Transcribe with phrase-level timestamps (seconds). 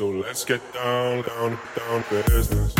[0.00, 2.74] So let's get down, down, down business.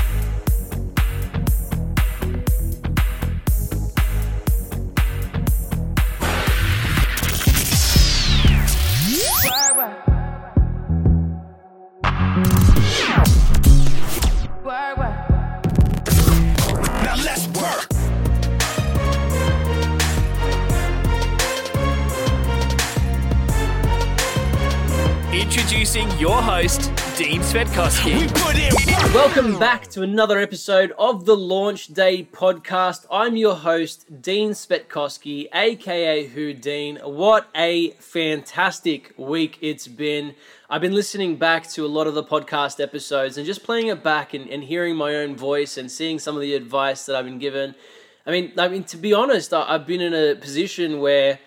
[25.34, 26.89] Introducing your host,
[27.20, 28.72] Dean We put in.
[29.12, 33.04] Welcome back to another episode of the Launch Day podcast.
[33.10, 36.96] I'm your host, Dean Svetkowski, aka Houdin.
[37.04, 40.34] What a fantastic week it's been.
[40.70, 44.02] I've been listening back to a lot of the podcast episodes and just playing it
[44.02, 47.26] back and, and hearing my own voice and seeing some of the advice that I've
[47.26, 47.74] been given.
[48.24, 51.38] I mean, I mean, to be honest, I, I've been in a position where,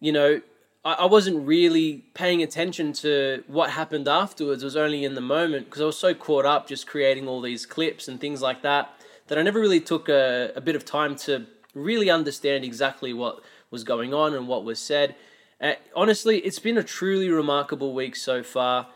[0.00, 0.40] you know,
[0.84, 4.62] I, I wasn't really paying attention to what happened afterwards.
[4.62, 7.40] It was only in the moment because I was so caught up just creating all
[7.40, 8.90] these clips and things like that
[9.28, 13.40] that I never really took a, a bit of time to really understand exactly what
[13.70, 15.14] was going on and what was said.
[15.60, 18.88] Uh, honestly, it's been a truly remarkable week so far.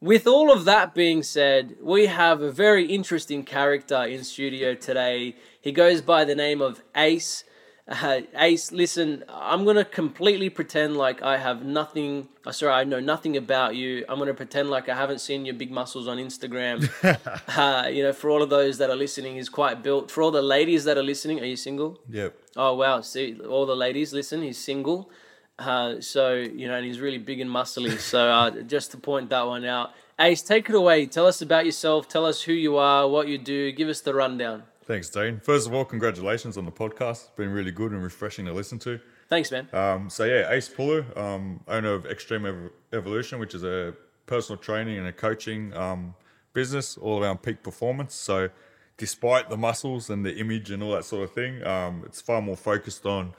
[0.00, 5.36] With all of that being said, we have a very interesting character in studio today.
[5.60, 7.44] He goes by the name of Ace.
[7.90, 12.28] Uh, Ace, listen, I'm gonna completely pretend like I have nothing.
[12.46, 14.04] Uh, sorry, I know nothing about you.
[14.08, 16.88] I'm gonna pretend like I haven't seen your big muscles on Instagram.
[17.58, 20.08] uh, you know, for all of those that are listening, he's quite built.
[20.08, 21.98] For all the ladies that are listening, are you single?
[22.08, 22.36] Yep.
[22.54, 23.00] Oh wow!
[23.00, 25.10] See, all the ladies, listen, he's single.
[25.58, 27.98] Uh, so you know, and he's really big and muscly.
[27.98, 31.06] So uh, just to point that one out, Ace, take it away.
[31.06, 32.06] Tell us about yourself.
[32.06, 33.72] Tell us who you are, what you do.
[33.72, 34.62] Give us the rundown.
[34.90, 35.38] Thanks, Dean.
[35.38, 37.26] First of all, congratulations on the podcast.
[37.28, 38.98] It's been really good and refreshing to listen to.
[39.28, 39.68] Thanks, man.
[39.72, 43.94] Um, so yeah, Ace Pooloo, um, owner of Extreme Ev- Evolution, which is a
[44.26, 46.16] personal training and a coaching um,
[46.54, 48.16] business all around peak performance.
[48.16, 48.48] So
[48.96, 52.42] despite the muscles and the image and all that sort of thing, um, it's far
[52.42, 53.32] more focused on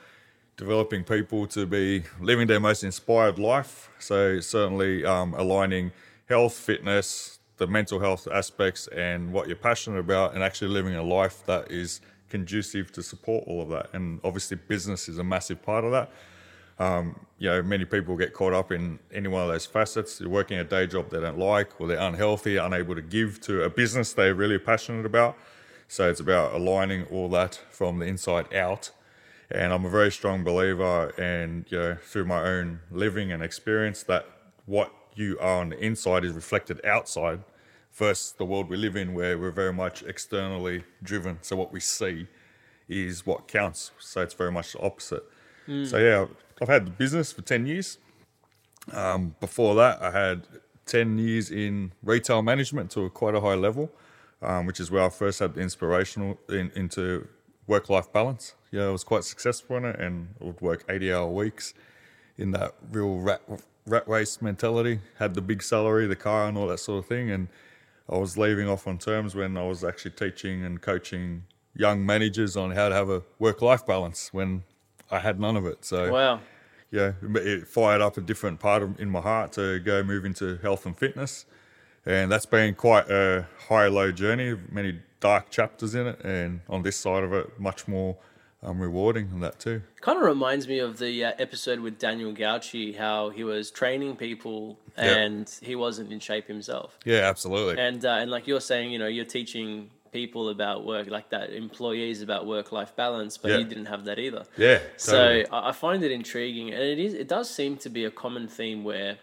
[0.56, 3.90] developing people to be living their most inspired life.
[4.00, 5.92] So certainly um, aligning
[6.30, 11.04] health, fitness, the mental health aspects, and what you're passionate about, and actually living a
[11.04, 13.88] life that is conducive to support all of that.
[13.94, 16.12] And obviously, business is a massive part of that.
[16.80, 17.06] Um,
[17.38, 20.18] you know, many people get caught up in any one of those facets.
[20.18, 23.62] They're working a day job they don't like, or they're unhealthy, unable to give to
[23.64, 25.38] a business they're really passionate about.
[25.88, 28.90] So it's about aligning all that from the inside out.
[29.52, 34.02] And I'm a very strong believer, and you know, through my own living and experience,
[34.04, 34.26] that
[34.66, 37.42] what you are on the inside is reflected outside,
[37.94, 41.38] versus the world we live in, where we're very much externally driven.
[41.42, 42.28] So what we see
[42.88, 43.92] is what counts.
[44.00, 45.24] So it's very much the opposite.
[45.86, 46.26] So yeah,
[46.62, 47.98] I've had the business for ten years.
[48.94, 50.48] Um, before that, I had
[50.86, 53.92] ten years in retail management to a quite a high level,
[54.42, 57.28] um, which is where I first had the inspirational in, into
[57.68, 58.56] work-life balance.
[58.72, 61.74] Yeah, I was quite successful in it, and I would work eighty-hour weeks
[62.38, 63.42] in that real rat
[63.86, 65.00] rat race mentality.
[65.20, 67.48] Had the big salary, the car, and all that sort of thing, and
[68.12, 71.44] I was leaving off on terms when I was actually teaching and coaching
[71.76, 74.64] young managers on how to have a work-life balance when
[75.10, 75.86] I had none of it.
[75.86, 76.42] So Wow.
[76.92, 80.58] yeah, it fired up a different part of, in my heart to go move into
[80.58, 81.46] health and fitness.
[82.06, 86.20] And that's been quite a high low journey, many dark chapters in it.
[86.26, 88.18] And on this side of it, much more
[88.64, 89.82] um, rewarding than that too.
[90.02, 94.16] Kind of reminds me of the uh, episode with Daniel Gauchi, how he was training
[94.16, 96.98] people and he wasn't in shape himself.
[97.06, 97.82] Yeah, absolutely.
[97.82, 101.52] And uh, and like you're saying, you know, you're teaching people about work, like that,
[101.52, 104.44] employees about work-life balance, but you didn't have that either.
[104.58, 105.44] yeah, So.
[105.52, 107.14] I I find it intriguing, and it is.
[107.14, 109.18] It does seem to be a common theme where,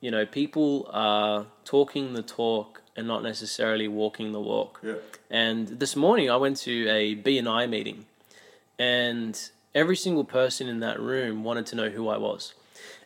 [0.00, 4.80] you know, people are talking the talk and not necessarily walking the walk.
[4.82, 4.94] Yeah.
[5.30, 8.06] And this morning I went to a BNI meeting,
[8.78, 12.54] and every single person in that room wanted to know who I was,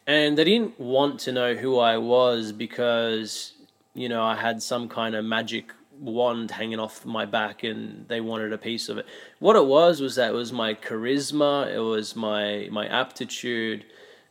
[0.06, 3.52] and they didn't want to know who I was because
[3.94, 8.20] you know I had some kind of magic wand hanging off my back and they
[8.20, 9.06] wanted a piece of it.
[9.38, 13.84] What it was was that it was my charisma, it was my my aptitude,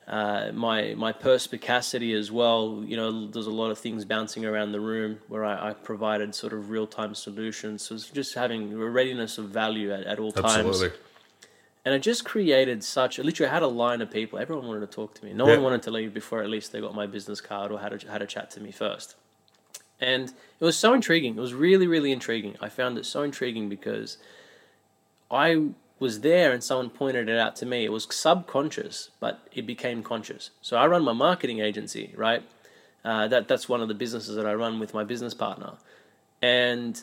[0.08, 2.84] uh, my my perspicacity as well.
[2.86, 6.34] You know, there's a lot of things bouncing around the room where I, I provided
[6.34, 7.84] sort of real time solutions.
[7.84, 10.66] So it's just having a readiness of value at, at all times.
[10.68, 10.98] absolutely.
[11.86, 13.18] And it just created such.
[13.20, 14.38] Literally, I had a line of people.
[14.38, 15.34] Everyone wanted to talk to me.
[15.34, 15.56] No Yeah.
[15.56, 18.12] one wanted to leave before at least they got my business card or had a,
[18.12, 19.16] had a chat to me first.
[20.02, 20.30] And
[20.60, 21.38] it was so intriguing.
[21.38, 22.56] It was really, really intriguing.
[22.62, 24.18] I found it so intriguing because
[25.32, 27.86] I was there and someone pointed it out to me.
[27.86, 30.52] It was subconscious, but it became conscious.
[30.62, 32.44] So I run my marketing agency, right?
[33.04, 35.74] Uh, that that's one of the businesses that I run with my business partner,
[36.42, 37.02] and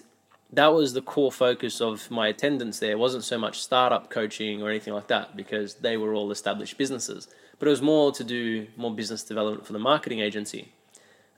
[0.53, 2.93] that was the core focus of my attendance there.
[2.93, 6.79] It wasn't so much startup coaching or anything like that because they were all established
[6.79, 7.29] businesses,
[7.59, 10.73] but it was more to do more business development for the marketing agency.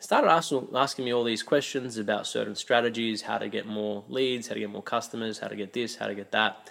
[0.01, 4.47] Started asking, asking me all these questions about certain strategies, how to get more leads,
[4.47, 6.71] how to get more customers, how to get this, how to get that.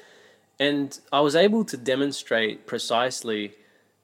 [0.60, 3.54] And I was able to demonstrate precisely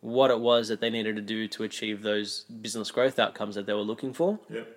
[0.02, 3.66] what it was that they needed to do to achieve those business growth outcomes that
[3.66, 4.40] they were looking for.
[4.50, 4.68] Yep.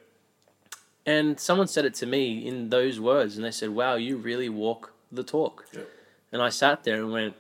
[1.06, 4.48] And someone said it to me in those words, and they said, Wow, you really
[4.48, 5.64] walk the talk.
[5.72, 5.88] Yep.
[6.32, 7.34] And I sat there and went,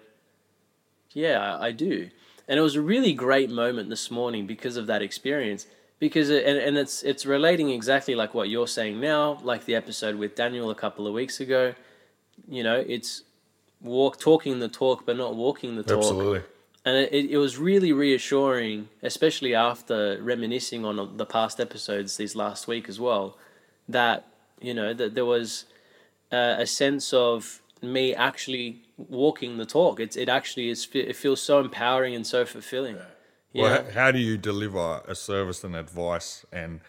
[1.12, 2.10] Yeah, I, I do.
[2.48, 5.66] And it was a really great moment this morning because of that experience.
[5.98, 9.74] Because it, and, and it's it's relating exactly like what you're saying now, like the
[9.74, 11.74] episode with Daniel a couple of weeks ago.
[12.46, 13.22] You know, it's
[13.80, 16.42] walk talking the talk but not walking the talk Absolutely.
[16.84, 22.66] and it, it was really reassuring, especially after reminiscing on the past episodes these last
[22.66, 23.36] week as well,
[23.88, 24.26] that
[24.60, 25.64] you know that there was
[26.32, 30.00] uh, a sense of me actually walking the talk.
[30.00, 32.98] It's it actually is it feels so empowering and so fulfilling.
[33.52, 36.80] Yeah, Well, how do you deliver a service and advice and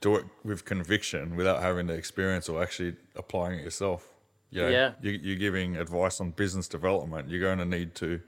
[0.00, 4.08] do it with conviction without having the experience or actually applying it yourself?
[4.50, 4.92] You know, Yeah.
[5.02, 7.28] You, you're giving advice on business development.
[7.28, 8.20] You're going to need to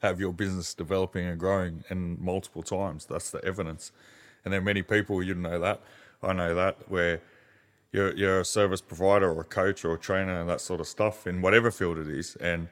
[0.00, 3.06] have your business developing and growing in multiple times.
[3.06, 3.92] That's the evidence.
[4.44, 5.82] And there are many people, you know that,
[6.22, 7.20] I know that, where
[7.92, 10.86] you're, you're a service provider or a coach or a trainer and that sort of
[10.86, 12.68] stuff in whatever field it is, and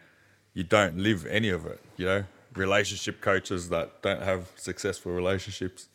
[0.54, 1.80] you don't live any of it.
[1.96, 2.24] You know,
[2.54, 5.88] relationship coaches that don't have successful relationships,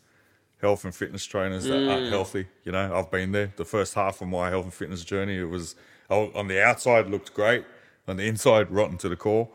[0.62, 2.48] health and fitness trainers that aren't healthy.
[2.64, 3.54] You know, I've been there.
[3.56, 5.75] The first half of my health and fitness journey, it was
[6.10, 7.66] on the outside looked great,
[8.08, 9.50] on the inside rotten to the core.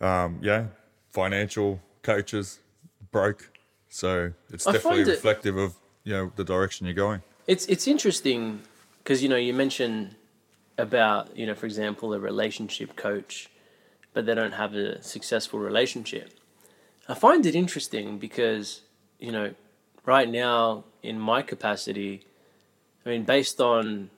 [0.00, 0.66] Um, yeah,
[1.10, 2.58] financial coaches
[3.10, 3.50] broke,
[3.88, 7.22] so it's I definitely find it- reflective of you know the direction you're going.
[7.46, 8.62] It's it's interesting
[9.02, 10.14] because you know you mentioned
[10.78, 13.50] about you know for example a relationship coach,
[14.12, 16.32] but they don't have a successful relationship.
[17.08, 18.82] I find it interesting because
[19.18, 19.54] you know
[20.04, 22.24] right now in my capacity,
[23.04, 24.10] I mean based on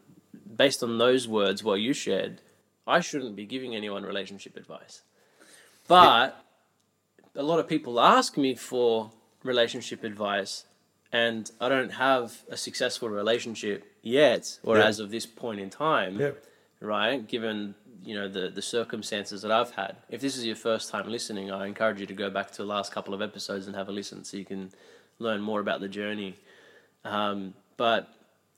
[0.57, 2.41] based on those words what you shared,
[2.87, 5.03] I shouldn't be giving anyone relationship advice,
[5.89, 6.45] but
[7.35, 9.11] a lot of people ask me for
[9.43, 10.65] relationship advice
[11.13, 14.87] and I don't have a successful relationship yet, or Yeah.
[14.87, 16.19] as of this point in time,
[16.81, 17.27] right?
[17.27, 17.75] Given
[18.05, 19.97] you know the the circumstances that I've had.
[20.11, 22.67] If this is your first time listening, I encourage you to go back to the
[22.67, 24.71] last couple of episodes and have a listen, so you can
[25.19, 26.37] learn more about the journey.
[27.05, 28.09] Um, but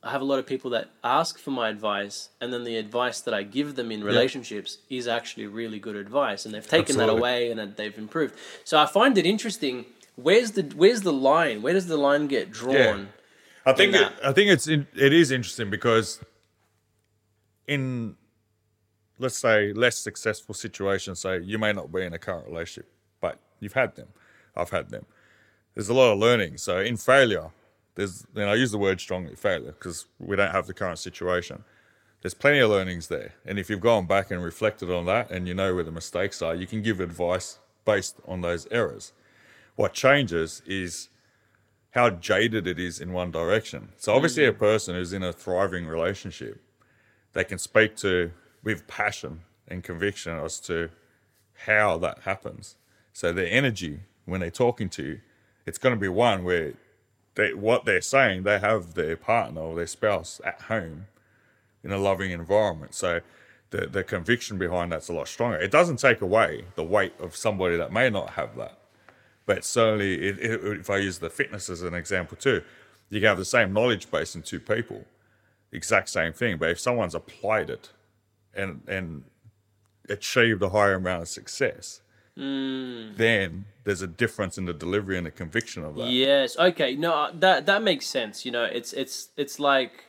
[0.03, 3.21] I have a lot of people that ask for my advice, and then the advice
[3.21, 7.09] that I give them in relationships is actually really good advice, and they've taken that
[7.19, 8.35] away and they've improved.
[8.65, 9.87] So I find it interesting.
[10.17, 11.63] Where's the where's the line?
[11.63, 13.09] Where does the line get drawn?
[13.67, 16.21] I think it, I think it's in, it is interesting because
[17.67, 18.15] in
[19.19, 22.89] let's say less successful situations, say you may not be in a current relationship,
[23.21, 24.09] but you've had them.
[24.57, 25.05] I've had them.
[25.75, 26.59] There's a lot of learning.
[26.59, 27.51] So in failure,
[27.97, 31.65] there's and I use the word strongly failure because we don't have the current situation.
[32.23, 35.47] There's plenty of learnings there, and if you've gone back and reflected on that, and
[35.47, 39.13] you know where the mistakes are, you can give advice based on those errors.
[39.77, 41.09] What changes is
[41.97, 43.89] how jaded it is in one direction.
[43.97, 44.51] So obviously, mm.
[44.51, 46.61] a person who's in a thriving relationship,
[47.33, 48.33] they can speak to
[48.63, 50.91] with passion and conviction as to
[51.65, 52.77] how that happens.
[53.15, 55.21] So their energy when they're talking to you,
[55.65, 56.75] it's going to be one where
[57.35, 61.07] they, what they're saying, they have their partner or their spouse at home
[61.83, 62.95] in a loving environment.
[62.95, 63.21] So
[63.71, 65.57] the the conviction behind that's a lot stronger.
[65.57, 68.79] It doesn't take away the weight of somebody that may not have that
[69.47, 72.63] but certainly it, it, if I use the fitness as an example too,
[73.09, 75.05] you can have the same knowledge base in two people,
[75.73, 76.59] exact same thing.
[76.59, 77.91] But if someone's applied it
[78.53, 79.25] and and
[80.09, 82.01] achieved a higher amount of success,
[82.37, 86.09] then there's a difference in the delivery and the conviction of that.
[86.09, 86.59] Yes.
[86.59, 86.97] Okay.
[86.97, 88.45] No, uh, that that makes sense.
[88.45, 90.05] You know, it's it's it's like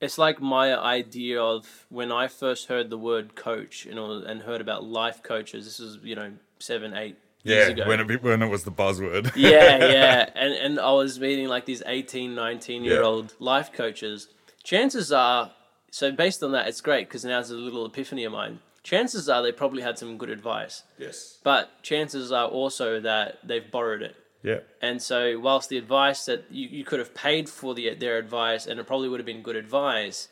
[0.00, 4.42] it's like my idea of when I first heard the word coach, you know, and
[4.42, 5.64] heard about life coaches.
[5.64, 7.86] This is you know seven, eight Yeah, ago.
[7.88, 9.32] when it, when it was the buzzword.
[9.36, 10.30] yeah, yeah.
[10.34, 13.06] And and I was meeting like these 18, 19 year Yeah.
[13.06, 14.28] old life coaches.
[14.62, 15.52] Chances are,
[15.90, 18.60] so based on that, it's great because now it's a little epiphany of mine.
[18.82, 21.38] Chances are they probably had some good advice, yes.
[21.44, 24.16] but chances are also that they've borrowed it.
[24.42, 24.60] Yeah.
[24.80, 28.66] And so, whilst the advice that you, you could have paid for the, their advice
[28.66, 30.28] and it probably would have been good advice,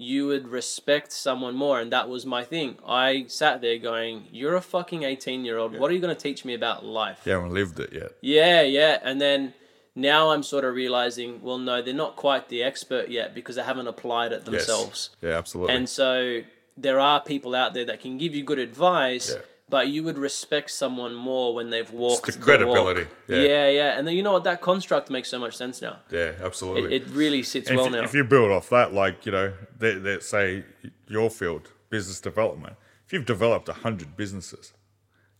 [0.00, 1.80] you would respect someone more.
[1.80, 2.76] And that was my thing.
[2.86, 5.76] I sat there going, You're a fucking 18 year old.
[5.76, 7.22] What are you going to teach me about life?
[7.24, 8.12] You haven't lived it yet.
[8.20, 8.98] Yeah, yeah.
[9.02, 9.54] And then
[9.96, 13.64] Now I'm sort of realizing, well, no, they're not quite the expert yet because they
[13.64, 14.44] haven't applied it Yes.
[14.44, 15.10] themselves.
[15.20, 15.74] Yeah, absolutely.
[15.74, 16.42] And so
[16.76, 19.40] there are people out there that can give you good advice, Yeah.
[19.68, 22.44] But you would respect someone more when they've walked the walk.
[22.44, 23.36] credibility, yeah.
[23.36, 23.98] yeah, yeah.
[23.98, 24.44] And then you know what?
[24.44, 25.98] That construct makes so much sense now.
[26.10, 26.94] yeah, absolutely.
[26.94, 28.02] It, it really sits And well if, now.
[28.02, 30.64] if you build off that, like you know, let, let's say
[31.08, 32.76] your field, business development.
[33.06, 34.74] If you've developed a hundred businesses,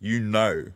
[0.00, 0.72] you know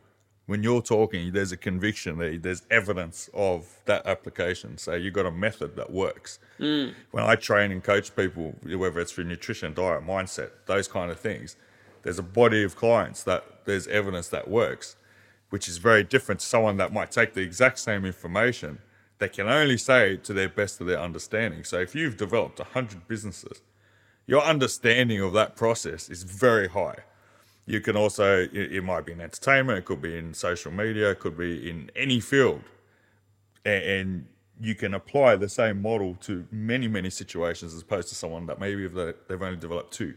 [0.47, 4.77] when you're talking, there's a conviction that there's evidence of that application.
[4.77, 6.39] So you've got a method that works.
[6.59, 6.95] Mm.
[7.13, 11.21] When I train and coach people, whether it's for nutrition, diet, mindset, those kind of
[11.21, 11.57] things,
[12.03, 14.97] there's a body of clients that there's evidence that works,
[15.51, 18.79] which is very different to someone that might take the exact same information.
[19.19, 21.65] They can only say to their best of their understanding.
[21.65, 23.63] So if you've developed 100 businesses,
[24.27, 26.99] your understanding of that process is very high.
[27.67, 31.21] You can also, it, might be in entertainment, it could be in social media, it
[31.21, 32.63] could be in any field.
[33.65, 34.27] And
[34.61, 38.59] you can apply the same model to many, many situations as opposed to someone that
[38.59, 40.15] maybe they've only developed two.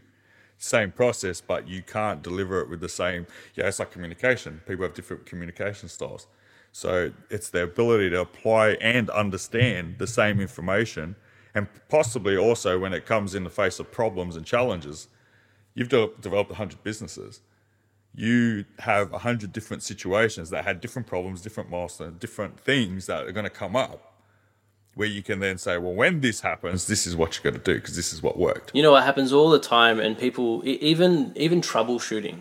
[0.58, 3.26] Same process, but you can't deliver it with the same.
[3.54, 4.62] Yeah, it's like communication.
[4.66, 6.26] People have different communication styles.
[6.72, 11.16] So it's the ability to apply and understand the same information,
[11.54, 15.08] and possibly also when it comes in the face of problems and challenges.
[15.74, 17.40] You've de- developed 100 businesses.
[18.14, 23.32] You have 100 different situations that had different problems, different milestones, different things that are
[23.32, 24.15] going to come up
[24.96, 27.72] where you can then say, well, when this happens, this is what you're going to
[27.72, 28.70] do because this is what worked.
[28.74, 32.38] You know what happens all the time, and people even even troubleshooting,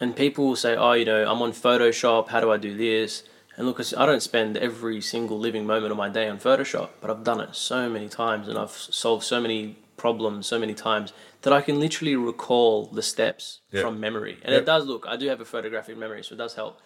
[0.00, 2.28] and people will say, "Oh, you know, I'm on Photoshop.
[2.28, 3.22] How do I do this?"
[3.56, 7.10] And look, I don't spend every single living moment of my day on Photoshop, but
[7.10, 11.12] I've done it so many times, and I've solved so many problems so many times
[11.42, 13.82] that I can literally recall the steps Yeah.
[13.82, 14.38] from memory.
[14.42, 14.62] And Yep.
[14.62, 15.04] it does look.
[15.06, 16.80] I do have a photographic memory, so it does help.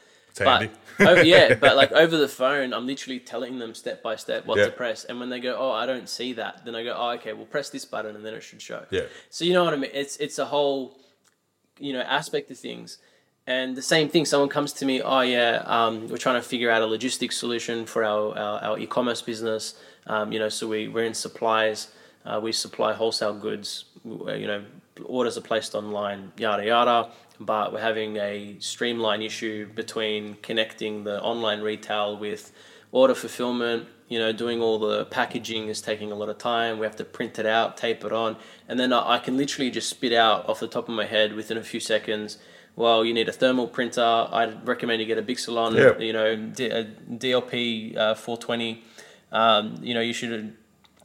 [0.45, 0.71] But
[1.09, 4.59] over, yeah, but like over the phone, I'm literally telling them step by step what
[4.59, 4.67] Yeah.
[4.67, 5.05] to press.
[5.05, 7.47] And when they go, "Oh, I don't see that," then I go, "Oh, okay, well,
[7.47, 9.03] press this button, and then it should show." Yeah.
[9.31, 9.91] So you know what I mean?
[9.93, 10.97] It's it's a whole,
[11.79, 12.99] you know, aspect of things.
[13.49, 16.69] And the same thing, someone comes to me, oh yeah, um, we're trying to figure
[16.69, 19.75] out a logistics solution for our, our, our e-commerce business.
[20.09, 21.89] Um, you know, so we, we're in supplies,
[22.25, 24.65] uh, we supply wholesale goods, you know,
[25.05, 27.11] orders are placed online, yada yada.
[27.39, 32.53] But we're having a streamline issue between connecting the online retail with
[32.93, 33.89] order fulfillment.
[34.09, 36.79] You know, doing all the packaging is taking a lot of time.
[36.79, 38.37] We have to print it out, tape it on,
[38.69, 41.57] and then I can literally just spit out off the top of my head within
[41.57, 42.39] a few seconds.
[42.77, 44.29] Well, you need a thermal printer.
[44.31, 45.75] I'd recommend you get a Bixolon.
[45.75, 45.99] Yeah.
[45.99, 46.85] You know, a
[47.17, 48.83] DLP uh, 420.
[49.33, 50.55] Um, you know, you should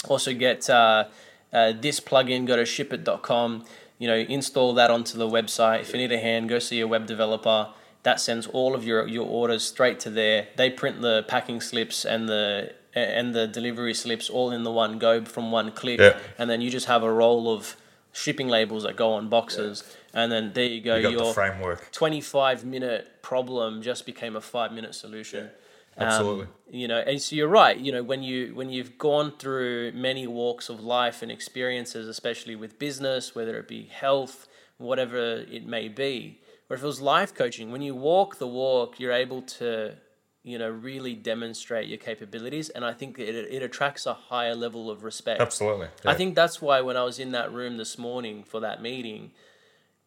[0.10, 1.06] also get uh,
[1.54, 2.46] uh, this plugin.
[2.46, 3.64] Go to shippit.com.
[4.02, 5.82] You know, install that onto the website.
[5.82, 7.68] If you need a hand, go see a web developer.
[8.02, 10.48] That sends all of your, your orders straight to there.
[10.56, 14.98] They print the packing slips and the and the delivery slips all in the one
[14.98, 16.18] go from one click, Yeah.
[16.40, 17.78] and then you just have a roll of
[18.12, 19.84] shipping labels that go on boxes,
[20.16, 20.96] and then there you go.
[20.96, 21.92] You got your the framework.
[21.92, 25.46] 25 minute problem just became a five minute solution.
[25.46, 25.52] Um,
[25.98, 26.48] Um, Absolutely.
[26.70, 27.78] you know, and so you're right.
[27.78, 32.56] You know, when you when you've gone through many walks of life and experiences, especially
[32.56, 37.34] with business, whether it be health, whatever it may be, or if it was life
[37.34, 39.96] coaching, when you walk the walk, you're able to,
[40.44, 44.90] you know, really demonstrate your capabilities, and I think it it attracts a higher level
[44.90, 45.42] of respect.
[45.42, 45.88] Absolutely.
[46.06, 49.32] I think that's why when I was in that room this morning for that meeting,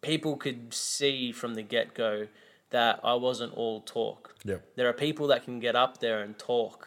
[0.00, 2.28] people could see from the get go
[2.75, 4.35] that I wasn't all talk.
[4.45, 4.61] Yep.
[4.76, 6.78] There are people that can get up there and talk,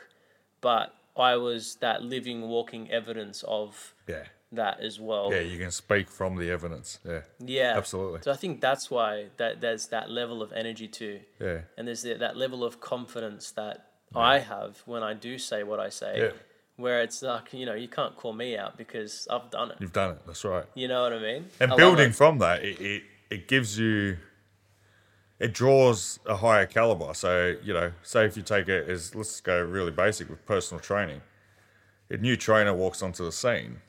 [0.59, 4.25] but I was that living, walking evidence of Yeah.
[4.51, 5.31] that as well.
[5.33, 6.99] Yeah, you can speak from the evidence.
[7.05, 7.21] Yeah.
[7.39, 8.19] Yeah, Absolutely.
[8.21, 11.61] So I think that's why that there's that level of energy too, Yeah.
[11.77, 13.77] and there's that level of confidence that
[14.13, 16.13] I have when I do say what I say.
[16.23, 16.31] Yeah.
[16.75, 19.77] Where it's like you know you can't call me out because I've done it.
[19.79, 20.19] You've done it.
[20.27, 20.65] That's right.
[20.75, 21.43] You know what I mean?
[21.61, 23.03] And I building from that, it, it,
[23.35, 24.17] it gives you,
[25.39, 27.13] it draws a higher caliber.
[27.13, 30.81] So, you know, say if you take it as, let's go really basic with personal
[30.81, 31.21] training.
[32.09, 33.81] A new trainer walks onto the scene,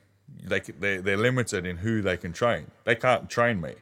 [0.43, 2.67] they, they're, they're limited in who they can train.
[2.83, 3.75] They can't train me.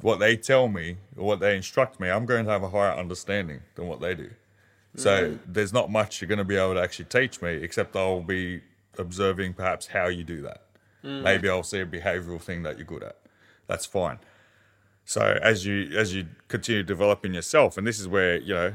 [0.00, 2.92] What they tell me or what they instruct me, I'm going to have a higher
[2.92, 4.30] understanding than what they do.
[4.94, 8.20] So there's not much you're going to be able to actually teach me, except I'll
[8.20, 8.60] be
[8.98, 10.62] observing perhaps how you do that.
[11.02, 11.22] Mm.
[11.22, 13.16] Maybe I'll see a behavioral thing that you're good at.
[13.66, 14.18] That's fine.
[15.04, 18.72] So as you as you continue developing yourself, and this is where you know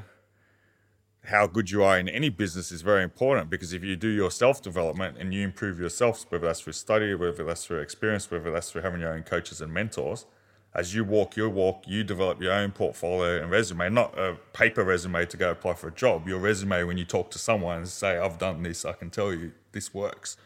[1.25, 4.31] how good you are in any business is very important because if you do your
[4.31, 8.51] self development and you improve yourself, whether that's through study, whether that's through experience, whether
[8.51, 10.25] that's through having your own coaches and mentors,
[10.74, 14.84] as you walk your walk, you develop your own portfolio and resume, not a paper
[14.84, 16.27] resume to go apply for a job.
[16.27, 19.34] Your resume when you talk to someone and say, I've done this, I can tell
[19.34, 20.38] you this works.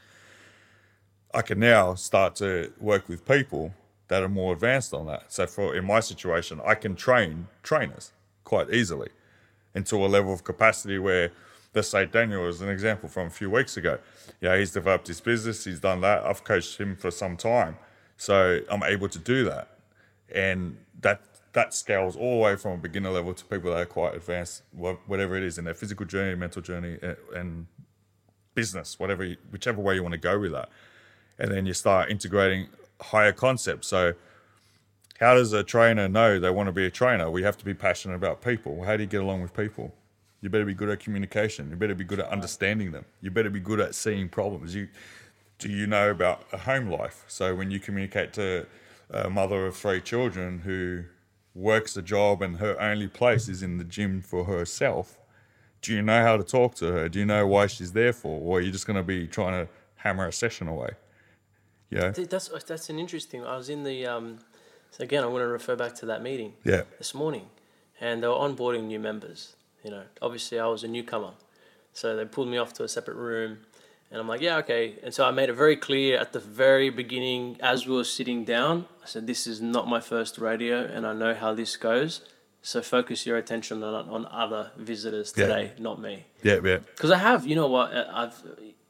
[1.33, 3.73] I can now start to work with people
[4.11, 5.31] that are more advanced on that.
[5.31, 8.11] So for in my situation, I can train trainers
[8.43, 9.07] quite easily
[9.73, 11.31] into a level of capacity where
[11.73, 13.99] let's say Daniel is an example from a few weeks ago.
[14.41, 16.25] Yeah, he's developed his business, he's done that.
[16.25, 17.77] I've coached him for some time.
[18.17, 19.69] So I'm able to do that.
[20.35, 21.21] And that
[21.53, 24.63] that scales all the way from a beginner level to people that are quite advanced,
[24.73, 27.65] whatever it is in their physical journey, mental journey, uh, and
[28.55, 30.67] business, whatever, whichever way you want to go with that.
[31.39, 32.67] And then you start integrating
[33.01, 33.87] higher concepts.
[33.87, 34.13] So,
[35.19, 37.29] how does a trainer know they want to be a trainer?
[37.29, 38.83] We have to be passionate about people.
[38.83, 39.93] How do you get along with people?
[40.41, 41.69] You better be good at communication.
[41.69, 43.05] You better be good at understanding them.
[43.21, 44.73] You better be good at seeing problems.
[44.73, 44.87] You
[45.59, 47.23] do you know about a home life?
[47.27, 48.65] So when you communicate to
[49.11, 51.03] a mother of three children who
[51.53, 55.19] works a job and her only place is in the gym for herself,
[55.83, 57.09] do you know how to talk to her?
[57.09, 58.39] Do you know why she's there for?
[58.41, 60.91] Or are you just going to be trying to hammer a session away?
[61.91, 62.11] Yeah.
[62.11, 63.45] Th- That's that's an interesting.
[63.45, 64.39] I was in the um,
[64.91, 65.23] so again.
[65.23, 66.83] I want to refer back to that meeting Yeah.
[66.97, 67.45] this morning,
[67.99, 69.55] and they were onboarding new members.
[69.83, 71.33] You know, obviously I was a newcomer,
[71.93, 73.57] so they pulled me off to a separate room,
[74.11, 74.95] and I'm like, yeah, okay.
[75.03, 78.45] And so I made it very clear at the very beginning, as we were sitting
[78.45, 82.21] down, I said, this is not my first radio, and I know how this goes.
[82.63, 85.47] So focus your attention on, on other visitors Yeah.
[85.47, 86.77] today, not me Yeah, yeah.
[86.77, 88.37] because I have, you know what, uh, I've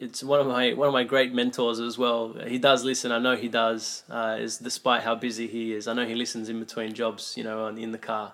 [0.01, 2.33] it's one of my one of my great mentors as well.
[2.45, 3.11] He does listen.
[3.11, 4.03] I know he does.
[4.09, 7.35] Uh, is despite how busy he is, I know he listens in between jobs.
[7.37, 8.33] You know, on, in the car.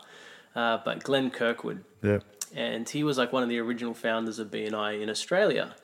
[0.56, 2.20] Uh, but Glenn Kirkwood, Yeah.
[2.56, 5.76] and he was like one of the original founders of BNI in Australia.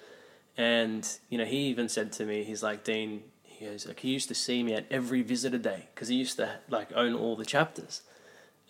[0.58, 3.24] And you know, he even said to me, he's like Dean.
[3.44, 6.38] He goes like he used to see me at every visitor day because he used
[6.38, 8.02] to like own all the chapters.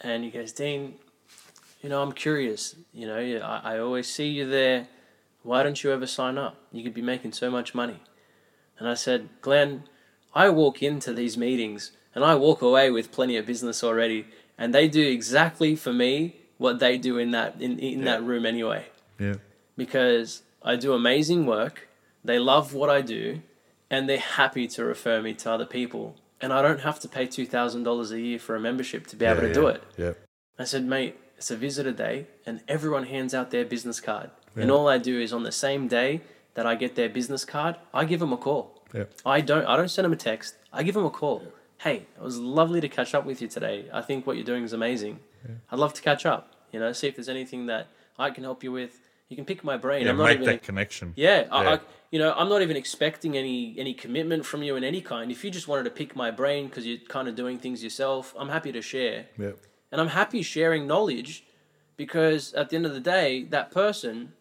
[0.02, 0.96] And he goes, Dean,
[1.82, 2.76] you know, I'm curious.
[2.94, 4.88] You know, I, I always see you there.
[5.44, 6.58] Why don't you ever sign up?
[6.72, 8.02] You could be making so much money.
[8.80, 9.84] And I said, Glenn,
[10.34, 14.28] I walk into these meetings and I walk away with plenty of business already,
[14.58, 18.46] and they do exactly for me what they do in that in, in that room
[18.46, 18.86] anyway.
[19.20, 19.36] Yeah.
[19.76, 21.88] Because I do amazing work,
[22.24, 23.42] they love what I do,
[23.90, 26.16] and they're happy to refer me to other people.
[26.40, 29.16] And I don't have to pay two thousand dollars a year for a membership to
[29.16, 29.84] be able yeah, to do it.
[29.98, 30.14] Yeah.
[30.60, 34.30] I said, mate, it's a visitor day, and everyone hands out their business card.
[34.56, 36.22] And all I do is on the same day
[36.54, 38.84] that I get their business card, I give them a call.
[38.94, 39.06] Yeah.
[39.26, 39.66] I don't.
[39.66, 40.56] I don't send them a text.
[40.72, 41.44] I give them a call.
[41.80, 43.90] Hey, it was lovely to catch up with you today.
[43.92, 45.20] I think what you're doing is amazing.
[45.70, 46.54] I'd love to catch up.
[46.72, 47.88] You know, see if there's anything that
[48.18, 49.00] I can help you with.
[49.30, 50.06] You can pick my brain.
[50.06, 50.46] Yeah, I'm not make even.
[50.46, 51.14] that connection.
[51.16, 51.80] Yeah, I, I,
[52.12, 55.32] you know, I'm not even expecting any any commitment from you in any kind.
[55.32, 58.34] If you just wanted to pick my brain because you're kind of doing things yourself,
[58.38, 59.26] I'm happy to share.
[59.38, 59.52] Yeah.
[59.92, 61.44] And I'm happy sharing knowledge
[61.98, 64.34] because at the end of the day, that person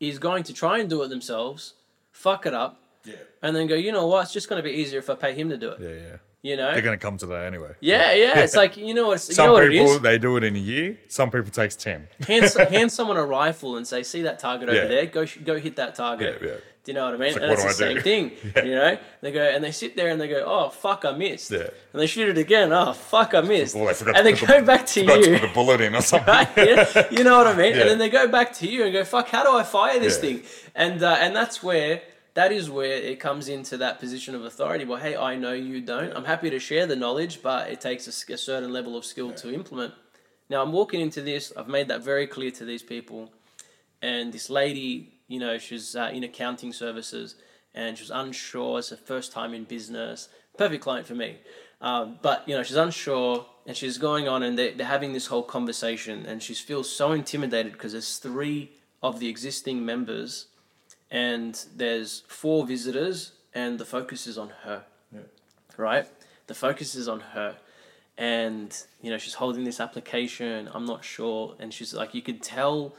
[0.00, 1.74] is going to try and do it themselves,
[2.12, 3.14] fuck it up, Yeah.
[3.42, 5.34] and then go, you know what, it's just going to be easier if I pay
[5.34, 5.80] him to do it.
[5.80, 6.16] Yeah, yeah.
[6.42, 6.70] You know?
[6.72, 7.72] They're going to come to that anyway.
[7.80, 8.38] yeah, yeah.
[8.40, 10.58] It's like, you know, what, you Some know what people they do it in a
[10.60, 10.96] year.
[11.08, 12.06] Some people takes ten.
[12.26, 14.86] hand, hand someone a rifle and say, "See that target over Yeah.
[14.86, 15.06] there?
[15.06, 16.54] Go, go hit that target." Yeah, yeah.
[16.86, 17.32] Do you know what I mean?
[17.34, 18.00] like, and it's the same do?
[18.00, 18.30] thing.
[18.56, 18.62] Yeah.
[18.64, 21.50] You know, they go and they sit there and they go, "Oh fuck, I missed."
[21.50, 21.68] Yeah.
[21.92, 22.72] And they shoot it again.
[22.72, 23.74] Oh fuck, I missed.
[23.74, 25.38] Well, forgot and they go the- back to Forgot to you.
[25.40, 26.28] put a bullet in or something.
[26.32, 26.48] Right?
[26.56, 27.74] Yeah, you know what I mean?
[27.74, 27.80] Yeah.
[27.80, 30.14] And then they go back to you and go, "Fuck, how do I fire this
[30.14, 30.20] Yeah.
[30.20, 30.42] thing?"
[30.76, 32.02] And uh, and that's where
[32.34, 34.84] that is where it comes into that position of authority.
[34.84, 36.12] Well, hey, I know you don't.
[36.16, 39.52] I'm happy to share the knowledge, but it takes a certain level of skill to
[39.52, 39.92] implement.
[40.48, 41.52] Now I'm walking into this.
[41.56, 43.32] I've made that very clear to these people,
[44.00, 47.36] and this lady, you know, she's uh, in accounting services,
[47.74, 48.78] and she was unsure.
[48.78, 50.28] It's her first time in business.
[50.56, 51.38] Perfect client for me.
[51.80, 55.26] Um, but you know, she's unsure, and she's going on, and they're, they're having this
[55.26, 60.46] whole conversation, and she feels so intimidated because there's three of the existing members,
[61.10, 64.84] and there's four visitors, and the focus is on her.
[65.76, 66.06] Right,
[66.46, 67.56] the focus is on her
[68.18, 72.42] and you know she's holding this application i'm not sure and she's like you could
[72.42, 72.94] tell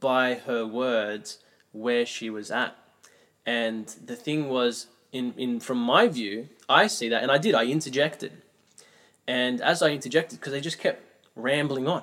[0.00, 1.38] by her words
[1.72, 2.76] where she was at
[3.46, 7.54] and the thing was in, in from my view i see that and i did
[7.54, 8.32] i interjected
[9.26, 11.02] and as i interjected because they just kept
[11.34, 12.02] rambling on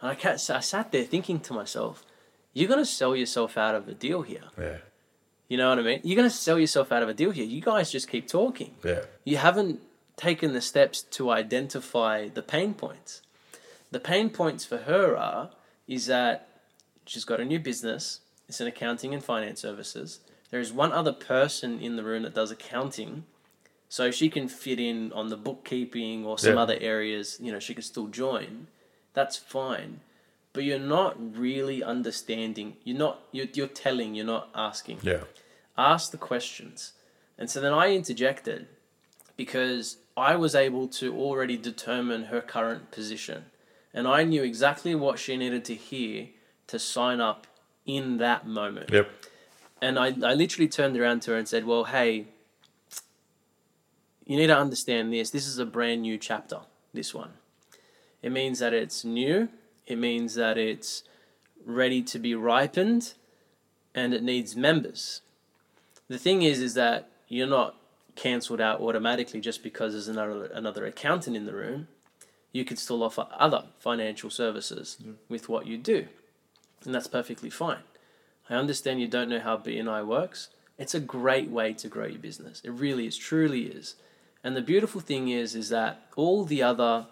[0.00, 2.04] and I, kept, I sat there thinking to myself
[2.52, 4.78] you're going to sell yourself out of a deal here Yeah.
[5.48, 7.44] you know what i mean you're going to sell yourself out of a deal here
[7.44, 9.02] you guys just keep talking Yeah.
[9.24, 9.80] you haven't
[10.16, 13.22] taken the steps to identify the pain points.
[13.90, 15.50] The pain points for her are
[15.88, 16.46] is that
[17.06, 18.20] she's got a new business.
[18.52, 20.20] It's in accounting and finance services.
[20.50, 23.24] There is one other person in the room that does accounting.
[23.88, 26.60] So she can fit in on the bookkeeping or some Yeah.
[26.60, 28.66] other areas, you know, she can still join.
[29.14, 30.00] That's fine.
[30.52, 32.76] But you're not really understanding.
[32.84, 35.24] You're not you're, you're telling, you're not asking Yeah.
[35.78, 36.92] ask the questions.
[37.38, 38.68] And so then I interjected
[39.34, 43.46] because I was able to already determine her current position.
[43.94, 46.28] And I knew exactly what she needed to hear
[46.66, 47.46] to sign up
[47.86, 48.90] in that moment.
[48.90, 49.10] Yep.
[49.80, 52.26] And I, I literally turned around to her and said, Well, hey,
[54.24, 55.30] you need to understand this.
[55.30, 56.60] This is a brand new chapter,
[56.94, 57.32] this one.
[58.22, 59.48] It means that it's new,
[59.86, 61.02] it means that it's
[61.64, 63.14] ready to be ripened,
[63.94, 65.22] and it needs members.
[66.08, 67.74] The thing is, is that you're not
[68.14, 71.88] cancelled out automatically just because there's another another accountant in the room.
[72.52, 76.06] You could still offer other financial services with what you do,
[76.86, 77.82] and that's perfectly fine.
[78.50, 80.48] I understand you don't know how BNI works.
[80.78, 82.60] It's a great way to grow your business.
[82.64, 83.94] It really is, truly is.
[84.42, 87.06] And the beautiful thing is, is that all the other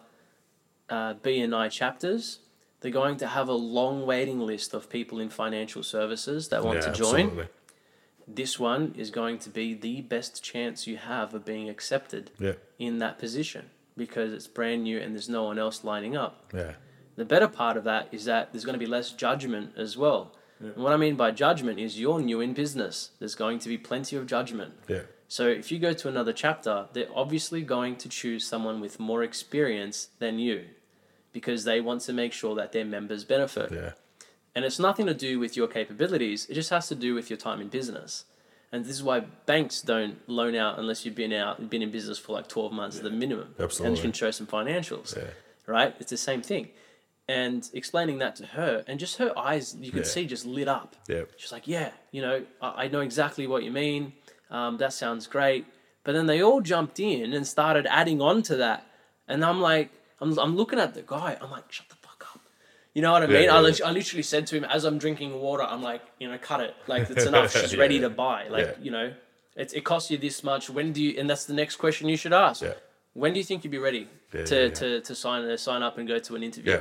[0.89, 2.41] uh, BNI chapters,
[2.81, 6.81] they're going to have a long waiting list of people in financial services that want
[6.81, 7.47] yeah, to join absolutely.
[8.27, 12.55] this one is going to be the best chance you have of being accepted Yeah.
[12.79, 16.51] in that position because it's brand new and there's no one else lining up.
[16.55, 16.73] Yeah.
[17.21, 20.33] The better part of that is that there's going to be less judgment as well.
[20.59, 23.11] And what I mean by judgment is you're new in business.
[23.19, 24.73] There's going to be plenty of judgment.
[24.89, 25.03] Yeah.
[25.29, 29.23] So if you go to another chapter, they're obviously going to choose someone with more
[29.23, 30.65] experience than you
[31.31, 33.71] because they want to make sure that their members benefit.
[33.71, 33.93] Yeah.
[34.55, 37.37] And it's nothing to do with your capabilities, it just has to do with your
[37.37, 38.25] time in business.
[38.73, 42.17] And this is why banks don't loan out unless you've been out, been in business
[42.19, 43.55] for like 12 months at the minimum.
[43.61, 43.89] Absolutely.
[43.89, 45.25] And you can show some financials, Yeah.
[45.67, 45.95] right?
[46.01, 46.71] It's the same thing.
[47.38, 50.14] And explaining that to her, and just her eyes, you could Yeah.
[50.16, 50.90] see just lit up.
[51.14, 51.25] Yeah.
[51.40, 54.03] She's like, yeah, you know, I, I know exactly what you mean.
[54.57, 55.62] Um, that sounds great.
[56.05, 58.81] But then they all jumped in and started adding on to that.
[59.29, 59.88] And I'm like,
[60.21, 61.31] I'm, I'm looking at the guy.
[61.40, 62.40] I'm like, shut the fuck up.
[62.95, 63.45] You know what I mean?
[63.45, 63.87] yeah, I, yeah.
[63.88, 66.75] I literally said to him as I'm drinking water, I'm like, you know, cut it.
[66.93, 67.53] Like, it's enough.
[67.57, 68.49] She's ready to buy.
[68.49, 69.12] Like, you know,
[69.57, 70.69] it, it costs you this much.
[70.69, 72.62] When do you, and that's the next question you should ask.
[72.62, 72.75] Yeah.
[73.12, 74.71] When do you think you'd be ready to.
[74.71, 76.81] To, to sign sign up and go to an interview?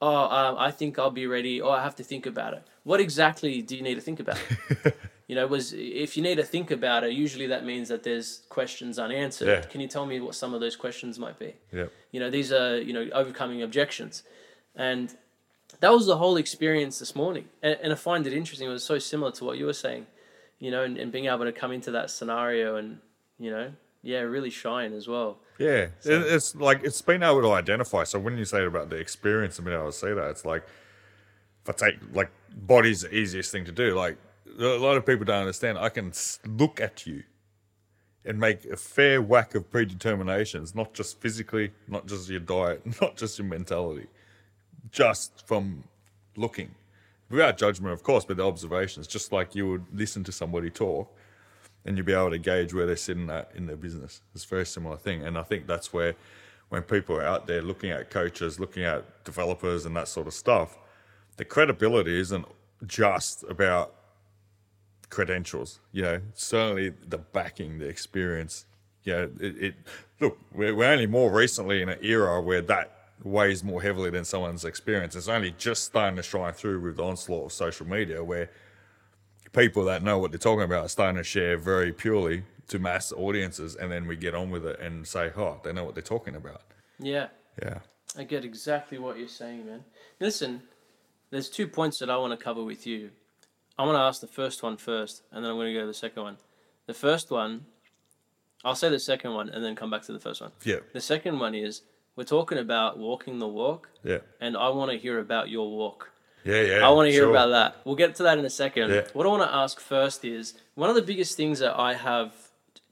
[0.00, 1.60] Oh, um, I think I'll be ready.
[1.60, 2.62] Oh, I have to think about it.
[2.84, 4.38] What exactly do you need to think about?
[5.28, 8.42] you know, was if you need to think about it, usually that means that there's
[8.48, 9.48] questions unanswered.
[9.48, 9.60] Yeah.
[9.60, 11.54] Can you tell me what some of those questions might be?
[11.70, 11.86] Yeah.
[12.12, 14.22] You know, these are you know overcoming objections,
[14.74, 15.14] and
[15.80, 17.44] that was the whole experience this morning.
[17.62, 18.68] And, and I find it interesting.
[18.68, 20.06] It was so similar to what you were saying,
[20.58, 22.98] you know, and, and being able to come into that scenario and
[23.38, 25.38] you know, yeah, really shine as well.
[25.58, 28.04] Yeah, it, it's like it's been able to identify.
[28.04, 30.64] So when you say about the experience and being able to see that, it's like
[31.62, 33.94] if I take like body's the easiest thing to do.
[33.94, 34.16] Like
[34.58, 35.78] a lot of people don't understand.
[35.78, 36.12] I can
[36.46, 37.24] look at you
[38.24, 43.16] and make a fair whack of predeterminations, not just physically, not just your diet, not
[43.16, 44.06] just your mentality,
[44.90, 45.84] just from
[46.36, 46.74] looking,
[47.28, 49.06] without judgment, of course, but the observations.
[49.06, 51.14] Just like you would listen to somebody talk
[51.84, 54.22] and you'll be able to gauge where they're sitting at in their business.
[54.34, 55.22] It's a very similar thing.
[55.22, 56.14] And I think that's where
[56.68, 60.34] when people are out there looking at coaches, looking at developers and that sort of
[60.34, 60.78] stuff,
[61.36, 62.46] the credibility isn't
[62.86, 63.94] just about
[65.08, 65.80] credentials.
[65.92, 68.66] You know, certainly the backing, the experience.
[69.04, 69.74] You know, it, it
[70.20, 74.24] look, we're, we're only more recently in an era where that weighs more heavily than
[74.24, 75.14] someone's experience.
[75.14, 78.50] It's only just starting to shine through with the onslaught of social media where
[79.52, 83.12] people that know what they're talking about are starting to share very purely to mass
[83.12, 86.02] audiences, and then we get on with it and say, "Oh, they know what they're
[86.02, 86.62] talking about."
[86.98, 87.28] Yeah.
[87.62, 87.78] Yeah,
[88.16, 89.84] I get exactly what you're saying, man.
[90.20, 90.62] Listen,
[91.30, 93.10] there's two points that I want to cover with you.
[93.78, 95.86] I want to ask the first one first, and then I'm going to go to
[95.86, 96.36] the second one.
[96.86, 97.66] The first one,
[98.64, 100.52] I'll say the second one, and then come back to the first one.
[100.64, 101.82] yeah, The second one is
[102.16, 106.10] we're talking about walking the walk, yeah, and I want to hear about your walk.
[106.44, 106.86] Yeah, yeah.
[106.86, 107.30] I want to hear sure.
[107.30, 107.76] about that.
[107.84, 108.90] We'll get to that in a second.
[108.90, 109.02] Yeah.
[109.12, 112.32] What I want to ask first is one of the biggest things that I have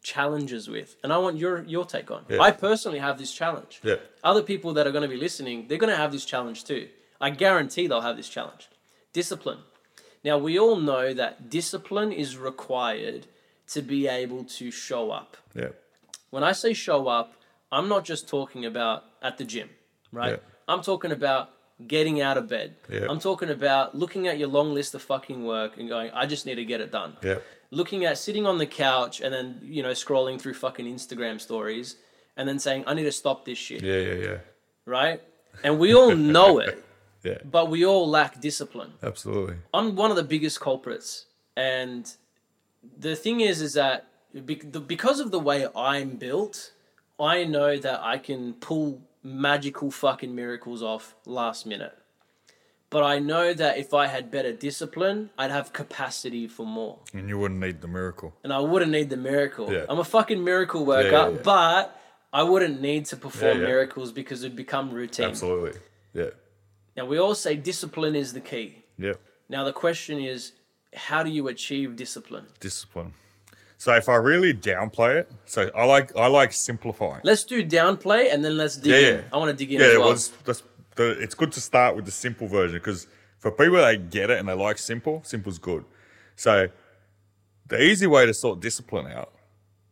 [0.03, 2.25] challenges with, and I want your your take on.
[2.29, 2.41] Yeah.
[2.41, 3.81] I personally have this challenge.
[3.83, 3.97] Yeah.
[4.23, 6.89] Other people that are going to be listening, they're going to have this challenge too.
[7.21, 8.69] I guarantee they'll have this challenge.
[9.13, 9.59] Discipline.
[10.25, 13.27] Now we all know that discipline is required
[13.69, 15.37] to be able to show up.
[15.55, 15.69] Yeah,
[16.31, 17.35] When I say show up,
[17.71, 19.69] I'm not just talking about at the gym,
[20.11, 20.33] right?
[20.33, 20.37] Yeah.
[20.67, 21.51] I'm talking about
[21.87, 22.75] getting out of bed.
[22.91, 23.07] Yeah.
[23.09, 26.45] I'm talking about looking at your long list of fucking work and going, I just
[26.47, 27.17] need to get it done.
[27.23, 27.39] yeah,
[27.71, 31.97] Looking at sitting on the couch and then, you know, scrolling through fucking Instagram stories
[32.37, 34.37] and then saying, I need to stop this shit, yeah, yeah, yeah,
[34.87, 35.23] right?
[35.63, 36.85] And we all know it,
[37.25, 37.39] yeah.
[37.45, 38.93] but we all lack discipline.
[39.03, 39.57] Absolutely.
[39.75, 41.27] I'm one of the biggest culprits.
[41.57, 42.11] And
[42.97, 44.07] the thing is, is that
[44.47, 46.73] because of the way I'm built,
[47.19, 51.97] I know that I can pull magical fucking miracles off last minute.
[52.91, 57.01] But I know that if I had better discipline, I'd have capacity for more.
[57.13, 58.35] And you wouldn't need the miracle.
[58.43, 59.71] And I wouldn't need the miracle.
[59.71, 59.85] Yeah.
[59.89, 61.39] I'm a fucking miracle worker, yeah, yeah.
[61.45, 62.01] but
[62.33, 65.27] I wouldn't need to perform miracles because it'd become routine.
[65.27, 65.79] Absolutely.
[66.15, 66.31] Yeah.
[66.97, 68.85] Now, we all say discipline is the key.
[68.99, 69.15] Yeah.
[69.51, 70.53] Now, the question is,
[70.95, 72.47] how do you achieve discipline?
[72.59, 73.13] Discipline.
[73.81, 77.21] So if I really downplay it, so I like I like simplifying.
[77.23, 79.15] Let's do downplay and then let's dig Yeah, in.
[79.17, 79.23] yeah.
[79.33, 80.15] I want to dig in yeah, as well, well.
[80.45, 80.63] that's
[80.97, 83.07] the, it's good to start with the simple version because
[83.39, 85.85] for people that get it and they like simple, simple's good.
[86.35, 86.69] So
[87.69, 89.33] the easy way to sort discipline out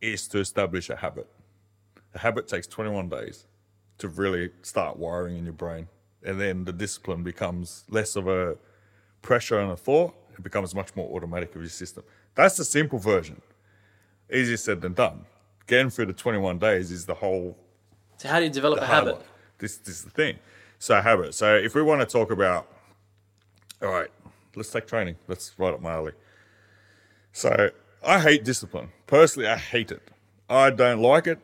[0.01, 1.29] is to establish a habit.
[2.14, 3.46] A habit takes 21 days
[3.99, 5.87] to really start wiring in your brain.
[6.25, 8.57] And then the discipline becomes less of a
[9.22, 10.12] pressure and a thought.
[10.37, 12.03] It becomes much more automatic of your system.
[12.35, 13.40] That's the simple version.
[14.33, 15.25] Easier said than done.
[15.67, 17.57] Getting through the 21 days is the whole
[18.17, 19.21] So, how do you develop a habit?
[19.59, 20.39] This, this is the thing.
[20.79, 21.35] So habit.
[21.35, 22.69] So if we want to talk about,
[23.83, 24.11] all right,
[24.55, 25.17] let's take training.
[25.29, 26.12] Let's right up my alley.
[27.33, 27.71] So
[28.05, 28.91] I hate discipline.
[29.07, 30.03] Personally, I hate it.
[30.49, 31.39] I don't like it.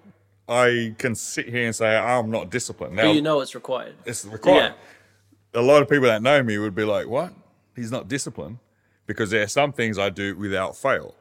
[0.48, 2.94] I can sit here and say I'm not disciplined.
[2.96, 3.94] Now But you know it's required.
[4.04, 4.74] it's required.
[5.54, 5.60] Yeah.
[5.60, 7.32] A lot of people that know me would be like, "What?
[7.76, 8.58] He's not disciplined,"
[9.06, 11.14] because there are some things I do without fail.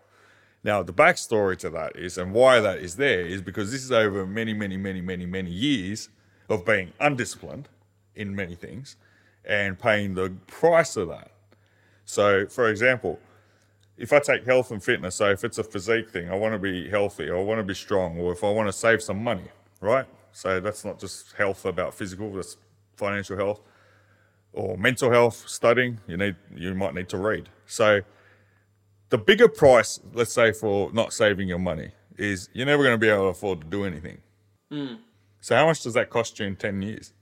[0.64, 3.92] Now, the backstory to that is, and why that is there, is because this is
[3.92, 6.10] over many, many, many, many, many years
[6.50, 7.68] of being undisciplined
[8.16, 8.96] in many things
[9.44, 11.32] and paying the price of that.
[12.06, 13.20] So, for example,
[13.98, 16.60] if I take health and fitness, so if it's a physique thing, I want to
[16.60, 19.24] be healthy, or I want to be strong, or if I want to save some
[19.24, 19.46] money,
[19.80, 20.06] right?
[20.32, 22.58] So that's not just health about physical, that's
[22.96, 23.62] financial health
[24.54, 27.50] or mental health, studying, you need you might need to read.
[27.66, 28.02] So
[29.12, 32.98] the bigger price, let's say, for not saving your money is you're never going to
[32.98, 34.18] be able to afford to do anything.
[34.72, 34.96] Hmm.
[35.42, 37.14] So how much does that cost you in 10 years?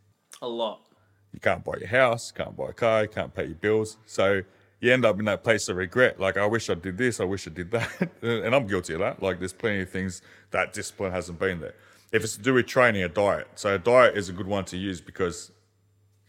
[0.42, 0.82] A lot.
[1.34, 3.98] You can't buy your house, can't buy a car, you can't pay your bills.
[4.06, 4.44] So
[4.80, 6.20] you end up in that place of regret.
[6.20, 7.90] Like, I wish I did this, I wish I did that.
[8.22, 9.22] and I'm guilty of that.
[9.22, 10.22] Like, there's plenty of things
[10.52, 11.76] that discipline hasn't been there.
[12.12, 13.48] If it's to do with training, a diet.
[13.56, 15.52] So, a diet is a good one to use because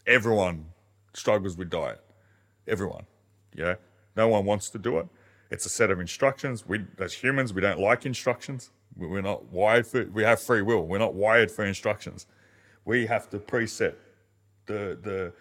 [0.07, 0.67] everyone
[1.13, 2.01] struggles with diet.
[2.67, 3.05] Everyone.
[3.55, 3.77] You know,
[4.17, 5.07] no one wants to do it.
[5.51, 6.67] It's a set of instructions.
[6.67, 8.71] We, as humans, we don't like instructions.
[8.97, 10.05] We- We're not wired for.
[10.05, 10.87] We have free will.
[10.87, 12.27] We're not wired for instructions.
[12.85, 13.95] We have to preset
[14.67, 15.33] the the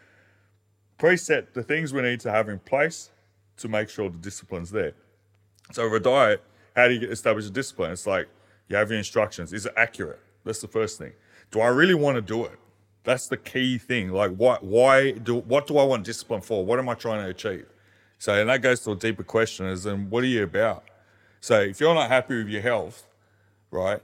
[0.97, 3.11] preset the things we need to have in place
[3.57, 4.93] to make sure the discipline's there.
[5.71, 6.43] So with a diet,
[6.75, 7.91] how do you establish a discipline?
[7.91, 8.27] It's like
[8.67, 9.53] you have your instructions.
[9.53, 10.19] Is it accurate?
[10.43, 11.13] That's the first thing.
[11.51, 12.57] Do I really want to do it?
[13.03, 14.09] That's the key thing.
[14.11, 16.65] Like why why do what do I want discipline for?
[16.65, 17.67] What am I trying to achieve?
[18.19, 20.84] So and that goes to a deeper question is then what are you about?
[21.41, 23.08] So if you're not happy with your health,
[23.71, 24.01] right?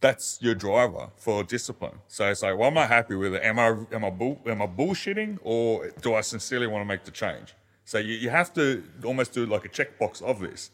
[0.00, 1.98] That's your driver for discipline.
[2.06, 3.42] So it's like, well, I'm not happy with it.
[3.42, 7.04] Am I am I bull, am I bullshitting or do I sincerely want to make
[7.04, 7.54] the change?
[7.84, 10.70] So you, you have to almost do like a checkbox of this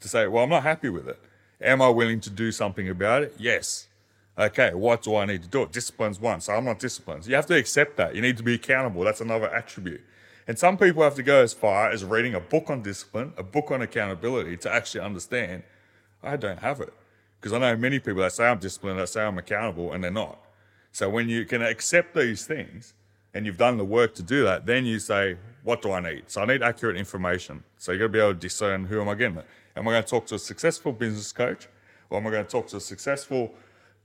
[0.00, 1.20] to say, well, I'm not happy with it.
[1.60, 3.34] Am I willing to do something about it?
[3.38, 3.86] Yes.
[4.38, 5.66] Okay, what do I need to do?
[5.66, 7.26] Discipline's one, so I'm not disciplined.
[7.26, 8.14] You have to accept that.
[8.14, 9.02] You need to be accountable.
[9.02, 10.02] That's another attribute.
[10.48, 13.42] And some people have to go as far as reading a book on discipline, a
[13.42, 15.64] book on accountability to actually understand
[16.22, 16.92] I don't have it.
[17.40, 20.10] Because I know many people that say I'm disciplined, that say I'm accountable, and they're
[20.10, 20.38] not.
[20.92, 22.94] So when you can accept these things
[23.34, 26.24] and you've done the work to do that, then you say, what do I need?
[26.28, 27.62] So I need accurate information.
[27.76, 29.46] So you got to be able to discern who am I getting it?
[29.76, 31.68] Am I going to talk to a successful business coach,
[32.08, 33.52] or am I going to talk to a successful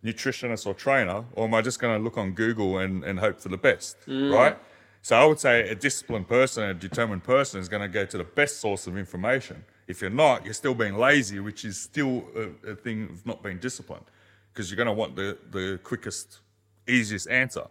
[0.04, 3.40] nutritionist or trainer, or am I just going to look on Google and, and hope
[3.40, 3.98] for the best?
[4.08, 4.34] Mm.
[4.34, 4.58] Right?
[5.02, 8.18] So I would say a disciplined person, a determined person is going to go to
[8.18, 9.64] the best source of information.
[9.88, 13.42] If you're not, you're still being lazy, which is still a, a thing of not
[13.42, 14.06] being disciplined,
[14.54, 16.40] because you're going to want the, the quickest,
[16.88, 17.66] easiest answer.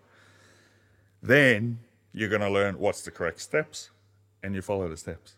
[1.22, 1.78] Then
[2.12, 3.90] you're going to learn what's the correct steps,
[4.42, 5.36] and you follow the steps.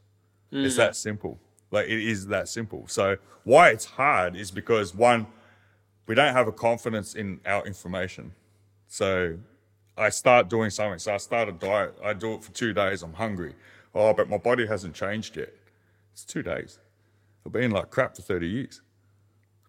[0.51, 0.79] It's mm.
[0.79, 1.39] that simple.
[1.71, 2.85] Like it is that simple.
[2.87, 5.27] So why it's hard is because one,
[6.07, 8.33] we don't have a confidence in our information.
[8.89, 9.39] So
[9.97, 10.99] I start doing something.
[10.99, 11.97] So I start a diet.
[12.03, 13.03] I do it for two days.
[13.03, 13.55] I'm hungry.
[13.95, 15.53] Oh, but my body hasn't changed yet.
[16.13, 16.79] It's two days.
[17.45, 18.81] I've been like crap for 30 years.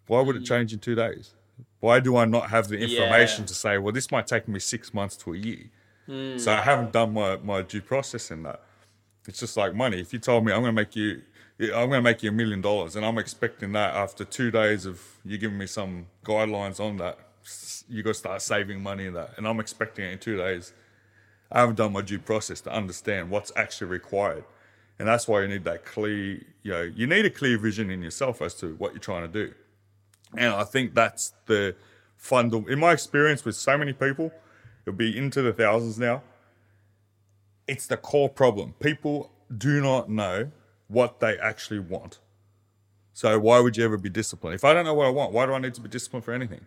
[0.07, 0.47] Why would it mm.
[0.47, 1.33] change in two days?
[1.79, 3.47] Why do I not have the information Yeah.
[3.47, 5.69] to say, well, this might take me six months to a year?
[6.07, 6.13] So
[6.53, 6.63] I mm.
[6.63, 8.62] haven't done my, my due process in that.
[9.27, 10.01] It's just like money.
[10.01, 11.21] If you told me I'm going to make you,
[11.59, 14.86] I'm going to make you a million dollars, and I'm expecting that after two days
[14.86, 17.19] of you giving me some guidelines on that,
[17.89, 20.73] you got to start saving money in that, and I'm expecting it in two days.
[21.51, 24.45] I haven't done my due process to understand what's actually required,
[24.97, 26.41] and that's why you need that clear.
[26.63, 29.47] You know, you need a clear vision in yourself as to what you're trying to
[29.47, 29.53] do.
[30.36, 31.75] And I think that's the
[32.15, 32.71] fundamental.
[32.71, 34.32] In my experience with so many people,
[34.86, 36.23] it'll be into the thousands now.
[37.67, 38.73] It's the core problem.
[38.79, 40.51] People do not know
[40.88, 42.19] what they actually want.
[43.13, 44.56] So why would you ever be disciplined?
[44.56, 46.34] If I don't know what I want, why do I need to be disciplined for
[46.34, 46.65] anything?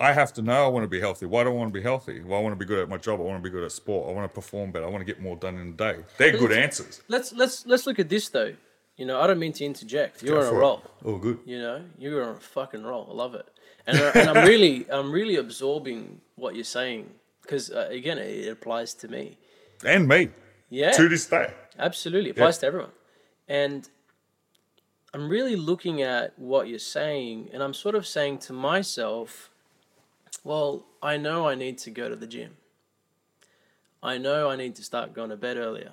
[0.00, 1.26] I have to know I want to be healthy.
[1.26, 2.20] Why do I want to be healthy?
[2.22, 3.20] Well, I want to be good at my job.
[3.20, 4.08] I want to be good at sport.
[4.08, 4.86] I want to perform better.
[4.86, 5.96] I want to get more done in a day.
[6.16, 7.02] They're good answers.
[7.08, 8.54] Let's let's let's look at this though.
[8.96, 10.22] You know, I don't mean to interject.
[10.22, 10.60] You're Go on a for it.
[10.60, 10.82] roll.
[11.04, 11.38] Oh, good.
[11.44, 13.06] You know, you're on a fucking roll.
[13.10, 13.46] I love it,
[13.86, 17.08] and, I- and I'm really, I'm really absorbing what you're saying
[17.42, 19.36] because uh, again, it, it applies to me.
[19.84, 20.30] And me
[20.70, 21.52] Yeah, to this day.
[21.78, 22.90] absolutely applies to everyone,
[23.48, 23.88] and
[25.14, 29.50] I'm really looking at what you're saying, and I'm sort of saying to myself,
[30.44, 32.56] well, I know I need to go to the gym.
[34.02, 35.92] I know I need to start going to bed earlier.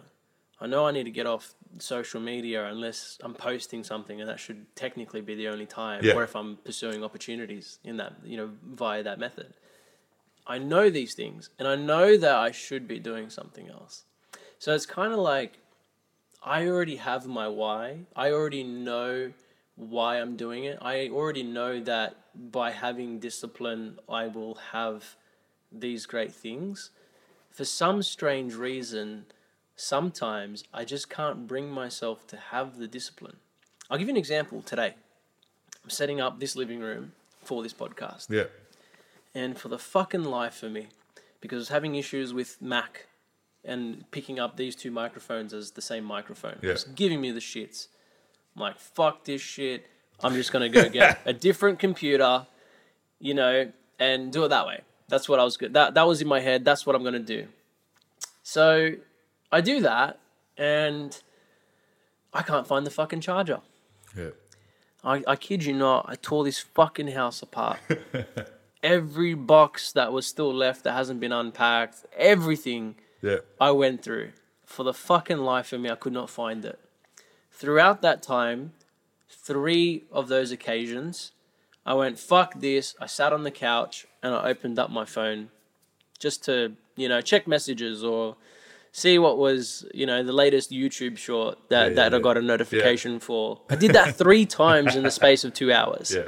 [0.59, 4.39] I know I need to get off social media unless I'm posting something, and that
[4.39, 6.13] should technically be the only time, Yeah.
[6.15, 9.53] or if I'm pursuing opportunities in that, you know, via that method.
[10.47, 14.05] I know these things, and I know that I should be doing something else.
[14.57, 15.59] So it's kind of like
[16.41, 18.05] I already have my why.
[18.15, 19.33] I already know
[19.77, 20.77] why I'm doing it.
[20.81, 25.15] I already know that by having discipline, I will have
[25.71, 26.89] these great things.
[27.51, 29.25] For some strange reason,
[29.75, 33.37] sometimes I just can't bring myself to have the discipline.
[33.89, 34.95] I'll give you an example today.
[35.83, 37.13] I'm setting up this living room
[37.43, 38.29] for this podcast.
[38.29, 38.45] Yeah.
[39.33, 40.87] And for the fucking life of me,
[41.39, 43.07] because I was having issues with Mac
[43.63, 46.57] and picking up these two microphones as the same microphone.
[46.61, 46.71] Yeah.
[46.71, 47.87] It's giving me the shits.
[48.57, 49.85] I'm like, fuck this shit.
[50.23, 52.47] I'm just gonna go get a different computer,
[53.19, 54.81] you know, and do it that way.
[55.07, 55.73] That's what I was good.
[55.73, 56.65] That that was in my head.
[56.65, 57.45] That's what I'm gonna do.
[58.41, 58.93] So
[59.51, 60.19] I do that,
[60.57, 61.15] and
[62.33, 63.59] I can't find the fucking charger.
[64.17, 64.29] Yeah.
[65.03, 67.77] I, I kid you not, I tore this fucking house apart.
[68.83, 73.37] Every box that was still left that hasn't been unpacked, everything Yeah.
[73.59, 74.31] I went through.
[74.65, 76.79] For the fucking life of me, I could not find it.
[77.57, 78.73] Throughout that time,
[79.27, 81.31] three of those occasions,
[81.87, 82.93] I went, fuck this.
[83.01, 85.49] I sat on the couch and I opened up my phone
[86.19, 88.35] just to, you know, check messages or
[88.91, 92.43] see what was, you know, the latest YouTube short that, Yeah, that I got a
[92.43, 93.59] notification for.
[93.71, 96.13] I did that three times in the space of two hours.
[96.15, 96.27] Yeah.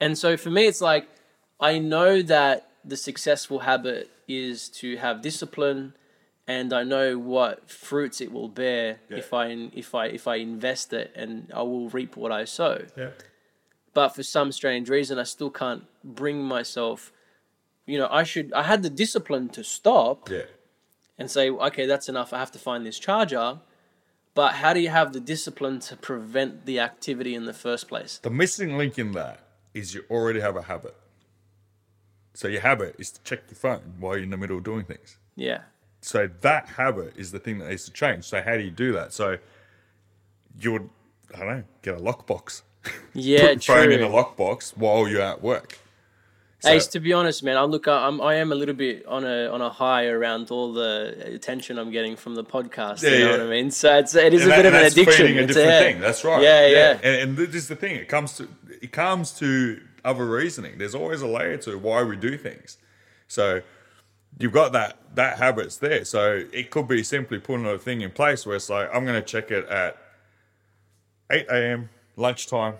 [0.00, 1.06] And so for me, it's like
[1.60, 5.94] I know that the successful habit is to have discipline,
[6.56, 8.86] and I know what fruits it will bear
[9.20, 9.44] if I
[9.84, 12.74] if I if I invest it, and I will reap what I sow.
[12.96, 13.10] Yeah.
[13.98, 15.84] But for some strange reason, I still can't
[16.20, 17.12] bring myself.
[17.86, 18.52] You know, I should.
[18.52, 20.48] I had the discipline to stop Yeah.
[21.18, 22.32] and say, okay, that's enough.
[22.32, 23.48] I have to find this charger.
[24.40, 28.12] But how do you have the discipline to prevent the activity in the first place?
[28.22, 29.38] The missing link in that
[29.74, 30.94] is you already have a habit.
[32.34, 34.84] So your habit is to check your phone while you're in the middle of doing
[34.84, 35.18] things.
[35.34, 35.62] Yeah.
[36.00, 38.24] So that habit is the thing that needs to change.
[38.24, 39.12] So how do you do that?
[39.12, 39.38] So
[40.58, 40.88] you would,
[41.34, 42.62] I don't know, get a lockbox.
[43.12, 45.78] Yeah, Put your phone in a lockbox while you're at work.
[46.60, 49.46] So- to be honest, man, I look, I'm, I am a little bit on a
[49.48, 53.02] on a high around all the attention I'm getting from the podcast.
[53.02, 53.30] Yeah, you know yeah.
[53.38, 53.70] what I mean?
[53.70, 55.26] So it's it is And a that- bit of an addiction.
[55.26, 55.78] a It's different yeah.
[55.80, 56.00] thing.
[56.00, 56.42] That's right.
[56.42, 56.98] Yeah, yeah.
[57.02, 57.96] And, and this is the thing.
[57.96, 58.48] It comes to
[58.82, 60.76] it comes to other reasoning.
[60.78, 62.76] There's always a layer to why we do things.
[63.26, 63.62] So
[64.38, 66.04] you've got that that habit's there.
[66.04, 69.20] So it could be simply putting a thing in place where it's like I'm going
[69.20, 69.96] to check it at
[71.30, 71.88] 8 a.m.
[72.16, 72.74] lunchtime.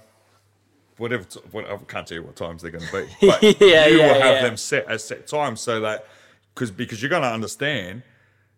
[0.97, 3.87] Whatever, t- what, I can't tell you what times they're going to be, but Yeah,
[3.87, 4.43] you yeah, will have yeah.
[4.43, 6.07] them set at set times so that
[6.55, 8.03] because because you're going to understand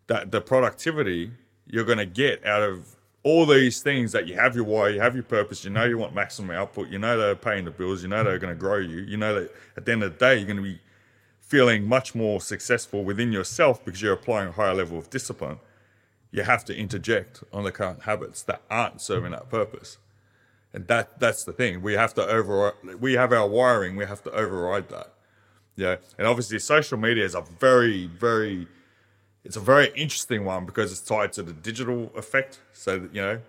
[0.08, 1.30] that the productivity
[1.66, 5.00] you're going to get out of all these things that you have your why, you
[5.00, 8.02] have your purpose, you know you want maximum output, you know they're paying the bills,
[8.02, 10.18] you know they're going to grow you, you know that at the end of the
[10.18, 10.80] day you're going to be
[11.52, 15.58] feeling much more successful within yourself because you're applying a higher level of discipline.
[16.30, 19.98] You have to interject on the current habits that aren't serving that purpose.
[20.72, 21.82] And that that's the thing.
[21.82, 25.12] We have to over we have our wiring, we have to override that.
[25.76, 25.96] Yeah.
[26.16, 28.66] And obviously social media is a very, very
[29.44, 32.60] it's a very interesting one because it's tied to the digital effect.
[32.72, 33.40] So that, you know,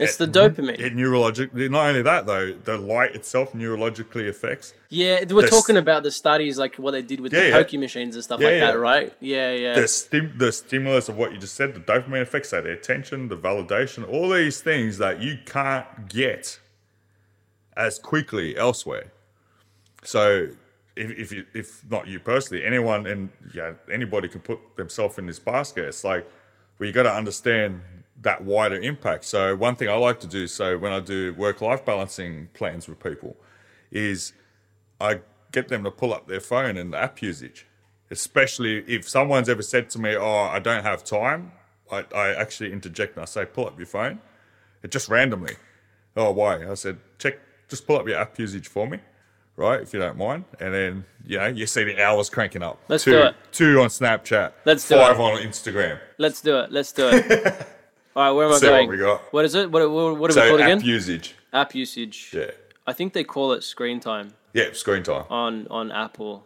[0.00, 0.78] It's the dopamine.
[0.80, 4.74] It neurologically not only that though, the light itself neurologically affects.
[4.88, 7.78] yeah, we're talking about the studies like what they did with Yeah, the yeah.
[7.78, 8.66] machines and stuff Yeah, like yeah.
[8.72, 9.12] that, right?
[9.20, 9.74] Yeah, yeah.
[9.74, 13.28] the stim- the stimulus of what you just said, the dopamine effects, so the attention,
[13.28, 16.58] the validation, all these things that you can't get
[17.76, 19.12] as quickly elsewhere.
[20.02, 20.48] So
[20.96, 25.26] if if you, if not you personally, anyone and yeah, anybody can put themselves in
[25.26, 25.84] this basket.
[25.84, 26.26] It's like
[26.78, 27.82] well, you got to understand
[28.20, 29.24] that wider impact.
[29.24, 33.02] So one thing I like to do, so when I do work-life balancing plans with
[33.02, 33.36] people,
[33.90, 34.32] is
[35.00, 35.20] I
[35.52, 37.66] get them to pull up their phone and the app usage.
[38.10, 41.52] Especially if someone's ever said to me, "Oh, I don't have time,"
[41.92, 44.20] I, I actually interject and I say, "Pull up your phone."
[44.82, 45.56] It just randomly.
[46.16, 46.68] Oh, why?
[46.68, 48.98] I said, check, just pull up your app usage for me,
[49.56, 49.80] right?
[49.80, 50.44] If you don't mind.
[50.58, 52.80] And then, you know, you see the hours cranking up.
[52.88, 53.36] Let's two, do it.
[53.52, 54.52] Two on Snapchat.
[54.64, 55.22] Let's do five it.
[55.22, 56.00] on Instagram.
[56.18, 56.72] Let's do it.
[56.72, 57.66] Let's do it.
[58.16, 58.88] All right, where am I See what going?
[58.88, 59.20] we got.
[59.32, 59.70] What is it?
[59.70, 60.70] What, what, what are So we called again?
[60.78, 60.88] app again?
[60.88, 61.34] usage.
[61.52, 62.30] app usage.
[62.34, 62.50] Yeah.
[62.86, 65.24] I think they call it screen time Yeah, screen time.
[65.30, 66.44] on on Apple.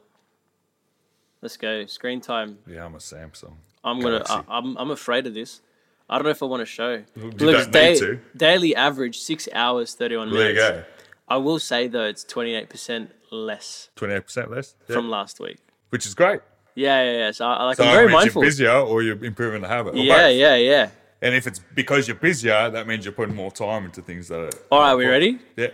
[1.41, 2.59] Let's go screen time.
[2.67, 3.55] Yeah, I'm a Samsung.
[3.83, 4.19] I'm gonna.
[4.25, 4.35] Galaxy.
[4.35, 5.61] I, I'm I'm afraid of this.
[6.09, 7.03] I don't know if I want to show.
[7.19, 8.21] Don't it's need to.
[8.37, 10.43] Daily average six hours thirty one minutes.
[10.43, 10.89] There you minutes.
[10.89, 11.05] go.
[11.29, 14.77] I will say though, it's twenty eight percent less 28% less.
[14.89, 14.95] Yeah.
[14.95, 15.59] from last week.
[15.89, 16.41] Which is great.
[16.77, 17.31] Yeah, yeah, yeah.
[17.33, 17.77] So I, I like.
[17.79, 18.43] So I'm very mindful.
[18.43, 19.95] you're busier or you're improving the habit.
[19.95, 20.37] or Yeah, both.
[20.37, 20.91] yeah, yeah.
[21.25, 24.39] And if it's because you're busier, that means you're putting more time into things that
[24.39, 24.51] are.
[24.71, 25.41] All right, we ready?
[25.57, 25.69] Yeah.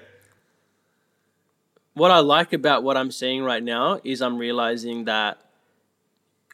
[1.94, 5.42] what I like about what I'm seeing right now is I'm realizing that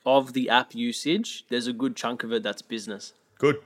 [0.04, 3.12] of the app usage, there's a good chunk of it that's business.
[3.38, 3.56] Good.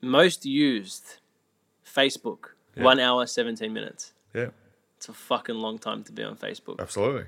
[0.00, 1.16] Most used,
[1.84, 2.84] Facebook, Yeah.
[2.84, 4.12] one hour, 17 minutes.
[4.32, 4.50] Yeah.
[4.96, 6.78] It's a fucking long time to be on Facebook.
[6.78, 7.24] Absolutely.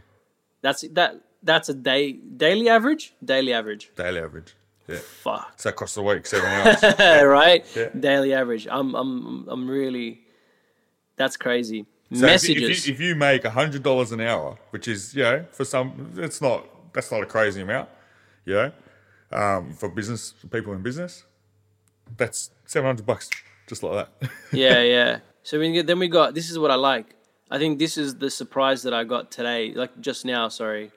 [0.61, 1.21] That's that.
[1.43, 3.13] That's a day daily average.
[3.25, 3.91] Daily average.
[3.97, 4.55] Daily average.
[4.89, 4.97] Yeah.
[4.97, 5.53] Fuck.
[5.57, 6.83] So across the week, seven hours.
[7.25, 7.65] right.
[7.77, 7.89] Yeah.
[7.99, 8.67] Daily average.
[8.71, 8.95] I'm.
[8.95, 9.49] I'm.
[9.49, 10.21] I'm really.
[11.17, 11.87] That's crazy.
[12.13, 12.79] So if you- Messages.
[12.81, 16.13] If you, if you make hundred dollars an hour, which is you know for some,
[16.17, 17.89] it's not that's not a crazy amount,
[18.45, 18.73] you know,
[19.33, 21.25] um, for business for people in business,
[22.17, 23.31] that's seven hundred bucks
[23.67, 24.31] just like that.
[24.53, 25.21] yeah, yeah.
[25.43, 27.15] So we then we got this is what I like.
[27.51, 30.49] I think this is the surprise that I got today, like just now.
[30.49, 30.91] Sorry,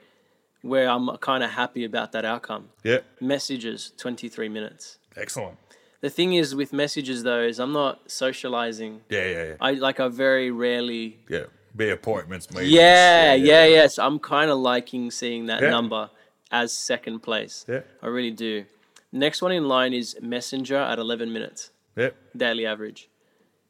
[0.71, 2.63] where I'm kind of happy about that outcome.
[2.83, 2.99] yeah.
[3.21, 4.97] Messages, 23 minutes.
[5.15, 5.57] Excellent.
[6.01, 9.01] The thing is with messages though is I'm not socializing.
[9.09, 9.55] Yeah, yeah, yeah.
[9.61, 11.19] I like I very rarely.
[11.29, 11.45] yeah.
[11.75, 12.71] Be appointments, meetings.
[12.71, 13.87] Yeah, yeah, yeah.
[13.87, 15.71] So I'm kind of liking seeing that Yeah.
[15.71, 16.09] number
[16.51, 17.65] as second place.
[17.67, 17.81] Yeah.
[18.01, 18.63] I really do.
[19.11, 21.71] Next one in line is Messenger at 11 minutes.
[21.97, 22.09] Yeah.
[22.35, 23.09] daily average.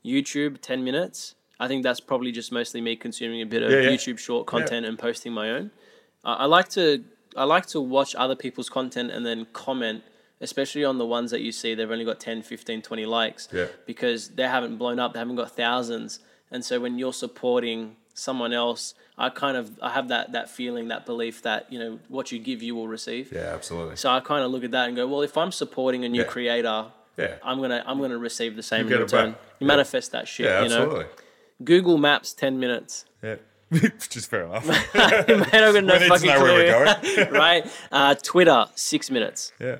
[0.03, 1.35] YouTube, 10 minutes.
[1.59, 3.89] I think that's probably just mostly me consuming a bit of Yeah, yeah.
[3.91, 5.71] YouTube short content and posting my own.
[6.25, 7.03] Uh, I like to
[7.37, 10.03] I like to watch other people's content and then comment,
[10.41, 13.65] especially on the ones that you see they've only got 10, 15, 20 likes Yeah.
[13.85, 16.19] because they haven't blown up, they haven't got thousands.
[16.49, 20.87] And so when you're supporting someone else, I kind of I have that that feeling,
[20.87, 23.31] that belief that, you know, what you give you will receive.
[23.33, 23.97] Yeah, absolutely.
[23.97, 26.21] So I kind of look at that and go, well, if I'm supporting a new
[26.21, 26.27] Yeah.
[26.27, 26.85] creator,
[27.17, 27.35] Yeah.
[27.43, 29.29] I'm gonna I'm gonna receive the same in return.
[29.29, 29.67] You Yeah.
[29.67, 30.83] manifest that shit, Yeah, you know.
[30.83, 31.05] absolutely.
[31.63, 33.05] Google Maps ten minutes.
[33.21, 33.35] Yeah.
[33.69, 34.65] Which is fair enough.
[34.95, 37.23] Man, I've got no We fucking know clue.
[37.31, 37.65] right?
[37.91, 39.77] Uh, Twitter six minutes yeah.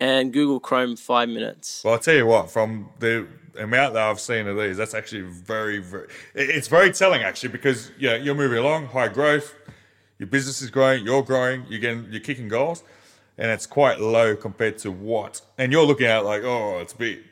[0.00, 1.82] and Google Chrome five minutes.
[1.84, 3.26] Well, I'll tell you what, from the
[3.58, 7.92] amount that I've seen of these, that's actually very, very, it's very telling actually because
[7.98, 9.54] yeah, you're moving along, high growth,
[10.18, 12.82] your business is growing, you're growing, you're getting, you're kicking goals,
[13.36, 17.24] and it's quite low compared to what, and you're looking at like, oh, it's big.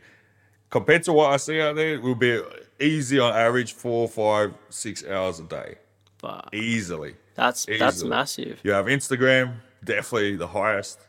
[0.68, 2.42] Compared to what I see out there, it will be
[2.82, 5.76] easy on average four, five, six hours a day,
[6.20, 7.14] But easily.
[7.34, 8.60] that's that's massive.
[8.62, 9.54] You have Instagram,
[9.84, 11.00] definitely the highest.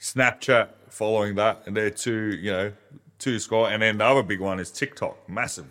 [0.00, 2.72] Snapchat following that, and they're two, you know,
[3.18, 3.68] two score.
[3.70, 5.66] And then the other big one is TikTok, massive.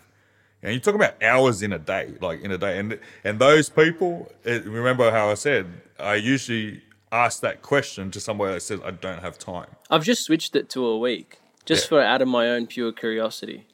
[0.62, 3.68] And you talk about hours in a day, like in a day, and and those
[3.68, 4.30] people.
[4.44, 5.66] Eh, remember how I said
[5.98, 6.82] I usually
[7.12, 9.68] ask that question to somebody that says I don't have time.
[9.88, 11.88] I've just switched it to a week, just Yeah.
[11.88, 13.66] for out of my own pure curiosity.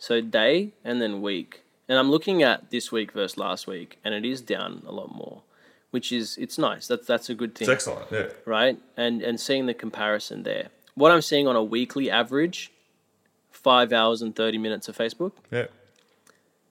[0.00, 4.14] So day and then week, and I'm looking at this week versus last week, and
[4.14, 5.42] it is down a lot more,
[5.90, 6.86] which is it's nice.
[6.88, 7.66] That's that's a good thing.
[7.66, 8.10] It's excellent.
[8.10, 8.78] Yeah, right?
[8.96, 10.68] And and seeing the comparison there.
[10.94, 12.72] What I'm seeing on a weekly average,
[13.50, 15.66] five hours and thirty minutes of Facebook, yeah,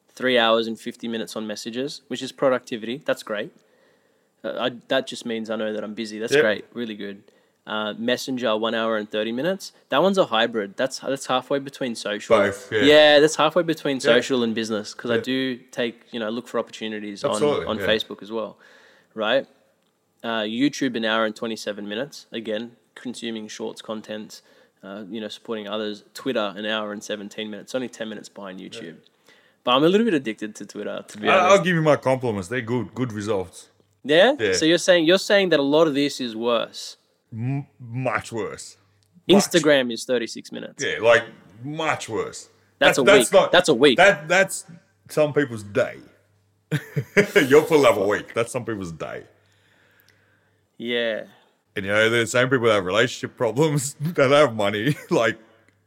[0.10, 2.98] three hours and fifty minutes on messages, which is productivity.
[3.06, 3.52] That's great.
[4.44, 6.18] Uh, I, that just means I know that I'm busy.
[6.18, 6.42] That's Yep.
[6.42, 6.66] great.
[6.74, 7.22] Really good.
[7.68, 9.74] Uh, Messenger, one hour and thirty minutes.
[9.90, 10.76] That one's a hybrid.
[10.76, 12.38] That's that's halfway between social.
[12.38, 12.82] Both, yeah.
[12.82, 16.58] yeah that's halfway between social and business because I do take you know look for
[16.58, 17.86] opportunities on Absolutely, on yeah.
[17.86, 18.58] Facebook as well,
[19.14, 19.46] right?
[20.24, 22.26] Uh, YouTube an hour and twenty seven minutes.
[22.32, 24.42] Again, consuming shorts content.
[24.82, 26.06] Uh, you know, supporting others.
[26.14, 27.76] Twitter an hour and seventeen minutes.
[27.76, 28.96] Only ten minutes behind YouTube.
[29.64, 31.58] But I'm a little bit addicted to Twitter, to be I, honest.
[31.58, 32.48] I'll give you my compliments.
[32.48, 33.70] They're good, good results.
[34.04, 34.34] yeah?
[34.40, 34.54] Yeah.
[34.54, 36.96] So you're saying you're saying that a lot of this is worse.
[37.32, 38.78] Much worse.
[39.28, 39.44] Much.
[39.44, 40.84] Instagram is 36 minutes.
[40.84, 41.24] Yeah, like
[41.64, 42.50] much worse.
[42.80, 43.28] That's a week.
[43.52, 43.98] That's a week.
[43.98, 44.66] That that's
[45.10, 45.98] some people's day.
[47.48, 48.34] You're full of a week.
[48.34, 49.24] That's some people's day.
[50.78, 51.26] Yeah.
[51.76, 54.96] And you know, the same people that have relationship problems that have money.
[55.10, 55.38] Like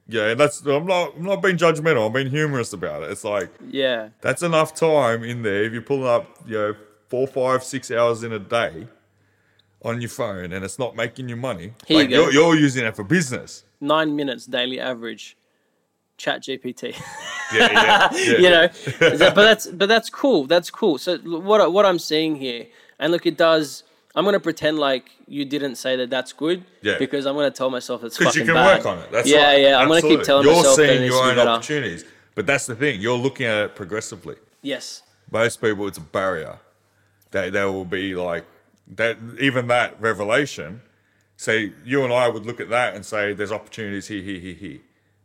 [0.09, 2.07] yeah, and that's I'm not I'm not being judgmental.
[2.07, 3.11] I'm being humorous about it.
[3.11, 4.11] It's like Yeah.
[4.21, 6.75] that's enough time in there if you're pulling up, you know,
[7.09, 8.89] four, five, six hours in a day
[9.85, 11.73] on your phone, and it's not making you money.
[11.87, 12.23] Here you go.
[12.29, 13.65] You're, you're using it for business.
[13.81, 15.37] Nine minutes daily average.
[16.17, 16.95] Chat GPT.
[17.53, 18.67] Yeah, yeah, yeah, you know,
[19.19, 20.47] That- but that's but that's cool.
[20.47, 20.97] That's cool.
[20.97, 22.67] So what what I'm seeing here,
[22.99, 23.83] and look, it does.
[24.15, 26.97] I'm gonna pretend like you didn't say that that's good, Yeah.
[26.99, 28.79] because I'm gonna tell myself it's Because fucking you can bad.
[28.79, 29.13] work on it.
[29.13, 29.61] That's yeah, right.
[29.61, 29.77] yeah.
[29.77, 31.51] I'm gonna keep telling You're myself that seeing needs your own better.
[31.51, 33.03] opportunities, but that's the thing.
[33.03, 34.37] You're looking at it progressively.
[34.63, 35.03] Yes.
[35.31, 36.59] Most people, it's a barrier.
[37.33, 38.47] They they will be like
[38.87, 39.19] that.
[39.41, 40.83] Even that revelation.
[41.37, 44.55] Say you and I would look at that and say, "There's opportunities here, here, here,
[44.55, 44.79] here."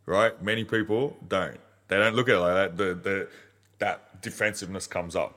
[0.05, 0.41] Right?
[0.41, 1.59] Many people don't.
[1.89, 2.77] They don't look at it like that.
[2.77, 3.27] The the
[3.79, 5.35] that defensiveness comes up.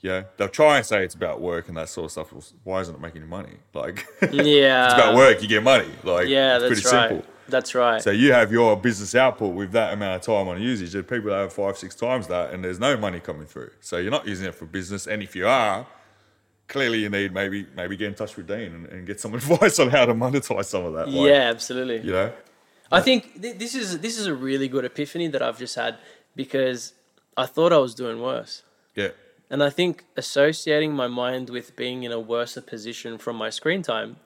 [0.00, 2.32] Yeah, they'll try and say it's about work and that sort of stuff.
[2.32, 3.56] Well, Why isn't it making you money?
[3.74, 4.84] Like, Yeah.
[4.84, 5.88] it's about work, you get money.
[6.04, 7.08] Like, Yeah, it's that's pretty right.
[7.08, 7.32] simple.
[7.48, 8.02] That's right.
[8.02, 10.92] So you have your business output with that amount of time on usage.
[10.92, 13.70] There's people that have five, six times that, and there's no money coming through.
[13.80, 15.06] So you're not using it for business.
[15.06, 15.86] And if you are,
[16.68, 19.78] clearly you need maybe maybe get in touch with Dean and, and get some advice
[19.78, 21.08] on how to monetize some of that.
[21.08, 22.00] Like, yeah, absolutely.
[22.00, 22.32] you know,
[22.90, 25.98] I think th- this is this is a really good epiphany that I've just had
[26.34, 26.92] because
[27.36, 28.62] I thought I was doing worse.
[28.94, 29.08] yeah,
[29.50, 33.82] And I think associating my mind with being in a worse position from my screen
[33.82, 34.16] time,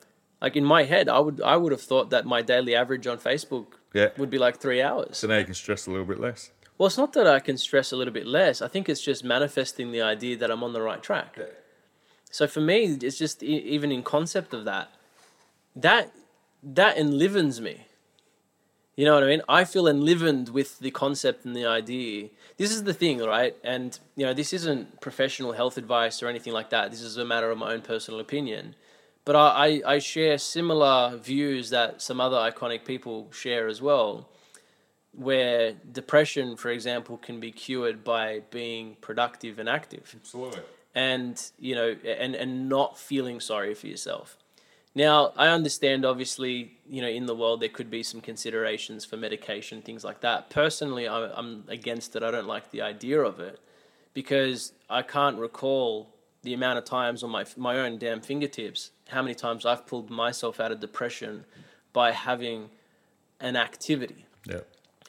[0.41, 3.17] like in my head, I would I would have thought that my daily average on
[3.17, 4.09] Facebook Yeah.
[4.17, 5.17] would be like three hours.
[5.17, 6.51] so now you can stress a little bit less.
[6.77, 8.61] Well, it's not that I can stress a little bit less.
[8.61, 11.37] I think it's just manifesting the idea that I'm on the right track.
[12.31, 14.89] So for me, it's just even in concept of that,
[15.75, 16.11] that
[16.63, 17.85] that enlivens me.
[18.95, 19.41] You know what I mean?
[19.49, 22.29] I feel enlivened with the concept and the idea.
[22.57, 23.55] This is the thing, right?
[23.63, 26.91] And you know, this isn't professional health advice or anything like that.
[26.91, 28.75] This is a matter of my own personal opinion.
[29.23, 34.27] But I, I, I share similar views that some other iconic people share as well
[35.13, 40.61] where depression, for example, can be cured by being productive and active, Absolutely.
[40.95, 44.37] And you know, and and not feeling sorry for yourself.
[44.93, 49.15] Now, I understand, obviously, you know, in the world there could be some considerations for
[49.15, 50.49] medication, things like that.
[50.49, 52.23] Personally, I'm against it.
[52.23, 53.59] I don't like the idea of it
[54.13, 56.13] because I can't recall
[56.43, 60.09] the amount of times on my my own damn fingertips how many times I've pulled
[60.09, 61.45] myself out of depression
[61.93, 62.69] by having
[63.39, 64.61] an activity Yeah,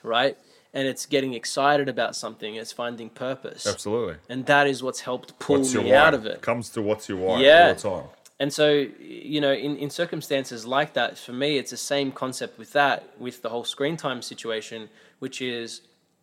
[0.02, 0.36] right?
[0.74, 3.66] And it's getting excited about something, it's finding purpose.
[3.66, 4.16] absolutely.
[4.28, 6.40] And that is what's helped pull What's me out of it.
[6.40, 7.68] Comes to what's your why Yeah.
[7.68, 8.04] all the time.
[8.40, 12.58] And so, you know, in, in circumstances like that, for me, it's the same concept
[12.58, 14.88] with that, with the whole screen time situation,
[15.20, 15.82] which is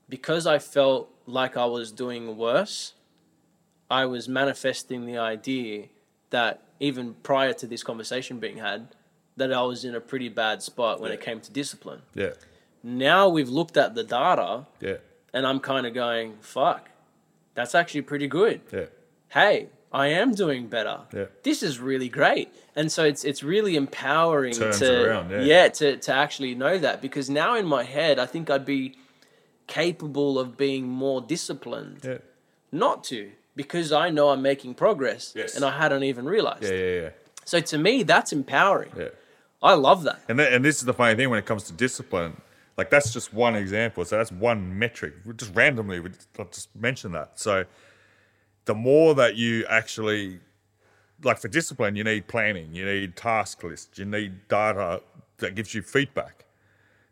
[0.10, 2.94] because I felt like I was doing worse,
[3.90, 5.86] I was manifesting the idea
[6.32, 8.88] that even prior to this conversation being had,
[9.38, 12.02] that I was in a pretty bad spot when it came to discipline.
[12.14, 12.32] Yeah,
[12.84, 14.98] Now we've looked at the data, yeah,
[15.34, 16.90] and I'm kind of going, fuck,
[17.56, 18.62] that's actually pretty good.
[18.72, 18.86] yeah,
[19.30, 21.02] Hey, I am doing better.
[21.14, 21.26] Yeah.
[21.44, 22.54] This is really great.
[22.76, 25.68] And so it's it's really empowering Turns to around, yeah.
[25.70, 28.96] to, to actually know that because now in my head I think I'd be
[29.68, 32.18] capable of being more disciplined yeah,
[32.72, 35.56] not to because I know I'm making progress Yes.
[35.56, 36.64] and I hadn't even realized.
[36.64, 37.10] yeah, yeah, yeah.
[37.46, 38.92] So to me that's empowering.
[38.98, 39.10] yeah.
[39.62, 40.22] I love that.
[40.30, 42.40] And th- and this is the funny thing when it comes to discipline.
[42.80, 44.06] Like that's just one example.
[44.06, 45.14] So that's one metric.
[45.36, 46.12] Just randomly, we
[46.50, 47.38] just, mention that.
[47.38, 47.66] So
[48.64, 50.40] the more that you actually,
[51.22, 55.02] like for discipline, you need planning, you need task lists, you need data
[55.40, 56.46] that gives you feedback.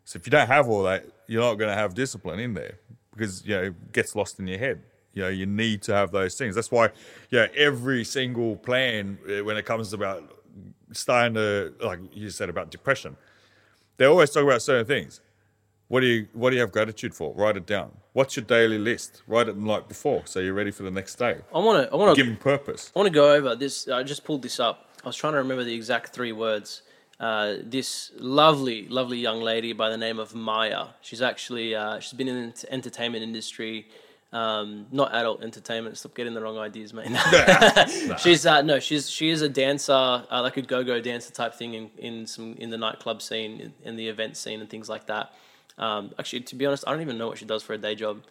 [0.06, 2.78] So if you don't have all that, you're not going to have discipline in there
[3.12, 4.80] because you know it gets lost in your head.
[5.12, 6.54] You know, you need to have those things.
[6.54, 6.92] That's why,
[7.28, 10.32] yeah, every single plan uh, when it comes about
[10.92, 13.18] starting to, like you said about depression,
[13.98, 15.20] they always talk about certain things.
[15.88, 17.34] What do you What do you have gratitude for?
[17.34, 17.92] Write it down.
[18.12, 19.22] What's your daily list?
[19.26, 21.38] Write it the night before so you're ready for the next day.
[21.54, 22.92] I want to I want Give to them purpose.
[22.94, 23.88] I want to go over this.
[23.88, 24.90] I just pulled this up.
[25.02, 26.82] I was trying to remember the exact three words.
[27.18, 30.88] Uh, this lovely, lovely young lady by the name of Maya.
[31.00, 33.88] She's actually uh, she's been in the entertainment industry,
[34.32, 35.96] um, not adult entertainment.
[35.96, 37.08] Stop getting the wrong ideas, mate.
[38.20, 41.74] she's uh, no, she's she is a dancer, uh, like a go-go dancer type thing
[41.74, 45.06] in, in some in the nightclub scene, in, in the event scene, and things like
[45.06, 45.32] that.
[45.78, 47.94] Um, actually, to be honest, I don't even know what she does for a day
[47.94, 48.22] job.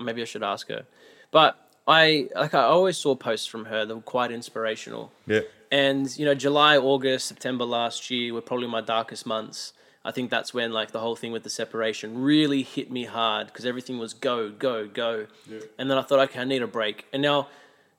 [0.00, 0.84] Maybe I should ask her.
[1.30, 1.56] But
[1.86, 5.12] I like I always saw posts from her that were quite inspirational.
[5.26, 5.40] Yeah.
[5.70, 9.72] And you know, July, August, September last year were probably my darkest months.
[10.04, 13.46] I think that's when like the whole thing with the separation really hit me hard
[13.46, 15.26] because everything was go, go, go.
[15.48, 15.60] Yeah.
[15.78, 17.06] And then I thought, okay, I need a break.
[17.12, 17.48] And now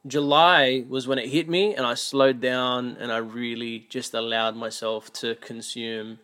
[0.05, 4.55] July was when it hit me, and I slowed down and I really just allowed
[4.55, 6.19] myself to consume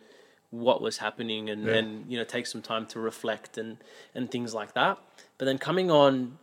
[0.50, 1.74] what was happening and, Yeah.
[1.74, 3.78] and you know take some time to reflect and
[4.14, 4.98] and things like that.
[5.38, 6.38] But then coming on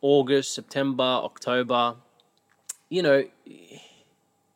[0.00, 1.96] August, September, October,
[2.88, 3.24] you know,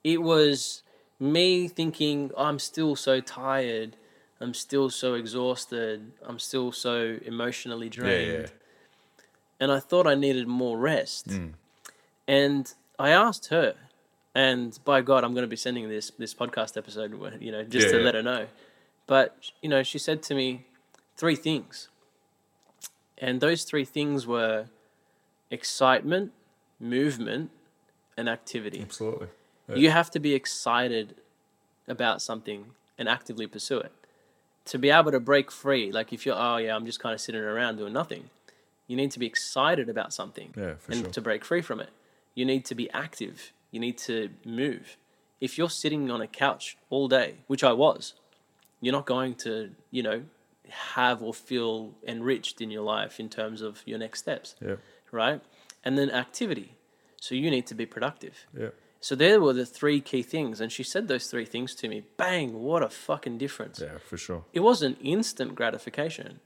[0.03, 0.83] it was
[1.21, 3.97] me thinking I'm still so tired,
[4.41, 8.47] I'm still so exhausted, I'm still so emotionally Yeah, drained yeah.
[9.61, 11.29] and I thought I needed more rest.
[11.29, 11.53] Mm.
[12.27, 13.75] And I asked her,
[14.35, 17.87] and by God, I'm going to be sending this this podcast episode, you know, just
[17.87, 18.05] Yeah, to yeah.
[18.05, 18.47] let her know.
[19.07, 20.65] But you know, she said to me
[21.17, 21.89] three things,
[23.19, 24.67] and those three things were
[25.51, 26.33] excitement,
[26.81, 27.51] movement,
[28.17, 28.81] and activity.
[28.83, 29.29] Absolutely.
[29.75, 31.15] You have to be excited
[31.89, 32.67] about something
[32.99, 33.93] and actively pursue it.
[34.67, 37.21] To be able to break free, like if you're, oh yeah, I'm just kind of
[37.21, 38.31] sitting around doing nothing,
[38.87, 41.11] you need to be excited about something Yeah, and sure.
[41.11, 41.91] to break free from it.
[42.35, 43.53] You need to be active.
[43.75, 44.97] You need to move.
[45.41, 48.15] If you're sitting on a couch all day, which I was,
[48.81, 50.23] you're not going to, you know,
[50.95, 54.77] have or feel enriched in your life in terms of your next steps, Yeah.
[55.11, 55.41] right?
[55.85, 56.77] And then activity.
[57.21, 58.47] So you need to be productive.
[58.57, 58.69] Yeah.
[59.01, 62.05] So there were the three key things, and she said those three things to me.
[62.17, 62.63] Bang!
[62.63, 63.81] What a fucking difference.
[63.81, 64.45] Yeah, for sure.
[64.53, 66.39] It wasn't instant gratification,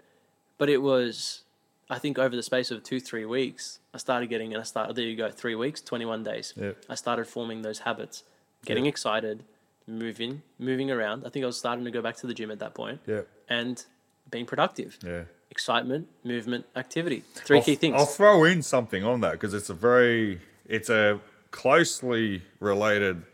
[0.56, 1.42] but it was.
[1.90, 4.94] I think over the space of two three weeks, I started getting, and I started.
[4.94, 6.54] There you go, three weeks, twenty one days.
[6.56, 6.72] Yeah.
[6.88, 8.22] I started forming those habits,
[8.64, 9.42] getting excited,
[9.88, 11.26] moving, moving around.
[11.26, 13.22] I think I was starting to go back to the gym at that point, Yeah.
[13.48, 13.84] and
[14.30, 14.98] being productive.
[15.04, 15.24] Yeah.
[15.50, 17.24] Excitement, movement, activity.
[17.34, 17.96] 3 I'll, key things.
[17.98, 21.18] I'll throw in something on that because it's a very, it's a
[21.50, 23.24] closely related,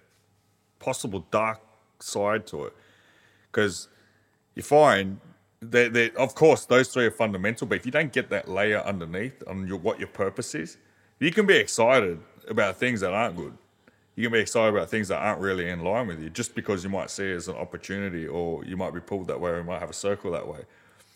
[0.79, 1.61] possible dark
[2.01, 2.73] side to it.
[3.53, 3.89] Because
[4.55, 5.21] you find
[5.71, 8.81] that, that, of course, those three are fundamental, but if you don't get that layer
[8.81, 10.79] underneath on your, what your purpose is,
[11.19, 13.57] you can be excited about things that aren't good.
[14.17, 16.85] You can be excited about things that aren't really in line with you just because
[16.85, 19.59] you might see it as an opportunity or you might be pulled that way or
[19.59, 20.61] you might have a circle that way.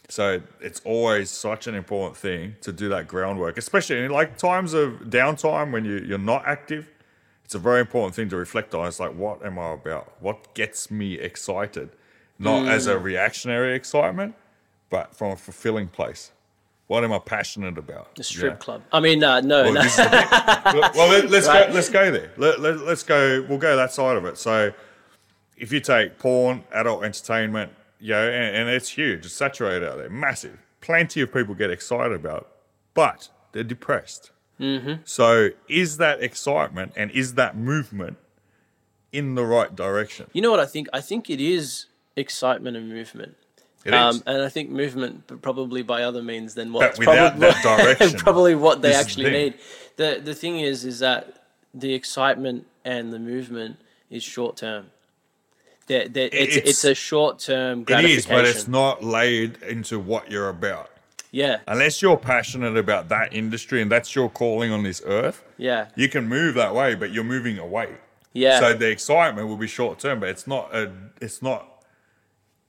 [0.09, 4.72] So it's always such an important thing to do that groundwork, especially in like times
[4.72, 6.88] of downtime when you, you're not active.
[7.44, 8.86] It's a very important thing to reflect on.
[8.88, 10.14] It's like, what am I about?
[10.20, 11.90] What gets me excited?
[12.39, 14.34] Not as a reactionary excitement,
[14.91, 16.30] but from a fulfilling place.
[16.86, 18.14] What am I passionate about?
[18.14, 18.57] the strip Yeah.
[18.59, 18.82] club.
[18.93, 19.82] I mean, uh, no, Well, no.
[19.82, 20.80] this is the thing.
[20.95, 21.68] well let, us Right.
[21.68, 21.74] go.
[21.74, 22.30] Let's go there.
[22.39, 23.45] Let, let, let's go.
[23.49, 24.39] We'll go that side of it.
[24.39, 24.72] So,
[25.59, 29.26] if you take porn, adult entertainment, you know, and, and it's huge.
[29.26, 30.59] It's saturated out there, massive.
[30.80, 32.47] Plenty of people get excited about, it,
[32.95, 34.30] but they're depressed.
[34.61, 35.03] Mm-hmm.
[35.05, 38.16] So, is that excitement and is that movement
[39.12, 40.30] in the right direction?
[40.32, 40.89] You know what I think?
[40.93, 41.86] I think it is
[42.18, 43.36] excitement and movement.
[43.90, 47.62] Um, and I think movement, but probably by other means than what But without that
[47.98, 49.54] direction, probably what they is the actually need.
[49.96, 53.76] The the thing is, is that the excitement and the movement
[54.10, 54.86] is short term.
[55.86, 59.98] They're, they're, it's, it's It's- a short term It is, but it's not laid into
[59.98, 60.90] what you're about.
[61.30, 65.88] Yeah, Unless you're passionate about that industry and that's your calling on this earth, yeah,
[65.94, 67.88] you can move that way, but you're moving away.
[68.32, 68.60] yeah.
[68.60, 70.90] So the excitement will be short term, but it's not a
[71.20, 71.77] it's not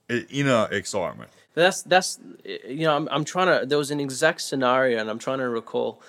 [0.10, 1.30] inner excitement.
[1.55, 3.66] That's that's you know I'm I'm trying to.
[3.66, 6.01] There was an exact scenario, and I'm trying to recall,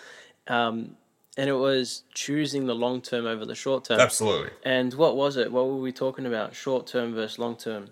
[0.48, 0.96] um,
[1.36, 4.01] and it was choosing the long term over the short term.
[4.01, 4.51] Absolutely.
[4.64, 5.51] And what was it?
[5.51, 6.55] What were we talking about?
[6.55, 7.90] Short term versus long term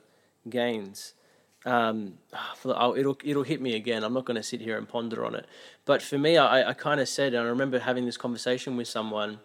[0.49, 1.15] gains.
[1.65, 2.15] Um,
[2.57, 4.05] for the, oh, it'll it'll hit me again.
[4.05, 5.47] I'm not going to sit here and ponder on it.
[5.85, 8.89] But for me, I, I kind of said, and I remember having this conversation with
[8.89, 9.41] someone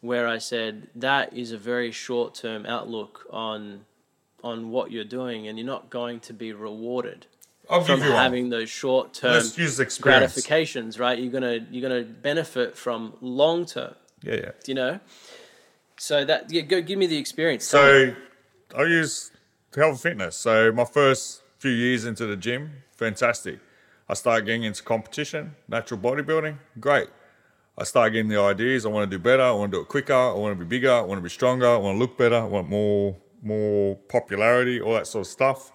[0.00, 3.84] where I said that is a very short term outlook on
[4.42, 7.26] on what you're doing, and you're not going to be rewarded
[7.68, 8.16] I'll from you one.
[8.16, 10.20] having those short term Let's use experience.
[10.32, 10.98] gratifications.
[10.98, 11.18] Right?
[11.18, 13.94] You're gonna you're gonna benefit from long term.
[14.22, 14.50] Yeah, yeah.
[14.66, 15.00] You know.
[15.98, 17.72] So that yeah, go give me the experience.
[17.72, 17.78] Me.
[17.78, 18.14] So
[18.76, 19.30] I use
[19.74, 20.36] health and fitness.
[20.36, 23.60] So my first few years into the gym, fantastic.
[24.08, 27.08] I started getting into competition, natural bodybuilding, great.
[27.78, 28.84] I started getting the ideas.
[28.84, 29.42] I want to do better.
[29.42, 30.12] I want to do it quicker.
[30.12, 30.90] I want to be bigger.
[30.92, 31.68] I want to be stronger.
[31.68, 32.36] I want to look better.
[32.36, 35.72] I want more more popularity, all that sort of stuff.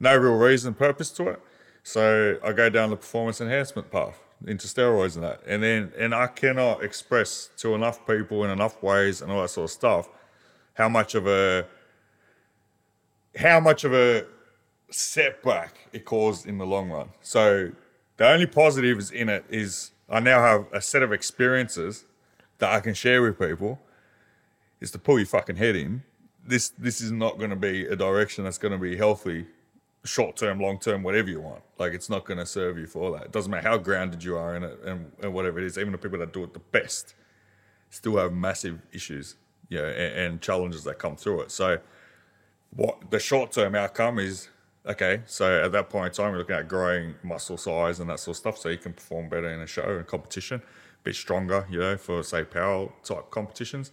[0.00, 1.40] No real reason, purpose to it.
[1.82, 5.40] So I go down the performance enhancement path into steroids and that.
[5.46, 9.48] And then and I cannot express to enough people in enough ways and all that
[9.48, 10.08] sort of stuff
[10.74, 11.66] how much of a
[13.36, 14.24] how much of a
[14.90, 17.08] setback it caused in the long run.
[17.20, 17.72] So
[18.16, 22.04] the only positives in it is I now have a set of experiences
[22.58, 23.80] that I can share with people
[24.80, 26.02] is to pull your fucking head in.
[26.48, 29.46] This this is not going to be a direction that's going to be healthy,
[30.04, 31.62] short term, long term, whatever you want.
[31.78, 33.24] Like it's not going to serve you for that.
[33.26, 35.76] It doesn't matter how grounded you are in it and, and whatever it is.
[35.76, 37.14] Even the people that do it the best
[37.90, 39.36] still have massive issues,
[39.68, 41.50] you know, and, and challenges that come through it.
[41.50, 41.78] So
[42.74, 44.48] what the short term outcome is
[44.86, 48.20] okay, so at that point in time, we're looking at growing muscle size and that
[48.20, 51.14] sort of stuff so you can perform better in a show and competition, a bit
[51.14, 53.92] stronger, you know, for say power type competitions.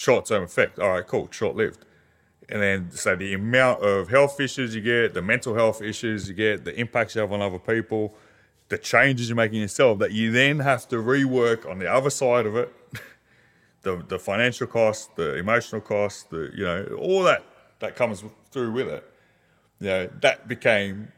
[0.00, 1.84] Short term effect, all right, cool, short lived.
[2.48, 6.34] And then, so the amount of health issues you get, the mental health issues you
[6.34, 8.14] get, the impacts you have on other people,
[8.70, 12.08] the changes you make in yourself that you then have to rework on the other
[12.08, 12.74] side of it
[13.82, 17.44] the the financial cost, the emotional cost, the you know all that
[17.80, 19.04] that comes through with it.
[19.80, 21.12] You know that became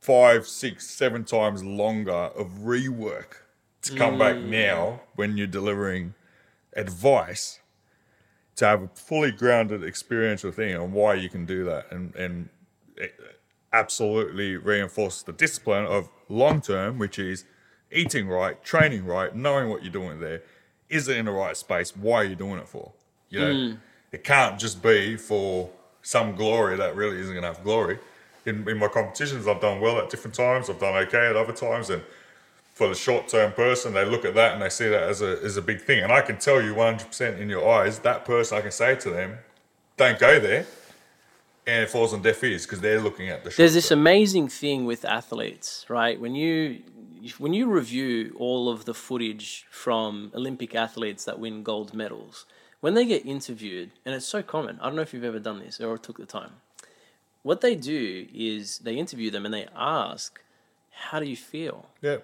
[0.00, 3.42] five, six, seven times longer of rework
[3.82, 4.48] to come back mm.
[4.48, 6.14] now when you're delivering
[6.72, 7.57] advice
[8.58, 12.48] to have a fully grounded experiential thing on why you can do that and and
[12.96, 13.14] it
[13.72, 17.44] absolutely reinforce the discipline of long term, which is
[17.90, 20.42] eating right, training right, knowing what you're doing there.
[20.88, 21.96] Is it in the right space?
[21.96, 22.92] Why are you doing it for?
[23.28, 23.78] You know, mm.
[24.10, 25.70] it can't just be for
[26.02, 27.98] some glory that really isn't going to have glory.
[28.46, 30.70] In, in my competitions, I've done well at different times.
[30.70, 32.02] I've done okay at other times, and
[32.78, 35.32] for the short term person, they look at that and they see that as a
[35.42, 36.00] as a big thing.
[36.04, 39.10] And I can tell you 100% in your eyes, that person, I can say to
[39.10, 39.38] them,
[39.96, 40.64] don't go there.
[41.66, 43.98] And it falls on deaf ears because they're looking at the There's this term.
[43.98, 46.18] amazing thing with athletes, right?
[46.24, 46.56] When you
[47.38, 52.46] when you review all of the footage from Olympic athletes that win gold medals,
[52.80, 54.78] when they get interviewed, and it's so common.
[54.80, 56.52] I don't know if you've ever done this or took the time.
[57.42, 60.40] What they do is they interview them and they ask,
[61.10, 62.18] "How do you feel?" Yeah.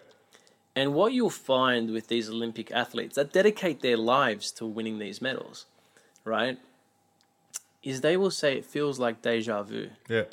[0.77, 5.23] And what you'll find with these Olympic athletes that dedicate their lives to winning these
[5.23, 5.67] medals,
[6.25, 6.59] right?
[7.83, 9.91] Is they will say it feels like deja vu.
[10.09, 10.25] Yeah.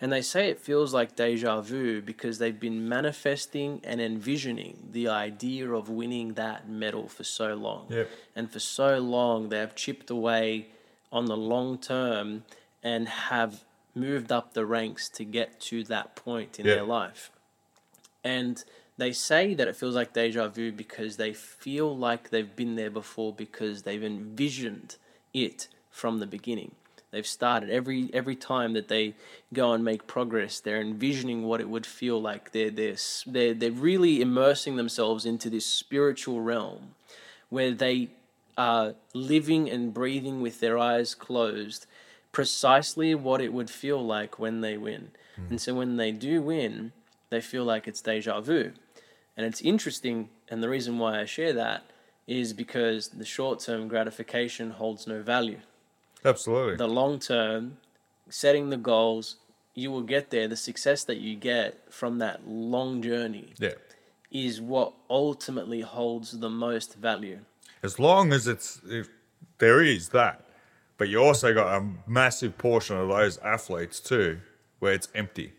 [0.00, 5.08] And they say it feels like deja vu because they've been manifesting and envisioning the
[5.08, 7.86] idea of winning that medal for so long.
[7.88, 8.10] Yep.
[8.36, 10.68] And for so long, they have chipped away
[11.10, 12.44] on the long term
[12.82, 13.64] and have
[13.94, 16.74] moved up the ranks to get to that point in Yeah.
[16.74, 17.30] their life.
[18.22, 18.62] And
[18.96, 22.90] they say that it feels like deja vu because they feel like they've been there
[22.90, 24.96] before because they've envisioned
[25.32, 26.72] it from the beginning.
[27.10, 29.14] They've started every every time that they
[29.52, 30.58] go and make progress.
[30.58, 32.50] They're envisioning what it would feel like.
[32.50, 36.96] They're they're they're, they're really immersing themselves into this spiritual realm
[37.50, 38.08] where they
[38.58, 41.86] are living and breathing with their eyes closed,
[42.32, 45.12] precisely what it would feel like when they win.
[45.36, 45.46] Hmm.
[45.50, 46.92] And so when they do win,
[47.30, 48.72] they feel like it's deja vu.
[49.36, 51.84] And it's interesting, and the reason why I share that
[52.26, 55.58] is because the short term gratification holds no value.
[56.24, 56.76] Absolutely.
[56.76, 57.78] The long term,
[58.28, 59.36] setting the goals,
[59.74, 60.48] you will get there.
[60.48, 63.74] The success that you get from that long journey yeah.
[64.30, 67.40] is what ultimately holds the most value.
[67.82, 69.08] As long as it's if
[69.58, 70.44] there is that,
[70.96, 74.40] but you also got a massive portion of those athletes too,
[74.78, 75.52] where it's empty.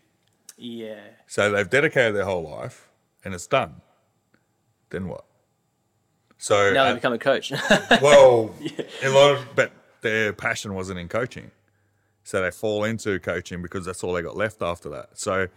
[0.56, 1.00] Yeah.
[1.26, 2.85] So they've dedicated their whole life,
[3.26, 3.82] and it's done.
[4.90, 5.24] Then what?
[6.38, 7.50] So Now they uh, become a coach.
[8.00, 8.54] well,
[9.02, 11.50] a lot of, but their passion wasn't in coaching,
[12.22, 15.18] so they fall into coaching because that's all they got left after that.
[15.18, 15.48] So,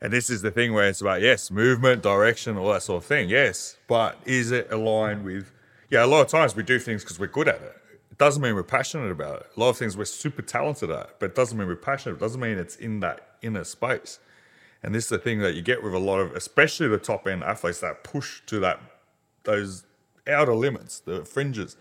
[0.00, 3.06] and this is the thing where it's about yes, movement, direction, all that sort of
[3.06, 3.28] thing.
[3.28, 5.52] Yes, but is it aligned with?
[5.90, 7.76] Yeah, a lot of times we do things because we're good at it.
[8.10, 9.46] It doesn't mean we're passionate about it.
[9.56, 12.16] A lot of things we're super talented at, but it doesn't mean we're passionate.
[12.16, 14.18] It doesn't mean it's in that inner space.
[14.84, 17.26] And this is the thing that you get with a lot of, especially the top
[17.26, 18.80] end athletes that push to that
[19.44, 19.84] those
[20.28, 21.78] outer limits, the fringes.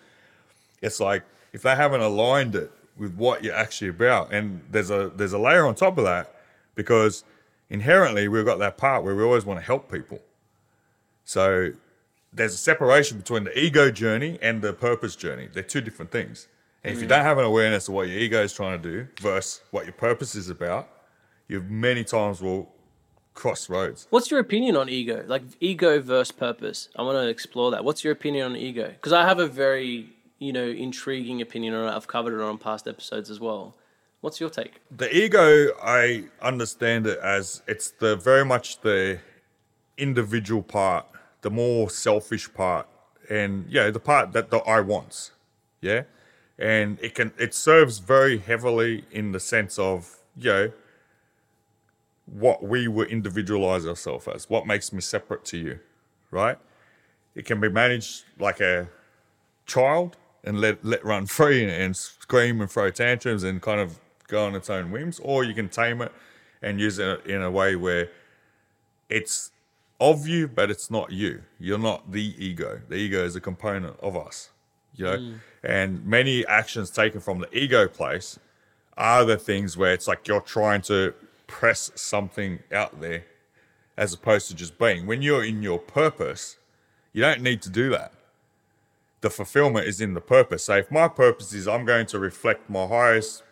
[0.82, 5.12] It's like if they haven't aligned it with what you're actually about, and there's a
[5.14, 6.34] there's a layer on top of that
[6.76, 7.26] because
[7.70, 10.22] inherently we've got that part where we always want to help people.
[11.26, 11.74] So
[12.32, 15.49] there's a separation between the ego journey and the purpose journey.
[15.51, 16.47] They're two different things.
[16.86, 17.10] And if you mm-hmm.
[17.10, 19.93] don't have an awareness of what your ego is trying to do versus what your
[19.93, 20.88] purpose is about,
[21.49, 22.72] you many times will
[23.34, 24.08] cross roads.
[24.10, 25.24] What's your opinion on ego?
[25.28, 26.90] Like ego versus purpose.
[26.96, 27.84] I want to explore that.
[27.84, 28.88] What's your opinion on ego?
[28.90, 30.10] Because I have a very,
[30.40, 31.96] you know, intriguing opinion on it.
[31.96, 33.76] I've covered it on past episodes as well.
[34.22, 34.80] What's your take?
[34.90, 39.20] The ego, I understand it as it's the very much the
[39.98, 41.06] individual part,
[41.42, 42.88] the more selfish part,
[43.30, 45.32] and yeah, the part that the I wants,
[45.82, 46.04] yeah,
[46.58, 50.72] and it can it serves very heavily in the sense of you know
[52.26, 55.80] what we would individualize ourselves as, what makes me separate to you,
[56.32, 56.57] right?
[57.36, 58.89] It can be managed like a
[59.65, 63.99] child and let let run free and, and scream and throw tantrums and kind of
[64.28, 66.11] go on its own whims, or you can tame it
[66.61, 68.09] and use it in a way where
[69.09, 69.51] it's
[69.99, 71.43] of you, but it's not you.
[71.59, 72.82] You're not the ego.
[72.89, 74.49] The ego is a component of us,
[74.95, 75.17] you know.
[75.17, 75.39] Mm.
[75.63, 78.39] And many actions taken from the ego place
[78.97, 81.13] are the things where it's like you're trying to
[81.54, 83.26] press something out there
[83.95, 85.06] as opposed to just being.
[85.06, 86.58] When you're in your purpose,
[87.14, 88.12] you don't need to do that.
[89.22, 90.64] The fulfillment is in the purpose.
[90.64, 93.43] So if my purpose is I'm going to reflect my highest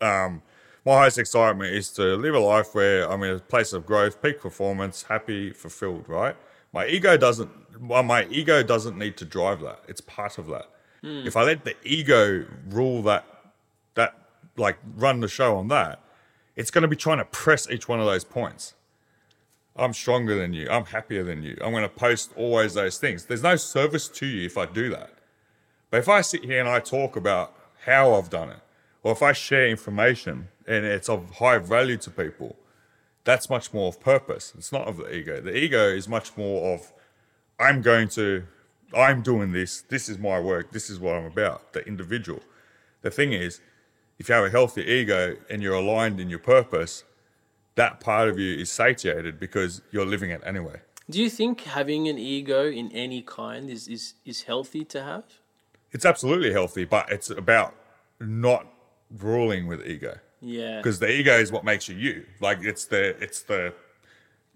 [0.00, 0.40] um,
[0.86, 4.22] my highest excitement is to live a life where I'm in a place of growth,
[4.22, 6.36] peak performance, happy, fulfilled, right?
[6.72, 9.80] My ego doesn't well, my ego doesn't need to drive that.
[9.88, 10.68] It's part of that.
[11.26, 13.24] If I let the ego rule that
[13.94, 14.14] that
[14.56, 16.00] like run the show on that,
[16.56, 18.74] it's going to be trying to press each one of those points.
[19.76, 20.68] I'm stronger than you.
[20.70, 21.56] I'm happier than you.
[21.62, 23.26] I'm going to post always those things.
[23.26, 25.10] There's no service to you if I do that.
[25.90, 27.54] But if I sit here and I talk about
[27.84, 28.60] how I've done it,
[29.02, 32.56] or if I share information and it's of high value to people,
[33.24, 34.54] that's much more of purpose.
[34.56, 35.40] It's not of the ego.
[35.40, 36.92] The ego is much more of
[37.58, 38.44] I'm going to,
[38.96, 39.82] I'm doing this.
[39.82, 40.72] This is my work.
[40.72, 41.72] This is what I'm about.
[41.72, 42.40] The individual.
[43.02, 43.60] The thing is,
[44.18, 47.04] if you have a healthy ego and you're aligned in your purpose,
[47.74, 50.80] that part of you is satiated because you're living it anyway.
[51.08, 55.24] Do you think having an ego in any kind is, is, is healthy to have?
[55.92, 57.74] It's absolutely healthy, but it's about
[58.18, 58.66] not
[59.10, 60.18] ruling with ego.
[60.40, 60.76] Yeah.
[60.78, 62.26] because the ego is what makes you you.
[62.40, 63.72] Like it's the it's the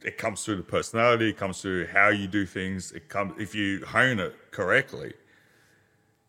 [0.03, 2.93] it comes through the personality, it comes through how you do things.
[2.93, 5.15] It comes if you hone it correctly,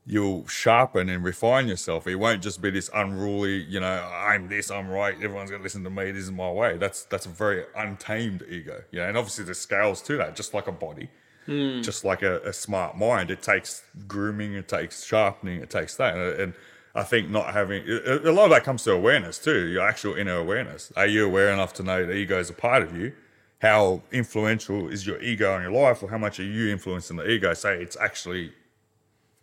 [0.06, 2.08] you'll sharpen and refine yourself.
[2.08, 5.84] It won't just be this unruly, you know, I'm this, I'm right, everyone's gonna listen
[5.84, 6.78] to me, this is my way.
[6.78, 8.84] That's that's a very untamed ego.
[8.91, 11.10] You know, and obviously there's scales to that, just like a body.
[11.45, 11.82] Hmm.
[11.82, 16.16] Just like a, a smart mind, it takes grooming, it takes sharpening, it takes that.
[16.16, 16.54] And, and
[16.93, 20.16] I think not having a a lot of that comes to awareness too, your actual
[20.16, 20.91] inner awareness.
[20.95, 23.14] Are you aware enough to know the ego is a part of you?
[23.60, 27.30] How influential is your ego in your life, or how much are you influencing the
[27.30, 27.54] ego?
[27.54, 28.54] Say it's actually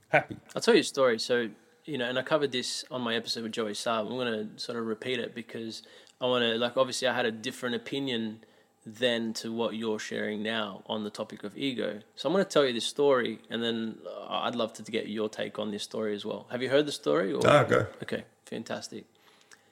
[0.08, 0.36] happy.
[0.54, 1.18] I'll tell you a story.
[1.18, 1.48] So,
[1.84, 4.06] you know, and I covered this on my episode with Joey Saab.
[4.06, 5.82] I'm going to sort of repeat it because
[6.20, 8.40] I want to, like, obviously, I had a different opinion
[8.86, 12.00] then to what you're sharing now on the topic of ego.
[12.16, 15.08] So, I'm going to tell you this story and then uh, I'd love to get
[15.08, 16.46] your take on this story as well.
[16.50, 17.32] Have you heard the story?
[17.32, 17.40] Or?
[17.46, 17.86] Ah, go.
[18.02, 19.04] Okay, fantastic.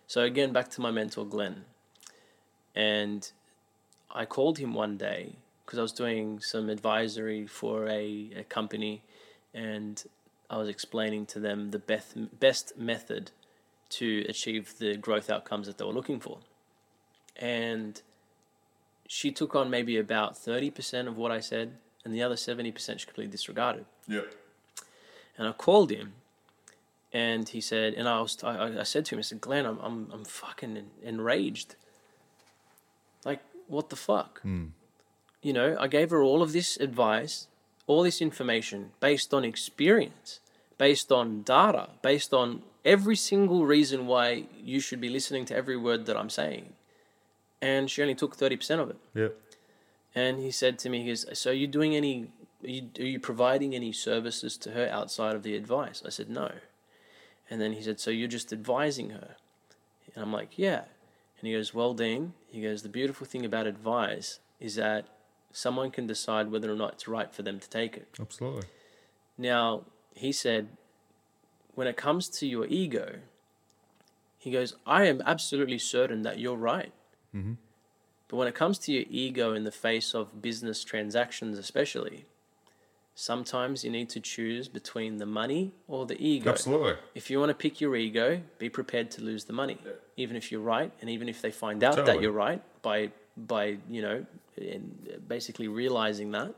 [0.07, 1.65] So, again, back to my mentor, Glenn.
[2.75, 3.31] And
[4.15, 9.03] I called him one day because I was doing some advisory for a, a company
[9.53, 10.05] and
[10.49, 13.31] I was explaining to them the best, best method
[13.89, 16.39] to achieve the growth outcomes that they were looking for.
[17.37, 18.01] And
[19.07, 21.73] she took on maybe about 30% of what I said,
[22.05, 23.85] and the other 70% she completely disregarded.
[24.09, 24.33] Yep.
[25.39, 26.15] And I called him,
[27.13, 29.79] and he said, and I was, I, I said to him, I said, Glenn, I'm,
[29.81, 31.77] I'm, I'm fucking enraged.
[33.25, 34.41] Like, what the fuck?
[34.43, 34.67] Hmm.
[35.43, 37.47] You know, I gave her all of this advice,
[37.87, 40.41] all this information based on experience,
[40.79, 45.77] based on data, based on every single reason why you should be listening to every
[45.77, 46.73] word that I'm saying.
[47.63, 48.97] And she only took 30% of it.
[49.15, 49.37] Yep.
[50.15, 52.31] And he said to me, he goes, So are you doing any,
[52.65, 56.03] are you, are you providing any services to her outside of the advice?
[56.05, 56.53] I said, No.
[57.51, 59.37] And then he said, So you're just advising her?
[60.15, 60.85] And I'm like, Yeah.
[61.39, 65.07] And he goes, Well, Dean, he goes, The beautiful thing about advice is that
[65.57, 68.07] someone can decide whether or not it's right for them to take it.
[68.21, 68.65] Absolutely.
[69.39, 69.85] Now,
[70.15, 70.69] he said,
[71.75, 73.21] when it comes to your ego,
[74.37, 76.93] he goes, I am absolutely certain that you're right.
[77.35, 77.55] Mm-hmm.
[78.29, 82.27] But when it comes to your ego in the face of business transactions, especially,
[83.15, 86.51] sometimes you need to choose between the money or the ego.
[86.51, 86.97] Absolutely.
[87.15, 89.79] If you want to pick your ego, be prepared to lose the money,
[90.19, 93.79] even if you're right, and even if they find out that you're right by by
[93.89, 94.27] you know,
[94.57, 96.55] in basically realizing that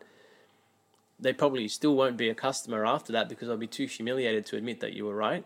[1.20, 4.56] they probably still won't be a customer after that because they'll be too humiliated to
[4.56, 5.44] admit that you were right.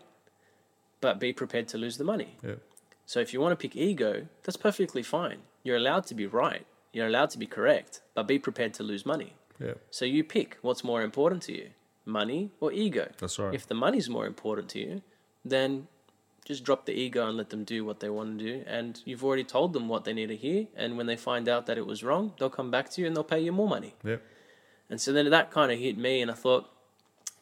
[1.01, 2.37] But be prepared to lose the money.
[2.43, 2.59] Yep.
[3.05, 5.39] So if you want to pick ego, that's perfectly fine.
[5.63, 6.65] You're allowed to be right.
[6.93, 9.33] You're allowed to be correct, but be prepared to lose money.
[9.59, 9.81] Yep.
[9.89, 11.69] So you pick what's more important to you,
[12.05, 13.11] money or ego.
[13.17, 13.53] That's right.
[13.53, 15.01] If the money's more important to you,
[15.43, 15.87] then
[16.45, 18.63] just drop the ego and let them do what they want to do.
[18.67, 20.67] And you've already told them what they need to hear.
[20.75, 23.15] And when they find out that it was wrong, they'll come back to you and
[23.15, 23.93] they'll pay you more money.
[24.03, 24.21] Yep.
[24.89, 26.69] And so then that kind of hit me, and I thought,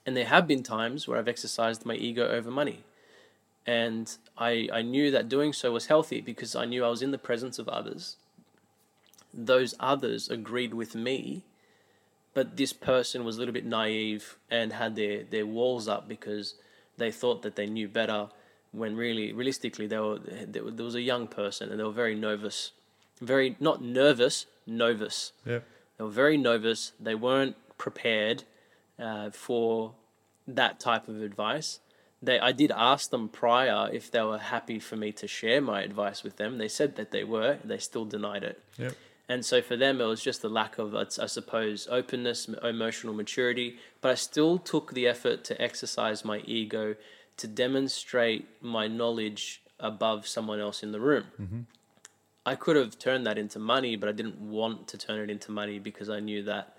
[0.06, 2.84] and there have been times where I've exercised my ego over money.
[3.66, 7.12] And I, I knew that doing so was healthy because I knew I was in
[7.12, 8.16] the presence of others.
[9.34, 11.44] Those others agreed with me,
[12.34, 16.56] but this person was a little bit naive and had their, their walls up because
[16.98, 18.30] they thought that they knew better
[18.72, 22.16] when really, realistically, they were, there there was a young person and they were very
[22.16, 22.72] nervous.
[23.20, 25.34] Very, not nervous, nervous.
[25.46, 25.64] Yep.
[25.98, 26.94] They were very nervous.
[27.00, 28.44] They weren't prepared
[28.98, 29.94] uh, for
[30.48, 31.80] that type of advice.
[32.22, 35.82] they I did ask them prior if they were happy for me to share my
[35.82, 36.58] advice with them.
[36.58, 37.58] They said that they were.
[37.64, 38.62] They still denied it.
[38.78, 38.94] Yep.
[39.30, 43.78] And so for them, it was just the lack of, I suppose, openness, emotional maturity.
[44.02, 46.96] But I still took the effort to exercise my ego
[47.42, 51.26] to demonstrate my knowledge above someone else in the room.
[51.42, 51.60] Mm-hmm.
[52.46, 55.52] I could have turned that into money, but I didn't want to turn it into
[55.52, 56.78] money because I knew that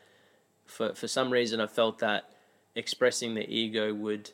[0.67, 2.31] for, for some reason I felt that
[2.75, 4.31] expressing the ego would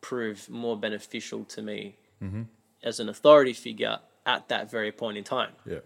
[0.00, 2.42] prove more beneficial to me mm-hmm.
[2.82, 5.52] as an authority figure at that very point in time.
[5.64, 5.78] Yeah.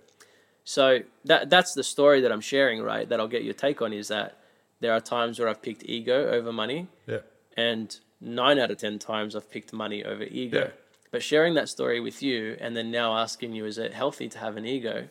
[0.65, 3.09] So that that's the story that I'm sharing, right?
[3.09, 4.39] That I'll get your take on is that
[4.81, 7.21] there are times where I've picked ego over money, Yeah.
[7.57, 10.59] and nine out of ten times I've picked money over ego.
[10.59, 10.71] Yeah.
[11.11, 14.39] But sharing that story with you, and then now asking you, is it healthy to
[14.39, 15.09] have an ego?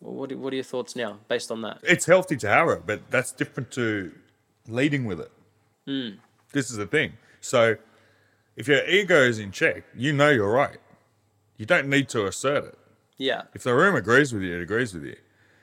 [0.00, 1.80] Well, what what are your thoughts now, based on that?
[1.82, 4.12] It's healthy to have it, but that's different to
[4.68, 5.32] leading with it.
[5.86, 6.18] Hmm.
[6.52, 7.14] This is the thing.
[7.40, 7.76] So
[8.56, 10.78] if your ego is in check, you know you're right.
[11.56, 12.78] You don't need to assert it.
[13.18, 15.16] Yeah, If the room agrees with you, it agrees with you.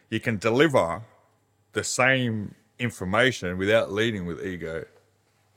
[0.09, 1.03] You can deliver
[1.74, 4.86] the same information without leading with ego,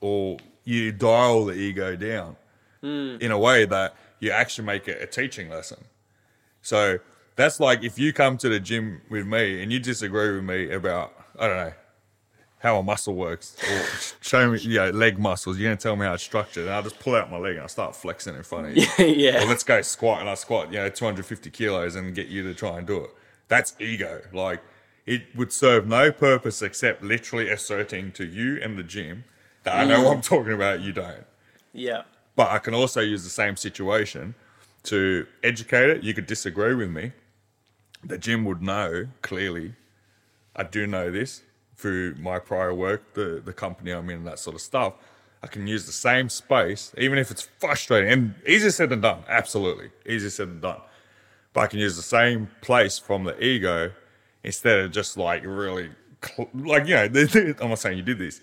[0.03, 0.37] or
[0.67, 2.37] you dial the ego down
[2.83, 5.85] in a way that you actually make it a teaching lesson.
[6.61, 6.99] So
[7.37, 10.71] that's like if you come to the gym with me and you disagree with me
[10.73, 11.73] about, I don't know,
[12.59, 13.85] how a muscle works, or
[14.21, 16.73] show me, you know, leg muscles, you're going to tell me how it's structured, and
[16.75, 18.87] I'll just pull out my leg and I'll start flexing in front of you.
[19.05, 22.43] yeah, Or let's go squat and I squat, you know, 250 kilos and get you
[22.45, 23.11] to try and do it.
[23.49, 24.23] That's ego.
[24.33, 24.63] Like
[25.05, 29.25] it would serve no purpose except literally asserting to you and the gym
[29.67, 30.05] I know mm.
[30.05, 31.25] what I'm talking about, you don't.
[31.73, 32.03] yeah,
[32.35, 34.35] But I can also use the same situation
[34.85, 36.03] to educate it.
[36.03, 37.13] You could disagree with me.
[38.05, 39.75] The gym would know clearly.
[40.55, 41.43] I do know this
[41.77, 44.95] through my prior work, the, the company I'm in, and that sort of stuff.
[45.43, 49.23] I can use the same space, even if it's frustrating and easier said than done.
[49.29, 49.91] Absolutely.
[50.07, 50.81] Easier said than done.
[51.53, 53.93] But I can use the same place from the ego
[54.43, 55.91] instead of just like really,
[56.25, 57.05] cl- like, you know,
[57.61, 58.41] I'm not saying you did this,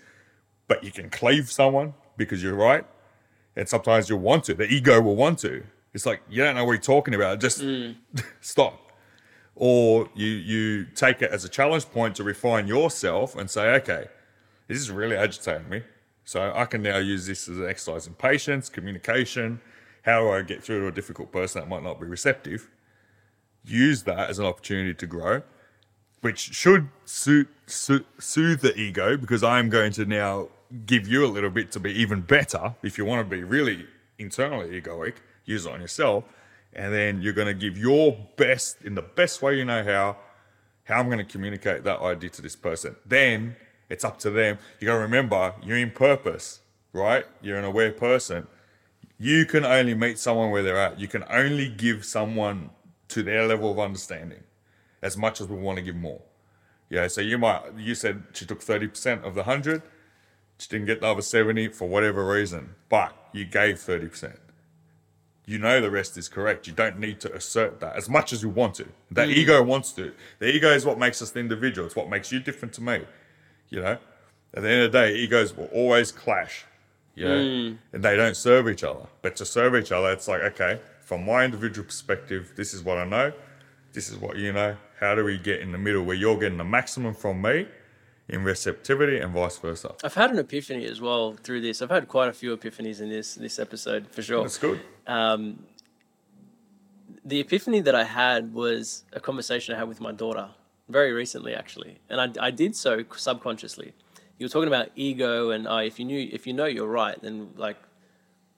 [0.68, 2.86] but you can cleave someone because you're right
[3.56, 4.54] and sometimes you'll want to.
[4.54, 5.64] The ego will want to.
[5.92, 7.40] It's like you don't know what you're talking about.
[7.40, 7.96] Just mm.
[8.40, 8.92] stop.
[9.54, 14.06] Or you you take it as a challenge point to refine yourself and say, okay,
[14.66, 15.82] this is really agitating me.
[16.24, 19.60] So I can now use this as an exercise in patience, communication.
[20.02, 22.70] How do I get through to a difficult person that might not be receptive?
[23.62, 25.42] Use that as an opportunity to grow,
[26.22, 30.48] which should soothe, soothe, soothe the ego because I'm going to now
[30.86, 32.74] give you a little bit to be even better.
[32.82, 33.86] If you want to be really
[34.18, 36.24] internally egoic, use it on yourself.
[36.72, 40.16] And then you're going to give your best in the best way you know how,
[40.84, 42.96] how I'm going to communicate that idea to this person.
[43.06, 43.56] Then
[43.88, 44.58] it's up to them.
[44.80, 46.60] You got to remember, you're in purpose,
[46.92, 47.24] right?
[47.42, 48.48] You're an aware person.
[49.18, 50.98] You can only meet someone where they're at.
[50.98, 52.70] You can only give someone
[53.08, 54.42] to their level of understanding
[55.00, 56.20] as much as we want to give more.
[56.94, 59.82] Yeah, so you might, you said she took 30% of the 100.
[60.58, 64.36] She didn't get the other 70 for whatever reason, but you gave 30%.
[65.44, 66.68] You know the rest is correct.
[66.68, 68.86] You don't need to assert that as much as you want to.
[69.10, 69.32] That mm.
[69.32, 70.12] ego wants to.
[70.38, 71.84] The ego is what makes us the individual.
[71.84, 73.00] It's what makes you different to me.
[73.70, 73.98] You know,
[74.54, 76.64] at the end of the day, egos will always clash.
[77.16, 77.78] You know, mm.
[77.92, 79.08] and they don't serve each other.
[79.20, 82.98] But to serve each other, it's like, okay, from my individual perspective, this is what
[82.98, 83.32] I know.
[83.92, 84.76] This is what you know.
[85.04, 87.66] How do we get in the middle where you're getting the maximum from me
[88.28, 89.94] in receptivity and vice versa?
[90.02, 91.82] I've had an epiphany as well through this.
[91.82, 94.42] I've had quite a few epiphanies in this this episode for sure.
[94.42, 94.80] That's good.
[97.24, 100.48] the epiphany that I had was a conversation I had with my daughter
[100.88, 103.92] very recently, actually, and I, I did so subconsciously.
[104.38, 107.20] You were talking about ego, and uh, if you knew, if you know you're right,
[107.20, 107.76] then like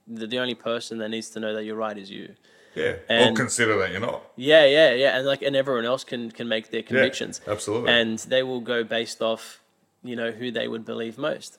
[0.06, 2.34] the, the only person that needs to know that you're right is you.
[2.76, 2.96] Yeah.
[3.08, 4.22] And- or consider that you're not.
[4.36, 7.40] Yeah, yeah, yeah, and like, and everyone else can can make their convictions.
[7.48, 7.90] absolutely.
[7.90, 9.60] And they will go based off,
[10.04, 11.58] you know, who they would believe most.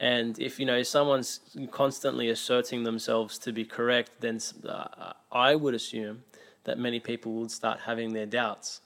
[0.00, 1.40] And if you know someone's
[1.72, 4.38] constantly asserting themselves to be correct, then
[4.68, 6.22] uh, I would assume
[6.64, 8.80] that many people would start having their doubts,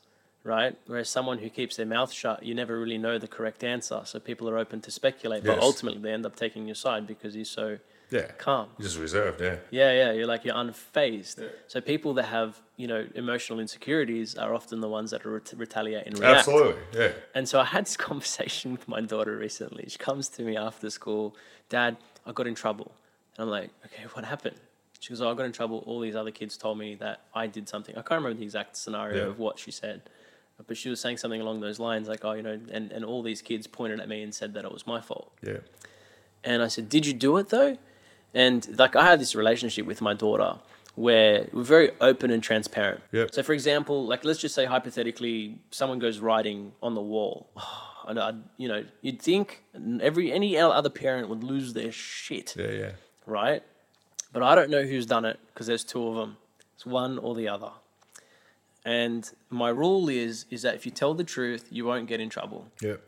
[0.44, 0.74] right?
[0.86, 4.20] Whereas someone who keeps their mouth shut, you never really know the correct answer, so
[4.20, 5.44] people are open to speculate.
[5.44, 7.78] But ultimately, they end up taking your side because you're so
[8.12, 8.30] Yeah.
[8.38, 8.68] calm.
[8.78, 9.56] You're just reserved, yeah.
[9.70, 11.42] Yeah, yeah, you're like you're unfazed.
[11.66, 15.52] So people that have you know emotional insecurities are often the ones that are ret-
[15.56, 16.38] retaliate and react.
[16.38, 17.12] Absolutely, yeah.
[17.34, 19.84] And so I had this conversation with my daughter recently.
[19.88, 21.34] She comes to me after school,
[21.68, 21.96] Dad,
[22.26, 22.92] I got in trouble.
[23.36, 24.56] And I'm like, okay, what happened?
[25.00, 25.82] She goes, oh, I got in trouble.
[25.86, 27.94] All these other kids told me that I did something.
[27.96, 29.30] I can't remember the exact scenario Yeah.
[29.30, 30.02] of what she said,
[30.66, 33.22] but she was saying something along those lines, like, oh, you know, and, and all
[33.22, 35.32] these kids pointed at me and said that it was my fault.
[35.42, 35.58] Yeah.
[36.44, 37.78] And I said, Did you do it though?
[38.34, 40.56] And like I had this relationship with my daughter
[40.94, 43.00] where we're very open and transparent.
[43.12, 43.34] Yep.
[43.34, 47.48] So for example, like let's just say hypothetically someone goes writing on the wall.
[48.04, 49.62] And I, you know, you'd think
[50.00, 52.90] every any other parent would lose their shit, Yeah, yeah.
[53.26, 53.62] right?
[54.32, 56.36] But I don't know who's done it because there's two of them.
[56.74, 57.70] It's one or the other.
[58.84, 62.28] And my rule is is that if you tell the truth, you won't get in
[62.28, 63.00] trouble Yep.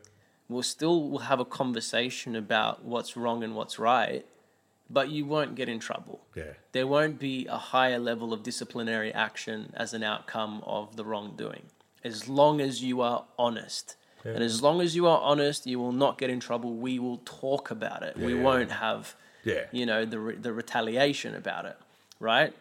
[0.48, 4.24] we'll still we'll have a conversation about what's wrong and what's right,
[4.90, 6.20] but you won't get in trouble.
[6.34, 6.52] Yeah.
[6.72, 11.64] There won't be a higher level of disciplinary action as an outcome of the wrongdoing,
[12.04, 13.96] as long as you are honest.
[14.24, 16.72] And as long as you are honest, you will not get in trouble.
[16.72, 18.16] We will talk about it.
[18.16, 19.14] we won't have,
[19.44, 19.64] Yeah.
[19.70, 21.76] you know, the re- the retaliation about it,
[22.20, 22.54] right?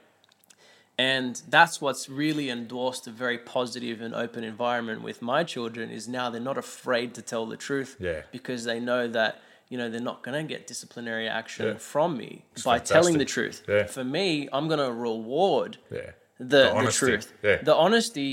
[0.97, 6.07] And that's what's really endorsed a very positive and open environment with my children is
[6.07, 8.23] now they're not afraid to tell the truth Yeah.
[8.31, 9.41] because they know that
[9.73, 11.77] you know they're not going to get disciplinary action Yeah.
[11.93, 12.31] from me
[12.63, 13.57] by telling the truth.
[13.67, 13.85] Yeah.
[13.97, 16.11] For me, I'm going to reward Yeah.
[16.37, 17.33] the, The the, truth.
[17.41, 17.57] Yeah.
[17.69, 18.31] The honesty,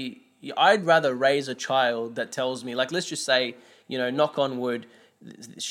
[0.68, 3.40] I'd rather raise a child that tells me, like, let's just say,
[3.88, 4.82] you know, knock on wood,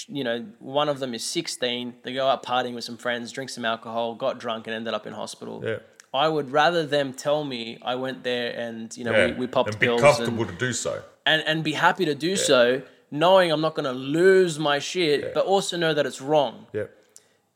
[0.08, 3.52] you know, one of them is 16, they go out partying with some friends, drink
[3.52, 5.62] some alcohol, got drunk, and ended up in hospital.
[5.64, 5.78] Yeah.
[6.26, 9.28] I would rather them tell me I went there and, you know, yeah.
[9.28, 11.04] we, we popped and be pills comfortable and, to do so.
[11.28, 12.82] and, and be happy to do so,
[13.12, 16.90] knowing I'm not going to lose my shit, but also know that it's wrong Yep.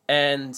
[0.08, 0.58] and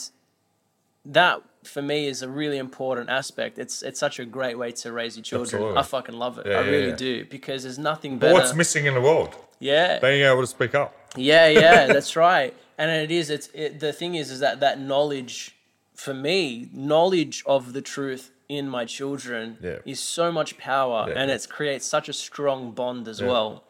[1.06, 3.58] that for me is a really important aspect.
[3.60, 5.62] It's it's such a great way to raise your children.
[5.62, 5.78] Absolutely.
[5.80, 6.46] I fucking love it.
[6.48, 6.96] Yeah, I yeah, really yeah.
[6.96, 8.34] do because there's nothing But better.
[8.36, 9.36] what's missing in the world?
[9.60, 10.94] yeah, Being able to speak up.
[11.16, 11.88] yeah, yeah.
[11.96, 12.54] That's right.
[12.78, 13.30] And it is.
[13.30, 15.56] It's it, the thing is, is that that knowledge,
[15.96, 19.78] for me, knowledge of the truth in my children Yeah.
[19.86, 21.16] is so much power, Yeah.
[21.20, 23.28] and it creates such a strong bond as Yeah.
[23.28, 23.64] well.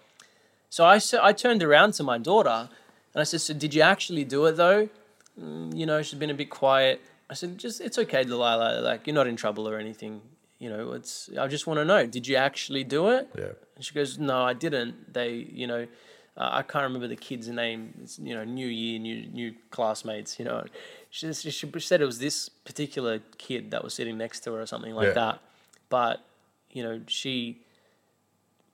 [0.75, 2.67] So I, I turned around to my daughter,
[3.13, 4.89] and I said, "So did you actually do it though?"
[5.41, 7.01] "Mm, you know, she's been a bit quiet.
[7.29, 8.81] I said, "Just it's okay, Delilah.
[8.81, 10.19] Like you're not in trouble or anything.
[10.59, 11.29] You know, it's.
[11.39, 13.53] I just want to know, did you actually do it?" Yeah.
[13.77, 15.13] And she goes, "No, I didn't.
[15.13, 15.87] They, you know,
[16.35, 17.93] uh, I can't remember the kid's name.
[18.03, 20.37] It's, you know, new year, new new classmates.
[20.39, 20.65] You know,
[21.09, 24.59] she, she she said it was this particular kid that was sitting next to her
[24.63, 25.21] or something like Yeah.
[25.23, 25.39] that.
[25.87, 26.15] But
[26.69, 27.61] you know, she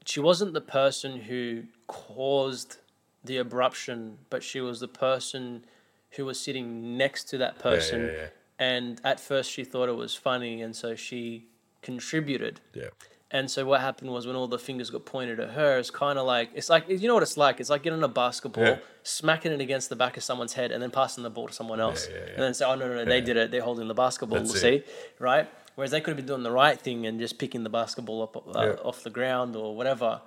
[0.05, 2.77] she wasn't the person who caused
[3.23, 5.65] the abruption, but she was the person
[6.11, 8.05] who was sitting next to that person.
[8.05, 8.27] yeah, yeah.
[8.59, 11.45] And at first, she thought it was funny, and so she
[11.81, 12.61] contributed.
[12.73, 12.89] Yeah.
[13.33, 16.19] And so what happened was when all the fingers got pointed at her, it's kind
[16.19, 17.59] of like it's like you know what it's like.
[17.61, 18.77] It's like getting a basketball, Yeah.
[19.03, 21.79] smacking it against the back of someone's head, and then passing the ball to someone
[21.79, 22.33] else, yeah, yeah.
[22.33, 23.49] and then say, "Oh no, no, no, they did it.
[23.51, 24.87] They're holding the basketball." That's see, it.
[25.17, 25.47] right?
[25.75, 28.35] Whereas they could have been doing the right thing and just picking the basketball up
[28.35, 28.73] uh, Yeah.
[28.89, 30.19] off the ground or whatever,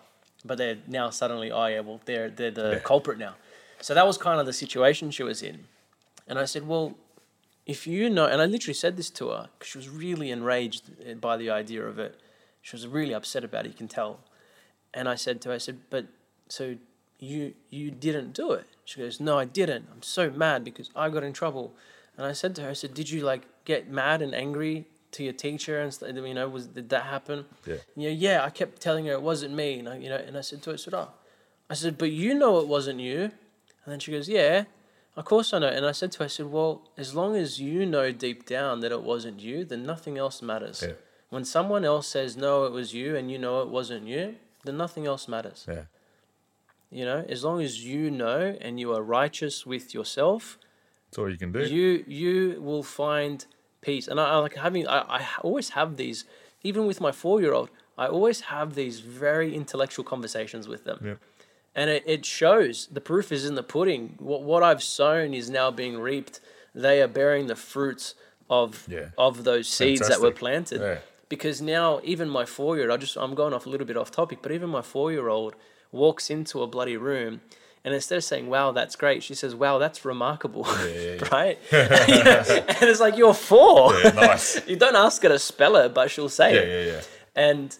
[0.44, 2.78] but they're now suddenly, oh yeah, well they're they're the Yeah.
[2.80, 3.34] culprit now.
[3.80, 5.64] So that was kind of the situation she was in,
[6.28, 6.94] and I said, well,
[7.66, 10.90] if you know, and I literally said this to her because she was really enraged
[11.04, 12.20] eh, by the idea of it.
[12.62, 13.70] She was really upset about it.
[13.70, 14.20] You can tell.
[14.94, 16.06] And I said to her, I said, but
[16.48, 16.76] so
[17.18, 18.66] you you didn't do it?
[18.84, 19.86] She goes, no, I didn't.
[19.92, 21.74] I'm so mad because I got in trouble.
[22.16, 25.24] And I said to her, I said, did you like get mad and angry to
[25.24, 26.10] your teacher and stuff?
[26.14, 27.46] You know, was did that happen?
[27.66, 27.76] Yeah.
[27.96, 28.44] You know, yeah.
[28.44, 29.78] I kept telling her it wasn't me.
[29.78, 31.10] And I, you know, and I said to her, I said, oh,
[31.70, 33.22] I said, but you know it wasn't you.
[33.84, 34.64] And then she goes, yeah.
[35.16, 35.68] Of course I know.
[35.68, 38.80] And I said to her, I said, well, as long as you know deep down
[38.80, 40.82] that it wasn't you, then nothing else matters.
[40.84, 40.94] Yeah.
[41.30, 44.76] When someone else says, no, it was you, and you know it wasn't you, then
[44.76, 45.66] nothing else matters.
[45.68, 45.82] Yeah.
[46.90, 50.58] You know, as long as you know and you are righteous with yourself,
[51.10, 51.60] That's all you can do.
[51.64, 53.46] you you will find
[53.84, 54.06] peace.
[54.08, 56.24] And I, I like having, I, I always have these,
[56.62, 60.98] even with my four year old, I always have these very intellectual conversations with them.
[61.04, 61.18] Yep.
[61.76, 64.02] And it, it shows the proof is in the pudding.
[64.18, 66.40] What, what I've sown is now being reaped.
[66.74, 68.14] They are bearing the fruits
[68.50, 69.08] of Yeah.
[69.16, 70.80] of those seeds that were planted.
[70.80, 70.98] Yeah.
[71.28, 73.96] Because now even my four year old, I just I'm going off a little bit
[73.96, 75.54] off topic, but even my four year old
[75.92, 77.40] walks into a bloody room
[77.84, 80.66] and instead of saying, Wow, that's great, she says, Wow, that's remarkable.
[80.66, 81.58] yeah, right?
[81.72, 83.94] and it's like you're four.
[83.94, 84.66] Yeah, nice.
[84.66, 87.00] you don't ask her to spell it, but she'll say Yeah, it yeah, yeah.
[87.50, 87.78] and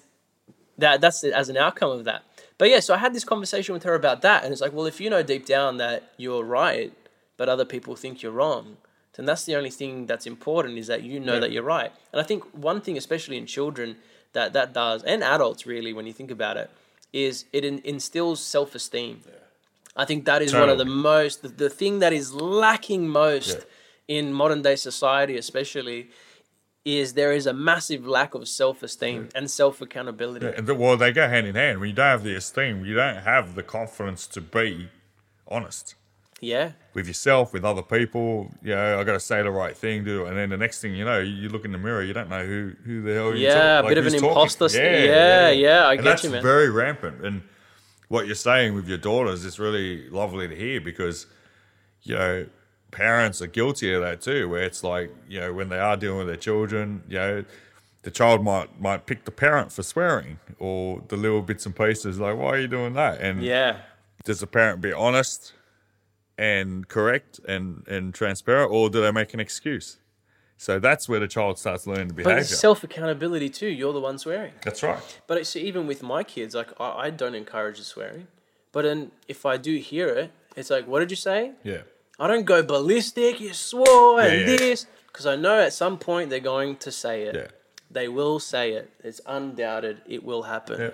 [0.79, 2.23] that that's it as an outcome of that.
[2.59, 4.87] But yeah, so I had this conversation with her about that, and it's like, well,
[4.87, 6.93] if you know deep down that you're right,
[7.37, 8.77] but other people think you're wrong,
[9.17, 11.41] then that's the only thing that's important is that you know Yeah.
[11.41, 11.93] that you're right.
[12.13, 13.97] And I think one thing, especially in children,
[14.35, 16.71] that that does, and adults really, when you think about it,
[17.13, 19.21] is it in, instills self esteem.
[19.97, 23.59] I think that is one of the most the, the thing that is lacking most
[24.09, 24.17] Yeah.
[24.19, 26.09] in modern day society, especially.
[26.85, 30.45] Is there is a massive lack of self esteem and self accountability.
[30.45, 31.81] Yeah, well, they go hand in hand.
[31.81, 34.89] When you don't have the esteem, you don't have the confidence to be
[35.49, 35.95] honest.
[36.41, 36.73] Yeah.
[36.93, 38.51] with yourself, with other people.
[38.63, 40.83] You know, I got to say the right thing, do it, and then the next
[40.83, 43.27] thing you know, you look in the mirror, you don't know who who the hell.
[43.29, 44.29] you're Yeah, talk- a bit of an talking.
[44.29, 46.43] imposter st- yeah, yeah, I and get that's you, man.
[46.43, 47.25] very rampant.
[47.25, 47.41] And
[48.15, 51.27] what you're saying with your daughters is really lovely to hear because
[52.03, 52.47] you know
[52.93, 56.19] parents are guilty of that too, where it's like you know when they are dealing
[56.19, 57.45] with their children, you know.
[58.03, 62.21] The child might might pick the parent for swearing, or the little bits and pieces
[62.21, 63.79] like, "Why are you doing that?" And Yeah.
[64.25, 65.55] does the parent be honest
[66.37, 69.97] and correct and, and transparent, or do they make an excuse?
[70.57, 72.41] So that's where the child starts learning the But behavior.
[72.43, 73.67] it's self accountability too.
[73.69, 74.53] You're the one swearing.
[74.63, 74.99] that's right.
[75.27, 78.29] But it's even with my kids, like I, I don't encourage the swearing.
[78.73, 81.53] But then if I do hear it, it's like, what did you say?
[81.65, 81.83] Yeah.
[82.19, 83.41] I don't go ballistic.
[83.41, 84.57] You swore and Yeah, yeah.
[84.57, 87.35] this because I know at some point they're going to say it.
[87.35, 87.49] Yeah.
[87.91, 88.91] They will say it.
[89.03, 90.03] It's undoubted.
[90.07, 90.81] It will happen.
[90.81, 90.91] Yeah.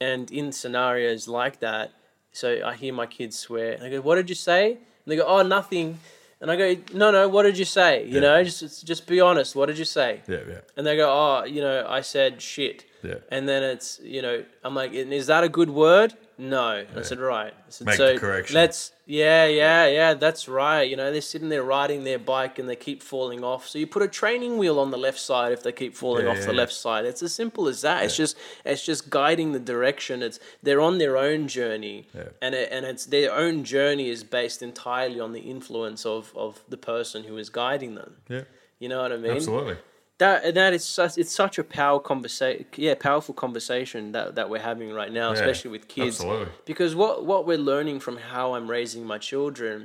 [0.00, 1.92] And in scenarios like that,
[2.32, 3.72] so I hear my kids swear.
[3.74, 5.98] And I go, "What did you say?" And they go, "Oh, nothing."
[6.42, 7.22] And I go, "No, no.
[7.34, 7.92] What did you say?
[8.04, 8.20] You Yeah.
[8.26, 9.54] know, just just be honest.
[9.58, 10.40] What did you say?" Yeah.
[10.52, 10.60] Yeah.
[10.76, 13.14] And they go, "Oh, you know, I said shit." Yeah.
[13.34, 16.10] And then it's, you know, I'm like, is that a good word?
[16.42, 16.84] No.
[16.96, 17.52] I said, right.
[17.52, 18.54] I said, Make so the correction.
[18.56, 20.82] Let's, yeah, yeah, yeah, that's right.
[20.82, 23.68] You know, they're sitting there riding their bike and they keep falling off.
[23.68, 26.32] So you put a training wheel on the left side if they keep falling Yeah,
[26.32, 26.58] off yeah, the yeah.
[26.58, 27.04] left side.
[27.04, 28.04] It's as simple as that.
[28.04, 30.20] It's just, it's just guiding the direction.
[30.20, 32.30] It's they're on their own journey, Yeah.
[32.42, 36.60] and it, and it's their own journey is based entirely on the influence of of
[36.68, 38.16] the person who is guiding them.
[38.28, 38.42] Yeah.
[38.80, 39.32] You know what I mean?
[39.36, 39.76] Absolutely.
[40.24, 44.46] That and that is such it's such a power conversation yeah powerful conversation that, that
[44.50, 46.48] we're having right now Yeah, especially with kids absolutely.
[46.70, 49.76] because what what we're learning from how i'm raising my children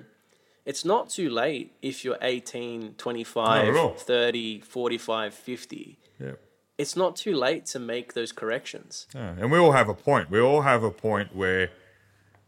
[0.69, 6.31] it's not too late if you're 18 25 30 45 50 Yeah.
[6.77, 10.26] it's not too late to make those corrections Yeah, and we all have a point.
[10.35, 11.65] We all have a point where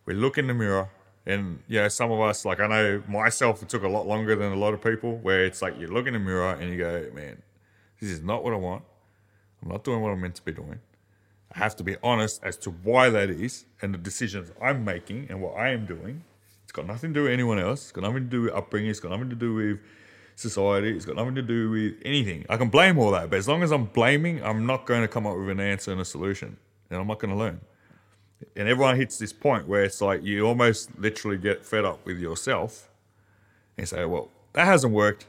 [0.05, 0.87] we look in the mirror,
[1.25, 4.33] and you know, some of us, like I know myself, it took a lot longer
[4.41, 5.11] than a lot of people.
[5.27, 7.35] Where it's like you look in the mirror and you go, "Man,
[7.99, 8.83] this is not what I want.
[9.61, 10.79] I'm not doing what I'm meant to be doing.
[11.53, 15.27] I have to be honest as to why that is, and the decisions I'm making
[15.29, 16.23] and what I am doing.
[16.63, 17.81] It's got nothing to do with anyone else.
[17.83, 18.91] It's got nothing to do with upbringing.
[18.91, 19.79] It's got nothing to do with
[20.35, 20.95] society.
[20.95, 22.45] It's got nothing to do with anything.
[22.47, 25.07] I can blame all that, but as long as I'm blaming, I'm not going to
[25.07, 26.57] come up with an answer and a solution,
[26.89, 27.59] and I'm not going to learn.
[28.55, 32.19] And everyone hits this point where it's like you almost literally get fed up with
[32.19, 32.89] yourself
[33.77, 35.25] and say, "Well, that hasn't worked.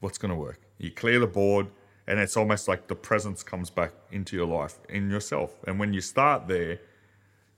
[0.00, 1.68] What's going to work?" You clear the board,
[2.06, 5.54] and it's almost like the presence comes back into your life in yourself.
[5.66, 6.80] And when you start there,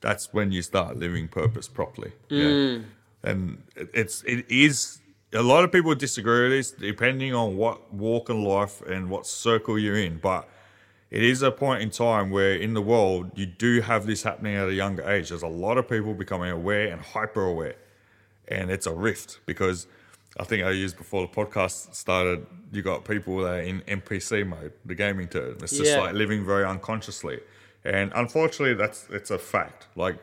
[0.00, 2.12] that's when you start living purpose properly.
[2.28, 2.44] Yeah.
[2.44, 2.84] Mm.
[3.22, 5.00] And it's it is
[5.32, 9.26] a lot of people disagree with this depending on what walk in life and what
[9.26, 10.48] circle you're in, but
[11.10, 14.56] it is a point in time where in the world you do have this happening
[14.56, 15.28] at a younger age.
[15.28, 17.76] There's a lot of people becoming aware and hyper aware.
[18.48, 19.86] And it's a rift because
[20.38, 24.46] I think I used before the podcast started, you got people that are in NPC
[24.46, 25.56] mode, the gaming term.
[25.62, 26.00] It's just Yeah.
[26.00, 27.40] like living very unconsciously.
[27.84, 29.86] And unfortunately that's it's a fact.
[29.94, 30.16] Like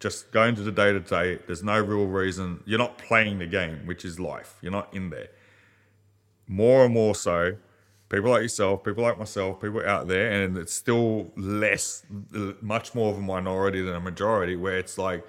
[0.00, 3.46] just going to the day to day, there's no real reason you're not playing the
[3.46, 4.56] game, which is life.
[4.62, 5.28] You're not in there
[6.48, 7.56] more and more so,
[8.08, 12.04] people like yourself, people like myself, people out there, and it's still less,
[12.62, 15.26] much more of a minority than a majority, where it's like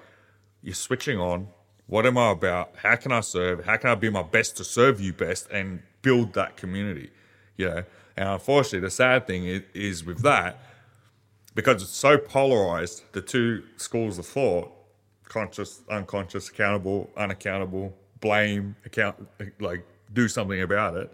[0.62, 1.48] you're switching on.
[1.90, 2.70] What am I about?
[2.76, 3.64] How can I serve?
[3.64, 7.10] How can I be my best to serve you best and build that community?
[7.56, 7.84] You know,
[8.16, 9.44] and unfortunately, the sad thing
[9.74, 10.60] is, with that,
[11.52, 14.70] because it's so polarized, the two schools of thought,
[15.24, 19.26] conscious, unconscious, accountable, unaccountable, blame, account,
[19.58, 21.12] like do something about it,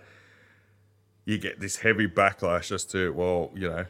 [1.25, 3.87] you get this heavy backlash as to, well, you know,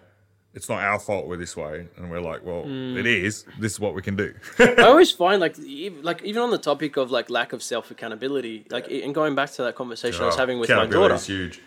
[0.56, 1.86] it's not our fault we're this way.
[1.96, 2.96] And we're like, well, Mm.
[2.98, 3.44] it is.
[3.60, 4.34] This is what we can do.
[4.58, 7.90] I always find like ev- like even on the topic of like lack of self
[7.90, 11.26] accountability, like and going back to that conversation I was having with my daughter, is
[11.26, 11.60] huge.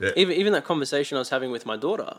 [0.00, 0.12] Yeah.
[0.16, 2.12] even even that conversation I was having with my daughter,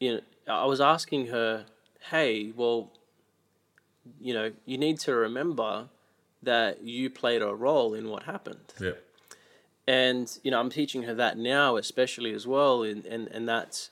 [0.00, 0.20] you know,
[0.64, 1.66] I was asking her,
[2.10, 2.90] "Hey, well,
[4.20, 5.88] you know, you need to remember
[6.42, 8.92] that you played a role in what happened." yeah.
[9.86, 13.90] and you know i'm teaching her that now especially as well and and, and that's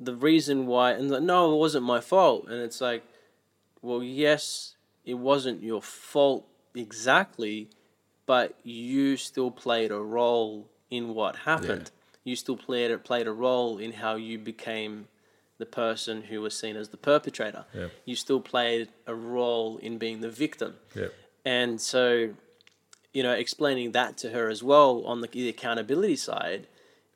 [0.00, 2.46] the reason why and like, no it wasn't my fault.
[2.48, 3.04] And it's like
[3.82, 7.68] well yes it wasn't your fault exactly
[8.26, 11.90] but you still played a role in what happened.
[12.24, 15.08] You still played played a role in how you became
[15.58, 17.64] the person who was seen as the perpetrator.
[17.74, 17.88] Yeah.
[18.04, 20.74] you still played a role in being the victim.
[20.94, 21.08] Yeah.
[21.44, 22.30] and so,
[23.12, 26.66] you know, explaining that to her as well on the, the accountability side,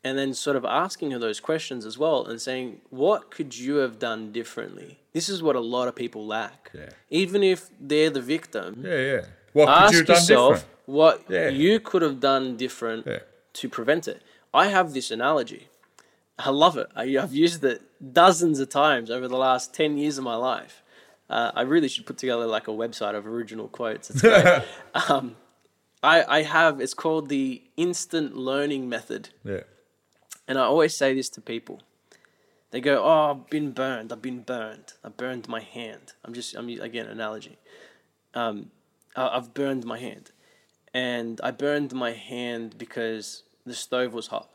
[0.05, 3.77] and then sort of asking her those questions as well and saying, what could you
[3.77, 4.99] have done differently?
[5.13, 6.71] This is what a lot of people lack.
[6.75, 6.91] Yeah.
[7.11, 9.21] Even if they're the victim, Yeah, yeah.
[9.55, 10.69] What could ask you have done yourself, different?
[10.87, 11.49] what Yeah.
[11.49, 13.21] you could have done different Yeah.
[13.55, 14.21] to prevent it.
[14.53, 15.69] I have this analogy.
[16.39, 16.89] I love it.
[16.97, 17.81] I, I've used it
[18.13, 20.83] dozens of times over the last 10 years of my life.
[21.31, 24.11] Uh, I really should put together like a website of original quotes.
[25.09, 25.37] Um,
[26.03, 29.31] I, I have, it's called the instant learning method.
[29.45, 29.61] Yeah.
[30.47, 31.81] And I always say this to people.
[32.71, 34.13] They go, "Oh, I've been burned.
[34.13, 34.95] I've been burned.
[35.05, 37.59] I burned my hand." I'm just, I'm again analogy.
[38.35, 38.71] Um,
[39.17, 40.33] I've burned my hand,
[40.93, 44.51] and I burned my hand because the stove was hot.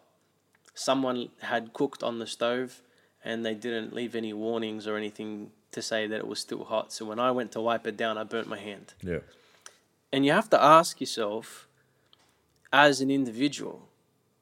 [0.73, 2.81] Someone had cooked on the stove,
[3.23, 6.91] and they didn't leave any warnings or anything to say that it was still hot.
[6.91, 8.93] So when I went to wipe it down, I burnt my hand.
[9.01, 9.19] Yeah.
[10.11, 11.67] And you have to ask yourself,
[12.73, 13.88] as an individual,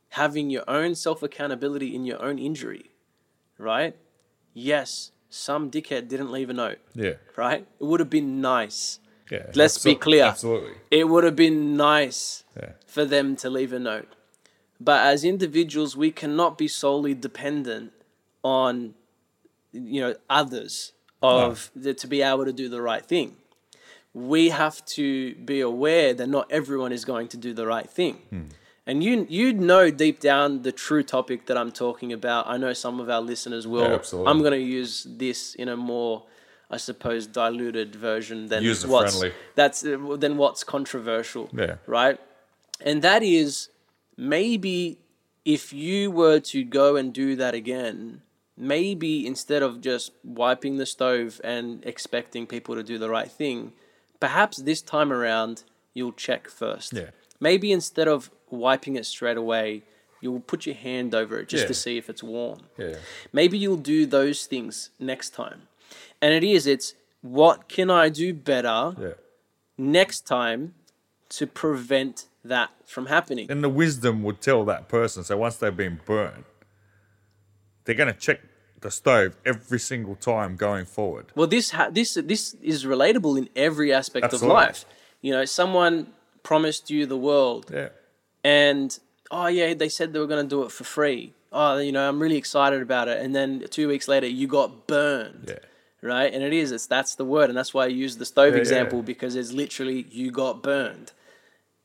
[0.09, 2.91] having your own self accountability in your own injury,
[3.57, 3.95] right?
[4.53, 7.13] Yes, some dickhead didn't leave a note, Yeah.
[7.35, 7.65] right?
[7.79, 8.99] It would have been nice.
[9.29, 9.47] Yeah.
[9.55, 10.23] Let's be clear.
[10.23, 10.75] Absolutely.
[10.89, 12.71] It would have been nice Yeah.
[12.85, 14.07] for them to leave a note.
[14.79, 17.91] But as individuals, we cannot be solely dependent
[18.43, 18.93] on,
[19.73, 23.35] you know, others of the, to be able to do the right thing.
[24.13, 28.15] We have to be aware that not everyone is going to do the right thing.
[28.29, 28.41] Hmm.
[28.87, 32.47] And you you know deep down the true topic that I'm talking about.
[32.47, 33.83] I know some of our listeners will.
[33.89, 34.31] Yeah, absolutely.
[34.31, 36.23] I'm going to use this in a more,
[36.71, 39.35] I suppose, diluted version than User what's friendly.
[39.55, 41.49] that's uh, than what's controversial.
[41.53, 41.75] Yeah.
[41.85, 42.17] Right.
[42.79, 43.69] And that is
[44.15, 44.99] maybe
[45.43, 48.21] if you were to go and do that again,
[48.55, 53.73] maybe instead of just wiping the stove and expecting people to do the right thing,
[54.21, 56.93] perhaps this time around you'll check first.
[56.93, 57.09] Yeah.
[57.39, 59.83] Maybe instead of wiping it straight away,
[60.21, 61.67] you'll put your hand over it just Yeah.
[61.67, 62.61] to see if it's warm.
[62.77, 62.95] Yeah.
[63.31, 65.67] Maybe you'll do those things next time.
[66.21, 69.13] And it is, it's what can I do better Yeah.
[69.77, 70.73] next time
[71.29, 73.51] to prevent that from happening?
[73.51, 75.23] And the wisdom would tell that person.
[75.23, 76.45] So once they've been burnt,
[77.85, 78.41] they're going to check
[78.81, 81.27] the stove every single time going forward.
[81.35, 84.49] Well, this ha- this this is relatable in every aspect Absolutely.
[84.49, 84.85] of life.
[85.21, 86.13] You know, someone
[86.43, 87.89] promised you the world, Yeah.
[88.47, 88.97] And
[89.29, 91.33] oh yeah, they said they were going to do it for free.
[91.51, 94.87] Oh, you know, I'm really excited about it, and then two weeks later, you got
[94.87, 95.45] burned.
[95.49, 95.59] Yeah.
[96.01, 96.71] Right, and it is.
[96.71, 99.05] It's that's the word, and that's why I use the stove Yeah, example yeah.
[99.13, 101.11] because it's literally you got burned,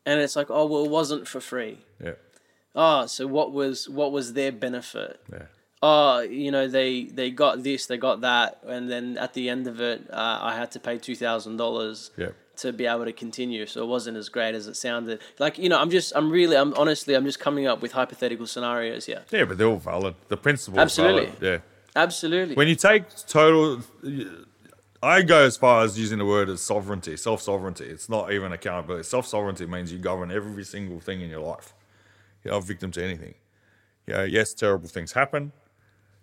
[0.05, 1.79] and it's like, oh well, it wasn't for free.
[2.05, 2.17] Yeah.
[2.75, 5.19] Oh, so what was what was their benefit?
[5.33, 5.47] Yeah.
[5.83, 9.67] oh, you know, they they got this, they got that, and then at the end
[9.67, 12.33] of it, uh, I had to pay two thousand dollars Yeah.
[12.57, 13.67] To be able to continue.
[13.67, 15.21] So it wasn't as great as it sounded.
[15.39, 18.47] Like you know, I'm just, I'm really, I'm honestly, I'm just coming up with hypothetical
[18.47, 19.25] scenarios here.
[19.31, 20.15] Yeah, but they're all valid.
[20.29, 21.27] The principle Absolutely.
[21.27, 21.43] Valid.
[21.43, 21.59] Yeah.
[21.95, 22.55] Absolutely.
[22.55, 23.83] When you take total,
[25.03, 27.85] I go as far as using the word as sovereignty, self sovereignty.
[27.85, 29.05] It's not even accountability.
[29.05, 31.75] Self sovereignty means you govern every single thing in your life.
[32.45, 33.35] You're not a victim to anything.
[34.07, 35.53] You know, yes, terrible things happen.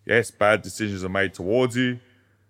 [0.05, 1.99] Yes, bad decisions are made towards you.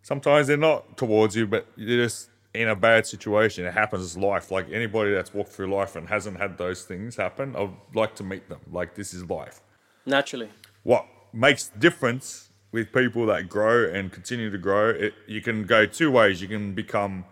[0.01, 3.65] Sometimes they're not towards you, but you're just in a bad situation.
[3.65, 4.51] It happens as life.
[4.51, 8.23] Like anybody that's walked through life and hasn't had those things happen, I'd like to
[8.23, 8.59] meet them.
[8.71, 9.61] Like this is life
[10.05, 10.49] Naturally.
[10.83, 15.65] what makes the difference with people that grow and continue to grow, it, you can
[15.65, 16.41] go two ways.
[16.41, 17.25] You can become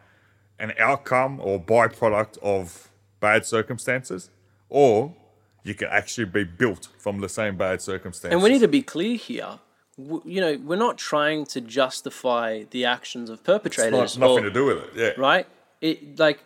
[0.59, 2.89] an outcome or byproduct of
[3.19, 4.29] bad circumstances,
[4.69, 5.15] or
[5.63, 8.33] you can actually be built from the same bad circumstances.
[8.33, 9.59] And we need to be clear here.
[9.99, 14.17] W- You know, we're not trying to justify the actions of it's perpetrators.
[14.17, 14.89] not, nothing or- to do with it.
[14.95, 15.11] Yeah.
[15.17, 15.47] right?
[15.81, 16.39] It like,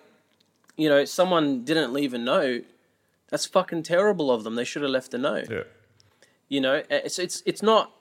[0.78, 2.66] you know, someone didn't leave a note.
[3.30, 4.56] That's fucking terrible of them.
[4.56, 5.50] They should have left a note.
[5.50, 5.64] Yeah.
[6.50, 7.92] You know, it's it's it's not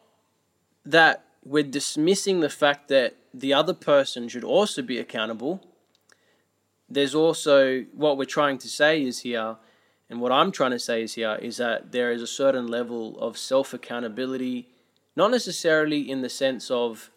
[0.84, 5.60] that we're dismissing the fact that the other person should also be accountable.
[6.88, 9.56] There's also what we're trying to say is here,
[10.08, 13.16] and what I'm trying to say is here is that there is a certain level
[13.20, 14.66] of self accountability,
[15.16, 17.10] not necessarily in the sense of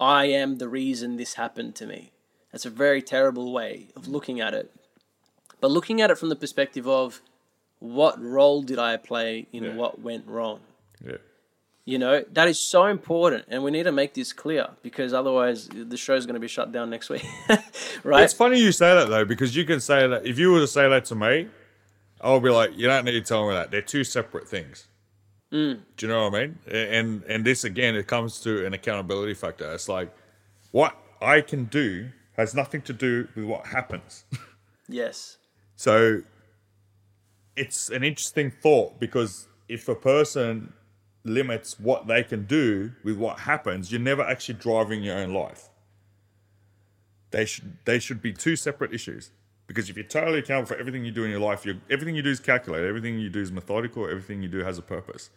[0.00, 2.12] I am the reason this happened to me.
[2.50, 4.70] That's a very terrible way of looking at it.
[5.60, 7.22] But looking at it from the perspective of
[7.78, 9.74] what role did I play in Yeah.
[9.74, 10.60] what went wrong?
[11.04, 11.18] Yeah.
[11.84, 15.68] You know, that is so important, and we need to make this clear because otherwise
[15.68, 17.24] the show's going to be shut down next week.
[18.04, 18.22] right?
[18.22, 20.68] It's funny you say that though, because you can say that if you were to
[20.68, 21.48] say that to me,
[22.20, 23.72] I'll be like, you don't need to tell me that.
[23.72, 24.86] They're two separate things.
[25.52, 25.80] Mm.
[25.96, 26.58] Do you know what I mean?
[26.66, 29.70] And and this again, it comes to an accountability factor.
[29.72, 30.10] It's like
[30.70, 34.24] what I can do has nothing to do with what happens.
[34.88, 35.38] Yes.
[35.76, 36.22] So
[37.56, 40.72] it's an interesting thought because if a person
[41.24, 45.68] limits what they can do with what happens, you're never actually driving your own life.
[47.30, 49.30] They should they should be two separate issues.
[49.66, 52.30] Because if you're totally accountable for everything you do in your life, everything you do
[52.30, 55.30] is calculated, everything you do is methodical, everything you do has a purpose.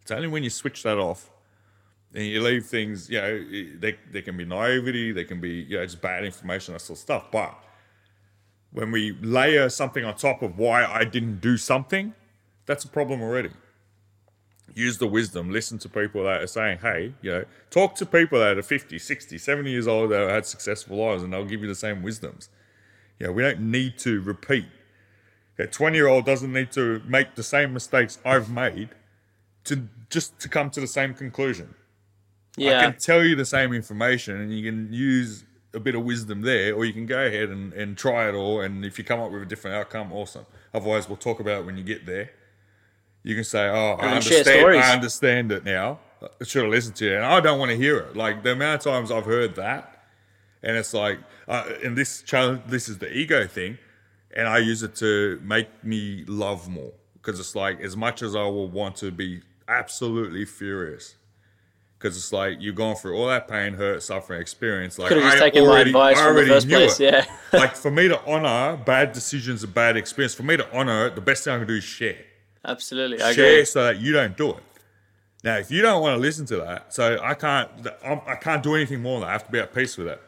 [0.00, 1.30] It's only when you switch that off
[2.14, 3.38] and you leave things, you know,
[3.78, 6.98] they, there can be naivety, there can be, you know, just bad information, that sort
[6.98, 7.30] of stuff.
[7.30, 7.54] But
[8.72, 12.14] when we layer something on top of why I didn't do something,
[12.66, 13.50] that's a problem already.
[14.74, 18.38] Use the wisdom, listen to people that are saying, hey, you know, talk to people
[18.38, 21.60] that are 50, 60, 70 years old that have had successful lives and they'll give
[21.60, 22.48] you the same wisdoms.
[23.22, 24.66] You know, we don't need to repeat.
[25.56, 28.88] A 20 year old doesn't need to make the same mistakes I've made
[29.64, 31.76] to just to come to the same conclusion.
[32.56, 32.80] Yeah.
[32.80, 36.40] I can tell you the same information and you can use a bit of wisdom
[36.42, 38.60] there, or you can go ahead and, and try it all.
[38.60, 40.44] And if you come up with a different outcome, awesome.
[40.74, 42.32] Otherwise, we'll talk about it when you get there.
[43.22, 44.66] You can say, Oh, I understand.
[44.66, 46.00] I understand it now.
[46.20, 47.14] I should have listened to you.
[47.14, 48.16] And I don't want to hear it.
[48.16, 49.91] Like the amount of times I've heard that,
[50.62, 51.18] and it's like,
[51.48, 53.78] uh, and this challenge, this is the ego thing,
[54.34, 58.34] and I use it to make me love more because it's like as much as
[58.34, 61.14] I will want to be absolutely furious,
[61.98, 64.98] because it's like you've gone through all that pain, hurt, suffering, experience.
[64.98, 67.00] Like Could've just I taken my already- advice I from the already first knew place,
[67.00, 67.14] it.
[67.14, 67.24] yeah.
[67.58, 71.14] like for me to honor bad decisions and bad experience, for me to honor it,
[71.14, 72.16] the best thing I can do is share
[72.64, 73.20] Absolutely.
[73.20, 73.64] I share agree.
[73.64, 74.62] so that you don't do it.
[75.44, 77.68] Now, if you don't want to listen to that, so I can't,
[78.04, 79.30] I'm, I can't do anything more than that.
[79.30, 80.22] I have to be at peace with it.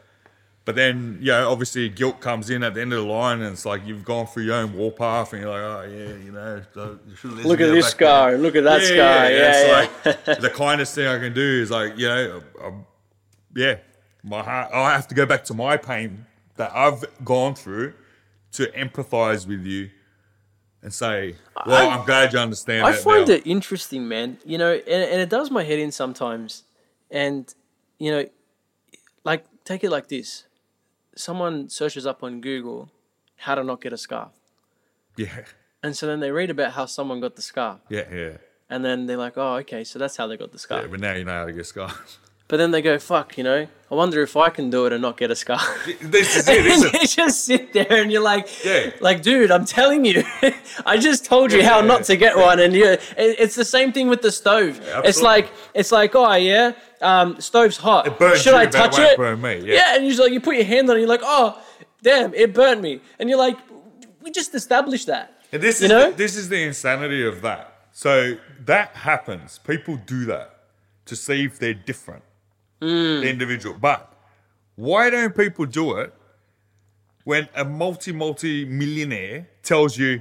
[0.64, 3.52] But then, you know, obviously guilt comes in at the end of the line, and
[3.52, 6.62] it's like you've gone through your own warpath, and you're like, oh yeah, you know,
[6.74, 8.38] you Look at this guy, scar.
[8.38, 9.30] Look at that guy.
[9.30, 10.16] Yeah, it's yeah.
[10.32, 12.86] like the kindest thing I can do is like, you know, um,
[13.54, 13.76] yeah,
[14.22, 14.70] my heart.
[14.72, 16.24] I have to go back to my pain
[16.56, 17.92] that I've gone through
[18.52, 19.90] to empathize with you
[20.82, 21.34] and say,
[21.66, 22.86] well, I- I'm glad you understand.
[22.86, 23.34] I that find now.
[23.34, 24.38] it interesting, man.
[24.46, 26.62] You know, and, and it does my head in sometimes.
[27.10, 27.52] And,
[27.98, 28.26] you know,
[29.24, 30.44] like, take it like this
[31.16, 32.90] someone searches up on Google
[33.36, 34.30] how to not get a scar.
[35.16, 35.44] Yeah,
[35.82, 37.80] And so then they read about how someone got the scar.
[37.88, 38.36] yeah, yeah.
[38.70, 40.80] And then they're like, oh, okay, so that's how they got the scar.
[40.82, 42.18] yeah but now you know how to get scars.
[42.46, 45.00] But then they go, fuck, you know, I wonder if I can do it and
[45.00, 45.60] not get a scar.
[46.02, 46.58] this is it.
[46.66, 48.90] and is, you just sit there and you're like, Yeah.
[49.00, 50.24] like, dude, I'm telling you,
[50.86, 51.86] I just told you how Yeah.
[51.86, 54.78] not to get one, and you, it- it's the same thing with the stove.
[55.04, 58.06] it's like, it's like, oh yeah, um, stove's hot.
[58.06, 59.18] It burns Should you, I it touch it?
[59.18, 59.94] me, yeah.
[59.96, 61.62] and you just like, you put your hand on it, and you're like, oh,
[62.02, 63.56] damn, it burnt me, and you're like,
[64.22, 65.32] we just established that.
[65.50, 66.10] and this You is know?
[66.10, 67.70] the, this is the insanity of that.
[67.92, 69.58] So that happens.
[69.58, 70.50] People do that
[71.06, 72.22] to see if they're different,
[72.80, 73.22] Mm.
[73.22, 73.76] the individual.
[73.78, 74.12] But
[74.74, 76.12] why don't people do it
[77.24, 80.20] when a multi multi millionaire tells you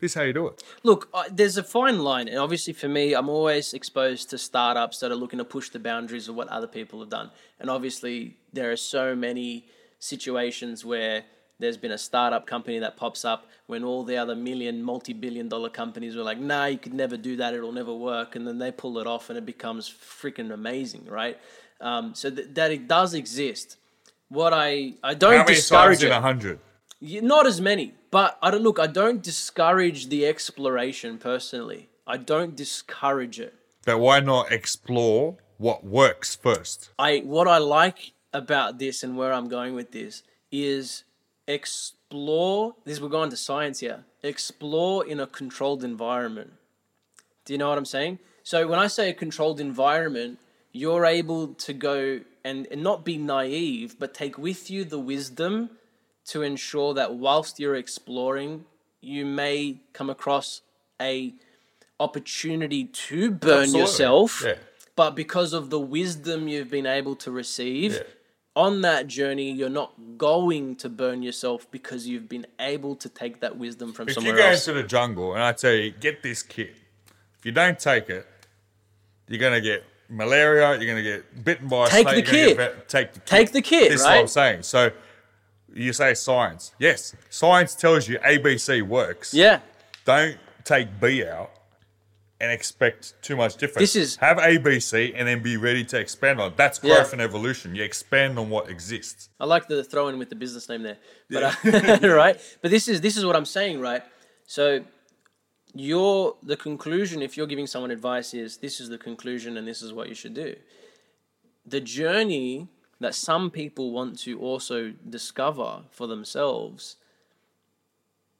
[0.00, 0.62] this is how you do it?
[0.84, 5.00] Look, uh, there's a fine line, and obviously for me, I'm always exposed to startups
[5.00, 7.30] that are looking to push the boundaries of what other people have done.
[7.58, 9.66] And obviously, there are so many
[9.98, 11.24] situations where
[11.58, 15.68] there's been a startup company that pops up when all the other million, multi-billion dollar
[15.68, 18.70] companies were like, "Nah, you could never do that; it'll never work," and then they
[18.70, 21.38] pull it off, and it becomes freaking amazing, right?
[21.80, 23.76] Um, so th- that it does exist.
[24.28, 26.16] What I I don't How many discourage times in it.
[26.16, 26.58] a hundred?
[27.00, 28.78] Yeah, Not as many, but I don't look.
[28.78, 31.88] I don't discourage the exploration personally.
[32.06, 33.54] I don't discourage it.
[33.84, 36.90] But why not explore what works first?
[36.98, 41.04] I what I like about this and where I'm going with this is
[41.48, 42.76] explore.
[42.84, 44.04] This we're going to science here.
[44.22, 46.52] Explore in a controlled environment.
[47.44, 48.20] Do you know what I'm saying?
[48.44, 50.38] So when I say a controlled environment,
[50.72, 55.70] you're able to go and, and not be naive, but take with you the wisdom
[56.26, 58.64] to ensure that whilst you're exploring,
[59.00, 60.60] you may come across
[61.00, 61.32] a
[61.98, 63.80] opportunity to burn Absolutely.
[63.80, 64.42] yourself.
[64.44, 64.54] Yeah.
[64.94, 68.02] But because of the wisdom you've been able to receive Yeah.
[68.58, 73.40] On that journey, you're not going to burn yourself because you've been able to take
[73.40, 74.34] that wisdom from someone else.
[74.34, 74.68] If you go else.
[74.68, 76.74] into the jungle and I tell you, get this kit,
[77.38, 78.26] if you don't take it,
[79.28, 80.76] you're gonna get malaria.
[80.76, 82.24] You're gonna get bitten by a Take snake.
[82.26, 82.56] the kit.
[82.56, 83.26] get take the kit.
[83.26, 84.62] Take the kit, This is what I'm saying.
[84.64, 84.90] So
[85.72, 86.72] you say science.
[86.80, 89.32] Yes, science tells you ABC works.
[89.32, 89.60] yeah.
[90.04, 91.50] Don't take B out
[92.40, 93.80] and expect too much difference.
[93.92, 96.52] This is- have ABC and then be ready to expand on.
[96.52, 96.56] it.
[96.56, 96.94] That's Yeah.
[96.96, 97.74] growth and evolution.
[97.74, 99.28] You expand on what exists.
[99.40, 100.98] I like the throw in with the business name there,
[101.30, 102.40] but uh, right.
[102.62, 104.02] But this is this is what I'm saying, right?
[104.46, 104.84] So,
[105.74, 109.82] your the conclusion if you're giving someone advice is this is the conclusion and this
[109.82, 110.54] is what you should do.
[111.66, 112.68] The journey
[113.00, 116.96] that some people want to also discover for themselves.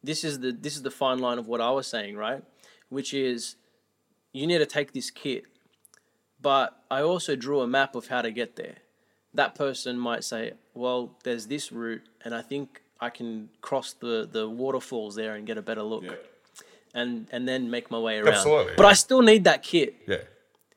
[0.03, 2.43] This is the this is the fine line of what I was saying, right?
[2.89, 3.57] Which is
[4.33, 5.45] you need to take this kit,
[6.41, 8.77] but I also drew a map of how to get there
[9.35, 14.29] that person might say, well, there's this route, and I think I can cross the
[14.31, 16.05] the waterfalls there and get a better look,
[16.95, 18.35] and and then make my way around.
[18.35, 18.89] Absolutely, But yeah.
[18.89, 19.95] I still need that kit.
[20.07, 20.17] Yeah.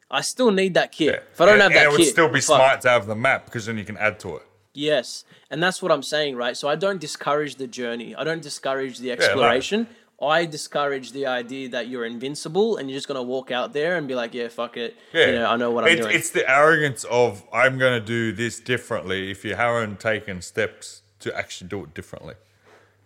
[0.09, 1.13] I still need that kit.
[1.13, 1.19] Yeah.
[1.31, 3.15] If I don't and, have that it would kit, still be smart to have the
[3.15, 4.43] map because then you can add to it.
[4.73, 6.55] Yes, and that's what I'm saying, right?
[6.55, 8.15] So I don't discourage the journey.
[8.15, 9.87] I don't discourage the exploration.
[10.21, 14.07] I discourage the idea that you're invincible and you're just gonna walk out there and
[14.07, 14.95] be like, "Yeah, fuck it.
[15.13, 17.99] Yeah, You know, I know what I'm it's, doing." It's the arrogance of I'm going
[17.99, 22.35] to do this differently if you haven't taken steps to actually do it differently.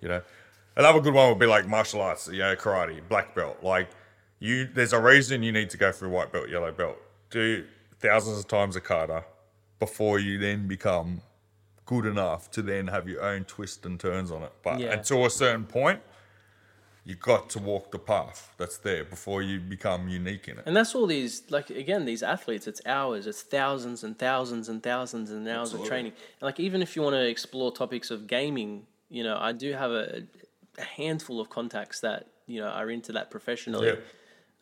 [0.01, 0.21] You know,
[0.75, 3.59] another good one would be like martial arts, you know, karate, black belt.
[3.63, 3.89] Like
[4.39, 6.97] you, there's a reason you need to go through white belt, yellow belt,
[7.29, 7.65] do
[7.99, 9.23] thousands of times a kata
[9.79, 11.21] before you then become
[11.85, 14.51] good enough to then have your own twist and turns on it.
[14.63, 14.93] But Yeah.
[14.93, 16.01] until a certain point.
[17.07, 20.63] You got to walk the path that's there before you become unique in it.
[20.65, 22.65] And that's all these, like again, these athletes.
[22.65, 23.27] It's hours.
[23.27, 26.13] It's thousands and thousands and thousands and hours of training.
[26.39, 29.73] And like even if you want to explore topics of gaming, you know, I do
[29.73, 30.23] have a,
[30.79, 33.87] a handful of contacts that you know are into that professionally.
[33.87, 33.95] Yeah.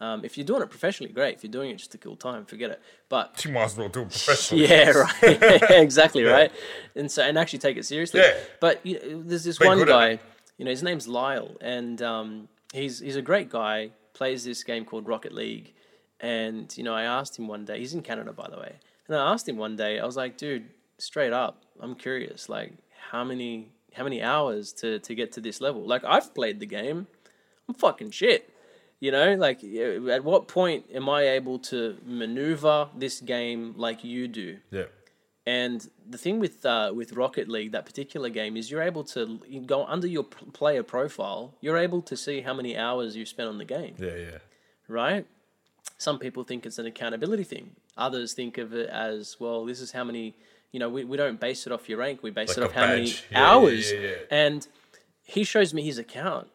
[0.01, 1.35] Um, if you're doing it professionally, great.
[1.35, 2.81] If you're doing it just to kill time, forget it.
[3.07, 4.67] But You might as well do it professionally.
[4.69, 5.13] yeah, right,
[5.71, 6.51] exactly, right.
[6.93, 8.19] And so, and actually take it seriously.
[8.19, 8.33] Yeah.
[8.59, 10.19] But you know, there's this Be one guy.
[10.63, 13.89] You know, his name's Lyle, and um, he's he's a great guy.
[14.13, 15.73] Plays this game called Rocket League,
[16.21, 17.79] and you know, I asked him one day.
[17.79, 18.75] He's in Canada, by the way.
[19.09, 19.99] And I asked him one day.
[19.99, 20.69] I was like, dude,
[20.99, 22.47] straight up, I'm curious.
[22.47, 22.71] Like,
[23.11, 25.85] how many how many hours to to get to this level?
[25.85, 27.07] Like, I've played the game.
[27.67, 28.49] I'm fucking shit.
[29.01, 34.29] You know, like at what point am I able to maneuver this game like you
[34.29, 34.59] do?
[34.71, 34.85] Yeah.
[35.45, 39.39] And the thing with uh, with Rocket League, that particular game, is you're able to
[39.65, 41.53] go under your p- player profile.
[41.59, 44.37] You're able to see how many hours you spent on the game, Yeah, yeah.
[44.87, 45.25] right?
[45.97, 47.71] Some people think it's an accountability thing.
[47.97, 49.65] Others think of it as well.
[49.65, 50.33] This is how many.
[50.71, 52.23] You know, we, we don't base it off your rank.
[52.23, 53.91] We base Like it off how many yeah, hours.
[53.91, 54.15] yeah, yeah.
[54.31, 54.67] And
[55.25, 56.47] he shows me his account.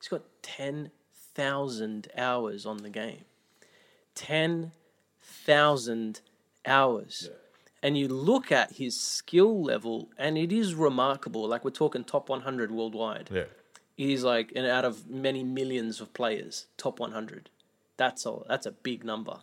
[0.00, 0.90] He's got ten
[1.34, 3.24] thousand hours on the game.
[4.14, 4.70] Ten
[5.20, 6.20] thousand
[6.66, 7.30] hours.
[7.82, 11.46] And you look at his skill level, and it is remarkable.
[11.46, 13.30] Like we're talking top 100 worldwide.
[13.32, 13.44] Yeah.
[13.96, 17.50] He's like, and out of many millions of players, top 100.
[17.96, 19.38] That's a that's a big number.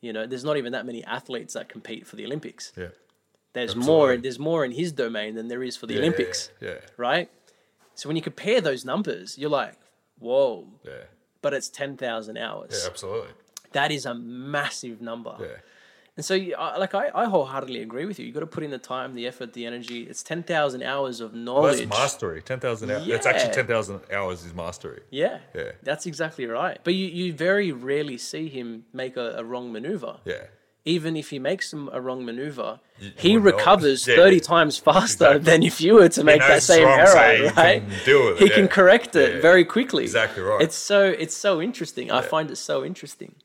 [0.00, 2.72] You know, there's not even that many athletes that compete for the Olympics.
[2.76, 2.88] Yeah.
[3.52, 4.16] There's more.
[4.16, 6.50] There's more in his domain than there is for the Yeah, Olympics.
[6.60, 6.78] Yeah.
[6.96, 7.30] Right.
[7.94, 9.74] So when you compare those numbers, you're like,
[10.18, 10.66] whoa.
[10.84, 11.04] Yeah.
[11.42, 12.70] But it's 10,000 hours.
[12.72, 13.30] Yeah, absolutely.
[13.72, 15.36] That is a massive number.
[15.38, 15.46] Yeah.
[16.16, 18.26] And so, I- like, I, I wholeheartedly agree with you.
[18.26, 20.02] You've got to put in the time, the effort, the energy.
[20.02, 21.78] It's ten thousand hours of Well, knowledge.
[21.78, 22.42] that's mastery.
[22.42, 23.08] 10,000 hours.
[23.08, 25.00] It's actually 10,000 hours is mastery.
[25.10, 25.72] Yeah, Yeah.
[25.82, 26.78] that's exactly right.
[26.84, 30.18] But you, you very rarely see him make a, a wrong maneuver.
[30.26, 30.44] Yeah.
[30.84, 33.54] Even if he makes a wrong maneuver, you he wouldn't know it.
[33.60, 34.42] recovers Yeah, thirty yeah.
[34.42, 35.44] times faster Exactly.
[35.44, 37.14] than if you were to make that same error.
[37.14, 37.52] right?
[37.54, 39.40] can it, He can correct it Yeah.
[39.40, 40.02] very quickly.
[40.02, 40.60] Exactly right.
[40.60, 42.10] It's so it's so interesting.
[42.10, 43.36] I find it so interesting.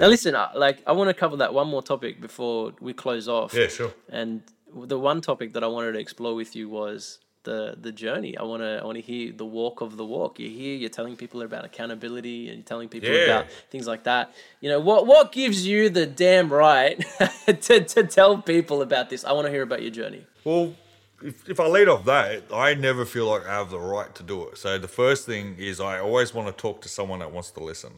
[0.00, 3.28] Now listen, I- like I want to cover that one more topic before we close
[3.28, 3.54] off.
[3.54, 3.92] Yeah, sure.
[4.08, 4.42] And
[4.74, 8.36] the one topic that I wanted to explore with you was the the journey.
[8.36, 10.38] I want to I want to hear the walk of the walk.
[10.40, 13.24] You hear you're telling people about accountability and telling people Yeah.
[13.24, 14.34] about things like that.
[14.60, 17.04] You know what what gives you the damn right
[17.46, 19.24] to to tell people about this?
[19.24, 20.26] I want to hear about your journey.
[20.44, 20.74] Well,
[21.22, 24.22] if, if I lead off that, I never feel like I have the right to
[24.22, 24.58] do it.
[24.58, 27.60] So the first thing is I always want to talk to someone that wants to
[27.64, 27.92] listen.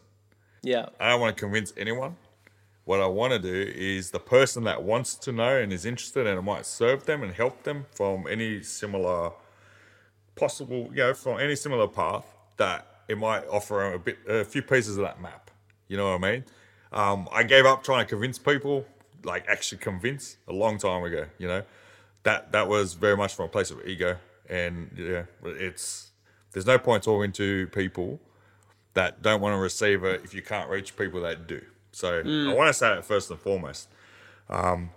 [0.62, 0.86] Yeah.
[0.98, 2.16] I don't want to convince anyone.
[2.84, 6.26] What I want to do is the person that wants to know and is interested
[6.26, 9.32] and it might serve them and help them from any similar
[10.36, 12.24] possible, you know, from any similar path
[12.56, 15.50] that it might offer a bit, a few pieces of that map.
[15.88, 16.44] You know what I mean?
[16.92, 18.86] Um, I gave up trying to convince people,
[19.24, 21.26] like actually convince, a long time ago.
[21.38, 21.62] You know,
[22.22, 24.16] that that was very much from a place of ego,
[24.48, 26.10] and yeah, it's
[26.52, 28.20] there's no point talking to people
[28.98, 31.62] that don't want to receive it if you can't reach people that do.
[31.92, 33.88] So I want to say that first and foremost.
[34.50, 34.90] Um,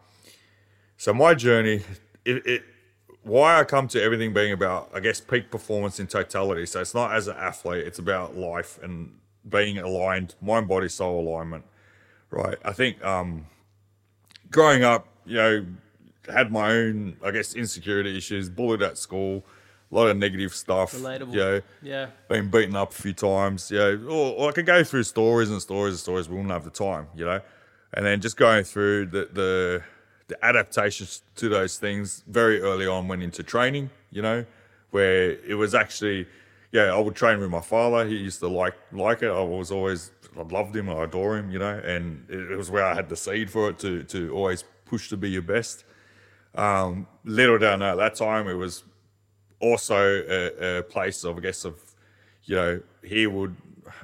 [0.98, 1.84] so my journey,
[2.26, 2.64] it, it,
[3.22, 6.66] why I come to everything being about, I guess, peak performance in totality.
[6.66, 11.28] So it's not as an athlete; it's about life and being aligned, mind, body, soul
[11.28, 11.64] alignment.
[12.32, 12.58] Right.
[12.66, 13.46] I think um,
[14.50, 15.66] growing up, you know,
[16.28, 19.44] had my own, I guess, insecurity issues, bullied at school,
[19.92, 20.94] a lot of negative stuff.
[20.94, 21.34] Relatable.
[21.34, 22.08] You know, Yeah.
[22.30, 25.50] been beaten up a few times, you know, or, or I could go through stories
[25.50, 26.30] and stories and stories.
[26.30, 27.42] We wouldn't have the time, you know,
[27.94, 29.84] and then just going through the the,
[30.28, 34.46] the adaptations to those things very early on went into training, you know,
[34.92, 36.28] where it was actually,
[36.72, 38.08] yeah, I would train with my father.
[38.08, 39.30] He used to like like it.
[39.30, 40.90] I was always I loved him.
[40.90, 43.70] I adore him, you know, and it, it was where I had the seed for
[43.70, 45.84] it to to always push to be your best.
[46.56, 48.84] Um, little down at that time, it was
[49.62, 51.80] also a, a place of, I guess, of,
[52.46, 53.56] you know, he would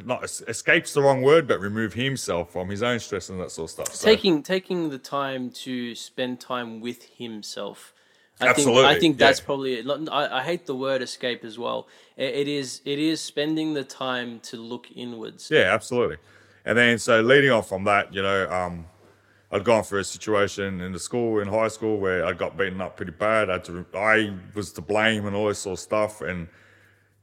[0.04, 3.52] not es- escapes the wrong word, but remove himself from his own stress and that
[3.52, 3.96] sort of stuff.
[3.96, 7.94] So, taking taking the time to spend time with himself.
[8.40, 9.46] I think, Absolutely, I think that's yeah.
[9.46, 10.10] probably it.
[10.12, 11.88] I, I hate the word escape as well.
[12.16, 15.50] It, it is it is spending the time to look inwards.
[15.50, 16.18] Yeah, absolutely.
[16.64, 18.86] And then so leading on from that, you know, um,
[19.52, 22.82] I'd gone through a situation in the school in high school where I got beaten
[22.82, 23.50] up pretty bad.
[23.50, 26.48] I to, I was to blame and all this sort of stuff, and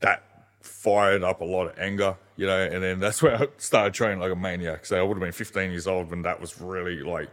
[0.01, 0.23] that
[0.63, 2.63] fired up a lot of anger, you know.
[2.63, 4.87] And then that's where I started training like a maniac.
[4.87, 7.29] So I would have been 15 years old when that was really like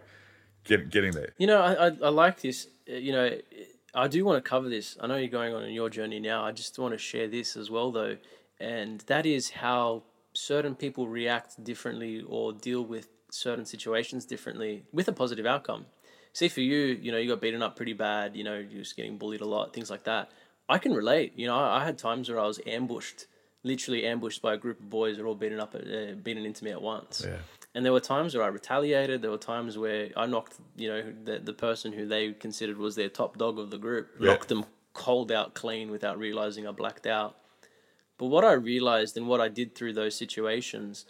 [0.66, 1.34] get, getting there.
[1.38, 2.68] You know, I, I, I like this.
[2.90, 3.38] uh, You know,
[3.94, 4.98] I do want to cover this.
[5.00, 6.44] I know you're going on in your journey now.
[6.44, 8.18] I just want to share this as well, though.
[8.60, 10.04] And that is how
[10.34, 15.86] certain people react differently or deal with certain situations differently with a positive outcome.
[16.34, 18.96] See, for you, you know, you got beaten up pretty bad, you know, you're just
[18.96, 20.32] getting bullied a lot, things like that.
[20.70, 21.34] I can relate.
[21.36, 23.26] You know, I, I had times where I was ambushed,
[23.64, 26.46] literally ambushed by a group of boys that were all beaten up, at, uh, beaten
[26.46, 27.24] into me at once.
[27.26, 27.38] Yeah.
[27.76, 29.22] And there were times where I retaliated.
[29.22, 32.96] There were times where I knocked, you know, the, the person who they considered was
[32.96, 34.32] their top dog of the group, Yeah.
[34.32, 37.38] knocked them cold out clean without realizing I blacked out.
[38.18, 41.06] But what I realized and what I did through those situations,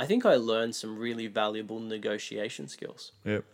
[0.00, 3.12] I think I learned some really valuable negotiation skills.
[3.26, 3.44] Yep.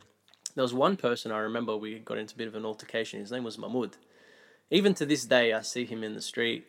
[0.55, 3.19] There was one person I remember we got into a bit of an altercation.
[3.19, 3.97] His name was Mahmoud.
[4.71, 6.65] Even to this day, I see him in the street.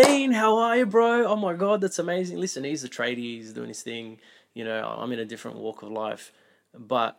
[0.00, 1.24] Dean, how are you, bro?
[1.24, 2.38] Oh my God, that's amazing.
[2.38, 4.18] Listen, he's a tradie, he's doing his thing.
[4.54, 6.32] You know, I'm in a different walk of life.
[6.76, 7.16] But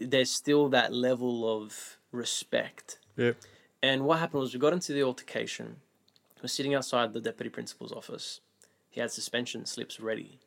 [0.00, 2.98] there's still that level of respect.
[3.16, 3.36] Yep.
[3.80, 5.76] And what happened was we got into the altercation.
[6.42, 8.40] We're sitting outside the deputy principal's office.
[8.90, 10.40] He had suspension slips ready.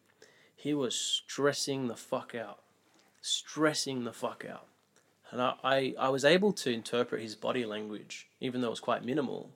[0.63, 2.59] He was stressing the fuck out.
[3.19, 4.67] Stressing the fuck out.
[5.29, 8.79] And I, I, I was able to interpret his body language, even though it was
[8.79, 9.49] quite minimal.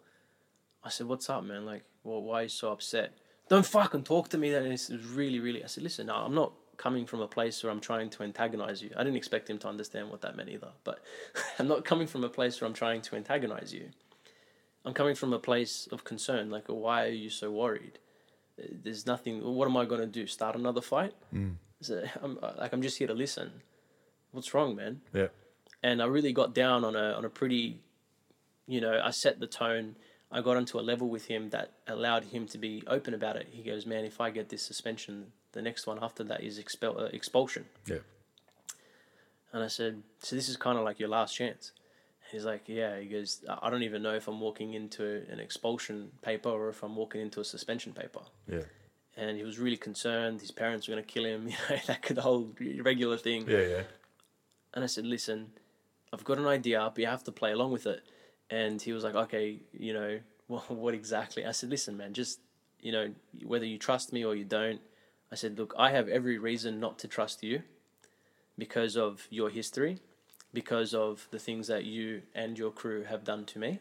[0.83, 1.65] I said, What's up, man?
[1.65, 3.13] Like, well, why are you so upset?
[3.47, 4.51] Don't fucking talk to me.
[4.51, 5.63] Then it was really, really.
[5.63, 8.83] I said, Listen, no, I'm not coming from a place where I'm trying to antagonize
[8.83, 8.89] you.
[8.97, 10.71] I didn't expect him to understand what that meant either.
[10.83, 10.99] But
[11.57, 13.91] I'm not coming from a place where I'm trying to antagonize you.
[14.83, 16.49] I'm coming from a place of concern.
[16.49, 17.99] Like, why are you so worried?
[18.57, 19.43] There's nothing.
[19.43, 20.25] What am I going to do?
[20.27, 21.13] Start another fight?
[21.81, 23.51] So, I'm, like, I'm just here to listen.
[24.31, 25.01] What's wrong, man?
[25.13, 25.33] Yep.
[25.83, 27.81] and I really got down on a on a pretty,
[28.67, 29.95] you know, I set the tone.
[30.31, 33.47] I got onto a level with him that allowed him to be open about it.
[33.51, 36.99] He goes, "Man, if I get this suspension, the next one after that is expel
[36.99, 37.99] uh, expulsion." Yeah.
[39.53, 41.71] And I said, "So this is kind of like your last chance."
[42.31, 46.11] He's like, "Yeah." He goes, "I don't even know if I'm walking into an expulsion
[46.21, 48.63] paper or if I'm walking into a suspension paper." Yeah.
[49.15, 50.41] And he was really concerned.
[50.41, 51.47] His parents were going to kill him.
[51.47, 53.47] You know, that could the whole regular thing.
[53.47, 53.61] Yeah.
[53.61, 53.83] Yeah.
[54.73, 55.47] And I said, listen,
[56.13, 58.03] I've got an idea, but you have to play along with it.
[58.49, 61.45] And he was like, okay, you know, well, what exactly?
[61.45, 62.39] I said, listen, man, just,
[62.79, 63.13] you know,
[63.43, 64.79] whether you trust me or you don't,
[65.31, 67.63] I said, look, I have every reason not to trust you
[68.57, 69.99] because of your history,
[70.53, 73.79] because of the things that you and your crew have done to me.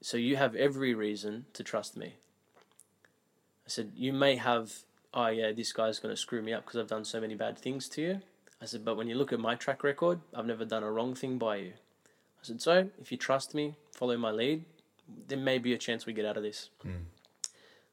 [0.00, 2.14] So you have every reason to trust me.
[3.64, 4.72] I said, you may have,
[5.14, 7.56] oh yeah, this guy's going to screw me up because I've done so many bad
[7.58, 8.20] things to you.
[8.60, 11.14] I said, but when you look at my track record, I've never done a wrong
[11.14, 11.72] thing by you.
[12.06, 14.64] I said, so if you trust me, follow my lead,
[15.28, 16.70] there may be a chance we get out of this.
[16.82, 17.06] Hmm.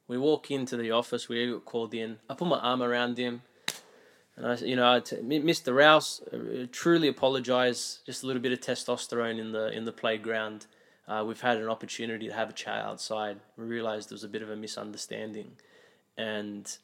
[0.07, 2.17] We walk into the office, we got called in.
[2.27, 3.43] I put my arm around him,
[4.39, 5.75] and I, you know, I t- "M- Mr.
[5.75, 7.99] Rouse, uh, truly apologise.
[8.05, 10.65] Just a little bit of testosterone in the in the playground.
[11.07, 13.39] Uh, we've had an opportunity to have a chat outside.
[13.57, 15.51] We realised there was a bit of a misunderstanding,
[16.17, 16.77] and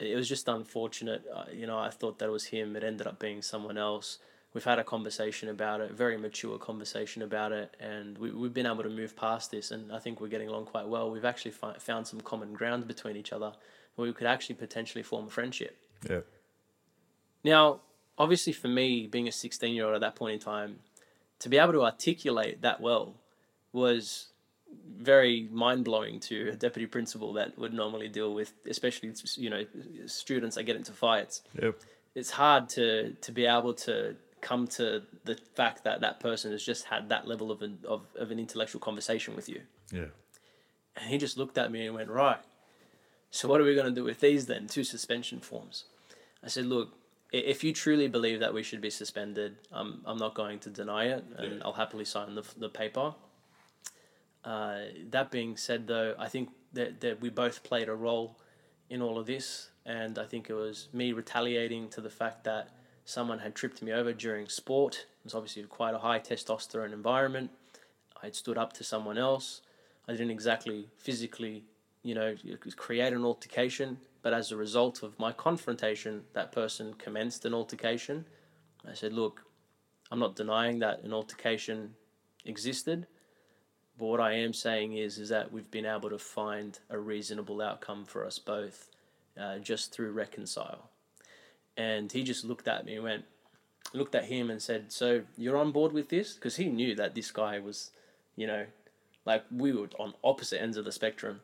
[0.00, 1.24] it was just unfortunate.
[1.32, 2.74] Uh, you know, I thought that it was him.
[2.74, 4.18] It ended up being someone else.
[4.54, 8.52] We've had a conversation about it, a very mature conversation about it, and we, we've
[8.52, 9.70] been able to move past this.
[9.70, 11.10] And I think we're getting along quite well.
[11.10, 13.52] We've actually fi- found some common ground between each other
[13.96, 15.76] we could actually potentially form a friendship.
[16.08, 16.26] Yep.
[17.44, 17.80] Now,
[18.18, 20.78] obviously, for me, being a 16 year old at that point in time,
[21.40, 23.14] to be able to articulate that well
[23.72, 24.28] was
[24.96, 29.64] very mind blowing to a deputy principal that would normally deal with, especially you know
[30.06, 31.42] students that get into fights.
[31.60, 31.80] Yep.
[32.14, 36.62] It's hard to to be able to come to the fact that that person has
[36.62, 39.62] just had that level of an of, of an intellectual conversation with you.
[39.90, 40.06] Yeah.
[40.96, 42.40] And he just looked at me and went, Right.
[43.30, 44.66] So what are we going to do with these then?
[44.66, 45.84] Two suspension forms.
[46.44, 46.90] I said, Look,
[47.32, 51.06] if you truly believe that we should be suspended, um, I'm not going to deny
[51.06, 53.14] it and I'll happily sign the, the paper.
[54.44, 54.80] Uh,
[55.10, 58.38] that being said, though, I think that, that we both played a role
[58.90, 59.70] in all of this.
[59.86, 62.68] And I think it was me retaliating to the fact that
[63.04, 65.06] someone had tripped me over during sport.
[65.20, 67.50] It was obviously quite a high testosterone environment.
[68.22, 69.62] I had stood up to someone else.
[70.06, 71.64] I didn't exactly physically,
[72.02, 72.36] you know,
[72.76, 78.24] create an altercation, but as a result of my confrontation, that person commenced an altercation.
[78.88, 79.44] I said, look,
[80.10, 81.94] I'm not denying that an altercation
[82.44, 83.06] existed,
[83.98, 87.60] but what I am saying is is that we've been able to find a reasonable
[87.60, 88.88] outcome for us both,
[89.40, 90.90] uh, just through reconcile.
[91.76, 93.24] And he just looked at me and went,
[93.92, 97.14] looked at him and said, "So you're on board with this?" Because he knew that
[97.14, 97.90] this guy was,
[98.36, 98.66] you know,
[99.24, 101.40] like we were on opposite ends of the spectrum.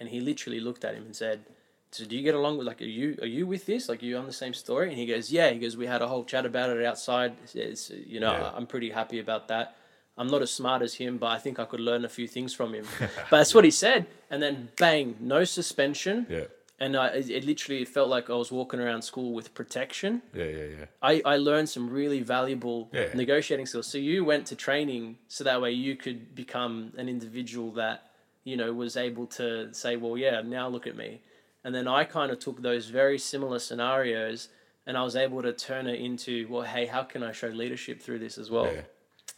[0.00, 1.44] And he literally looked at him and said,
[1.92, 3.88] "So do you get along with like are you are you with this?
[3.88, 6.02] Like are you on the same story?" And he goes, "Yeah." He goes, "We had
[6.02, 7.32] a whole chat about it outside.
[7.54, 8.52] It's, you know, Yeah.
[8.56, 9.76] I'm pretty happy about that."
[10.18, 12.52] I'm not as smart as him, but I think I could learn a few things
[12.52, 12.84] from him.
[13.30, 14.06] but that's what he said.
[14.30, 16.26] And then bang, no suspension.
[16.28, 16.44] Yeah.
[16.78, 20.20] And I, it it literally felt like I was walking around school with protection.
[20.34, 20.84] Yeah, yeah, yeah.
[21.00, 23.08] I, I learned some really valuable Yeah.
[23.14, 23.86] negotiating skills.
[23.86, 28.10] So you went to training so that way you could become an individual that,
[28.44, 31.20] you know, was able to say, well, yeah, now look at me.
[31.64, 34.48] And then I kind of took those very similar scenarios
[34.86, 38.02] and I was able to turn it into, well, hey, how can I show leadership
[38.02, 38.66] through this as well?
[38.66, 38.80] Yeah.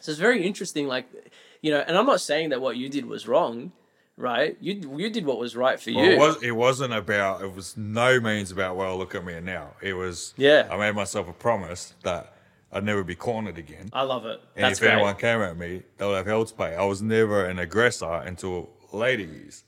[0.01, 1.07] So it's very interesting, like,
[1.61, 3.73] you know, and I'm not saying that what you did was wrong,
[4.17, 4.57] right?
[4.61, 6.13] You you did what was right for Well, you.
[6.13, 6.43] it was.
[6.43, 7.43] It wasn't about.
[7.43, 8.77] It was no means about.
[8.77, 9.75] Well, look at me now.
[9.83, 10.33] It was.
[10.37, 10.67] Yeah.
[10.71, 12.35] I made myself a promise that
[12.73, 13.89] I'd never be cornered again.
[13.93, 14.41] I love it.
[14.57, 14.93] And That's if great.
[14.95, 16.75] anyone came at me, they would have hell to pay.
[16.75, 19.63] I was never an aggressor until later years.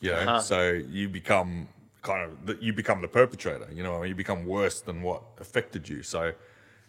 [0.00, 0.40] You know, Uh-huh.
[0.40, 1.68] so you become
[2.06, 3.68] kind of the- you become the perpetrator.
[3.72, 6.02] You know, I mean, you become worse than what affected you.
[6.02, 6.32] So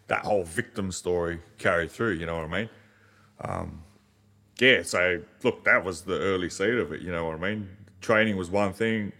[0.06, 2.12] that whole victim story carried through.
[2.12, 2.70] You know what I mean?
[3.40, 3.82] Um,
[4.58, 4.82] yeah.
[4.82, 7.00] So look, that was the early seed of it.
[7.02, 7.68] You know what I mean?
[8.00, 9.12] Training was one thing,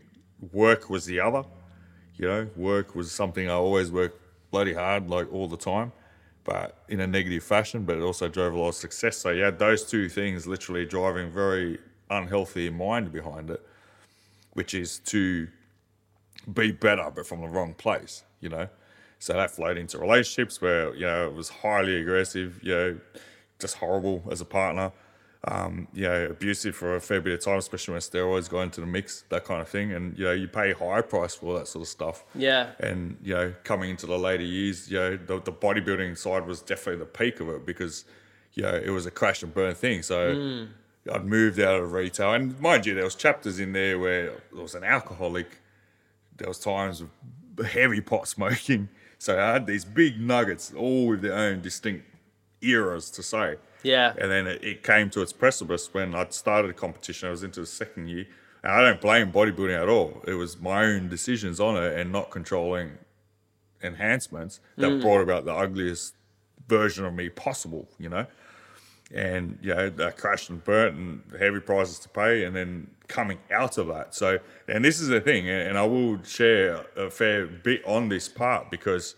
[0.53, 1.45] work was the other.
[2.17, 4.21] You know, work was something I always worked
[4.51, 5.93] bloody hard, like all the time,
[6.45, 7.85] but in a negative fashion.
[7.85, 9.17] But it also drove a lot of success.
[9.19, 11.79] So you had those two things literally driving very
[12.11, 13.61] unhealthy mind behind it,
[14.55, 15.49] which is to
[16.53, 18.25] be better, but from the wrong place.
[18.41, 18.69] You know,
[19.19, 22.61] so that flowed into relationships where you know it was highly aggressive.
[22.63, 23.01] You know,
[23.59, 24.93] just horrible as a partner.
[25.45, 28.81] Um, you know, abusive for a fair bit of time, especially when steroids go into
[28.81, 29.93] the mix, that kind of thing.
[29.93, 32.25] And you know, you pay a high price for that sort of stuff.
[32.35, 32.71] Yeah.
[32.81, 36.61] And you know, coming into the later years, you know, the, the bodybuilding side was
[36.61, 38.05] definitely the peak of it because,
[38.55, 40.03] you know, it was a crash and burn thing.
[40.03, 40.67] So
[41.11, 44.63] I'd moved out of retail, and mind you, there was chapters in there where there
[44.63, 45.61] was an alcoholic.
[46.39, 47.11] There was times of
[47.67, 48.89] heavy pot smoking.
[49.21, 52.07] So I had these big nuggets, all with their own distinct
[52.61, 53.57] eras to say.
[53.83, 54.15] Yeah.
[54.17, 57.27] And then it, it came to its precipice when I'd started a competition.
[57.27, 58.27] I was into the second year.
[58.63, 60.23] And I don't blame bodybuilding at all.
[60.25, 62.93] It was my own decisions on it and not controlling
[63.83, 65.01] enhancements that mm.
[65.01, 66.15] brought about the ugliest
[66.69, 68.27] version of me possible, you know?
[69.13, 73.39] And, you know, that crashed and burnt and heavy prices to pay and then coming
[73.51, 74.15] out of that.
[74.15, 78.29] So, and this is the thing, and I will share a fair bit on this
[78.29, 79.17] part because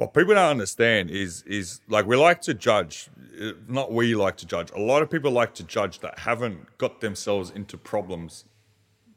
[0.00, 4.34] what people don't understand is is like we like to judge uh, not we like
[4.38, 8.46] to judge a lot of people like to judge that haven't got themselves into problems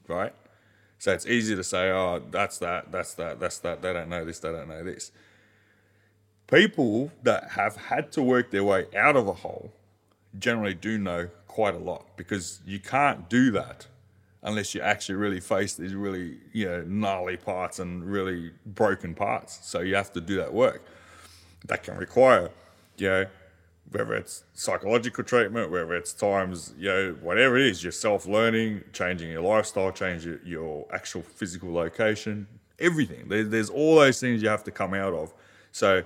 [0.10, 0.34] right
[1.00, 4.26] so it's easy to say oh that's that that's that that's that they don't know
[4.26, 5.14] this they don't know this
[6.48, 9.72] people that have had to work their way out of a hole
[10.40, 13.88] generally do know quite a lot because you can't do that
[14.42, 19.60] unless you actually really face these really you know gnarly parts and really broken parts
[19.62, 20.84] so you have to do that work
[21.66, 22.50] that can require
[22.98, 23.26] you know
[23.92, 29.30] whether it's psychological treatment whether it's times you know whatever it is you're self-learning changing
[29.30, 32.48] your lifestyle changing your, your actual physical location
[32.80, 35.34] everything there, there's all those things you have to come out of
[35.72, 36.04] so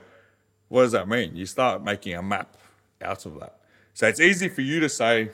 [0.69, 1.35] what does that mean?
[1.35, 2.57] You start making a map
[3.01, 3.56] out of that.
[3.97, 5.31] So it's easy for you to say,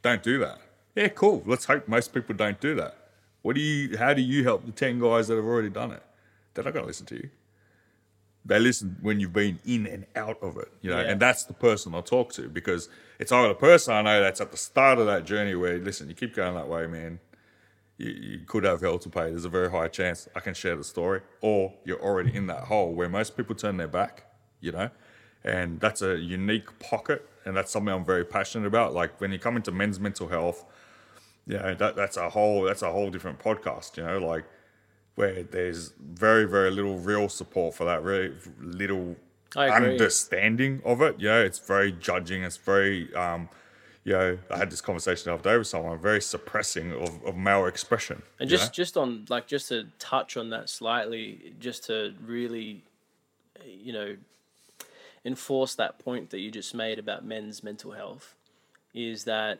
[0.00, 0.58] don't do that.
[0.94, 1.42] Yeah, cool.
[1.46, 2.96] Let's hope most people don't do that.
[3.42, 6.02] What do you how do you help the 10 guys that have already done it?
[6.52, 7.30] They're not gonna listen to you.
[8.44, 11.10] They listen when you've been in and out of it, you know, Yeah.
[11.10, 12.88] and that's the person I'll talk to because
[13.18, 16.08] it's either the person I know that's at the start of that journey where, listen,
[16.08, 17.18] you keep going that way, man,
[17.98, 19.30] you, you could have hell to pay.
[19.30, 22.64] There's a very high chance I can share the story, or you're already in that
[22.64, 24.26] hole where most people turn their back,
[24.60, 24.90] you know,
[25.42, 28.94] and that's a unique pocket, and that's something I'm very passionate about.
[28.94, 30.64] Like when you come into men's mental health,
[31.46, 34.44] you know, that that's a whole that's a whole different podcast, you know, like
[35.14, 39.16] where there's very very little real support for that, very little
[39.56, 41.20] understanding of it.
[41.20, 42.42] You know, it's very judging.
[42.42, 43.48] It's very um,
[44.04, 47.36] you know, I had this conversation the other day with someone, very suppressing of, of
[47.36, 48.22] male expression.
[48.38, 48.72] And just know?
[48.72, 52.84] just on like just to touch on that slightly, just to really,
[53.66, 54.16] you know,
[55.24, 58.34] enforce that point that you just made about men's mental health.
[58.92, 59.58] is that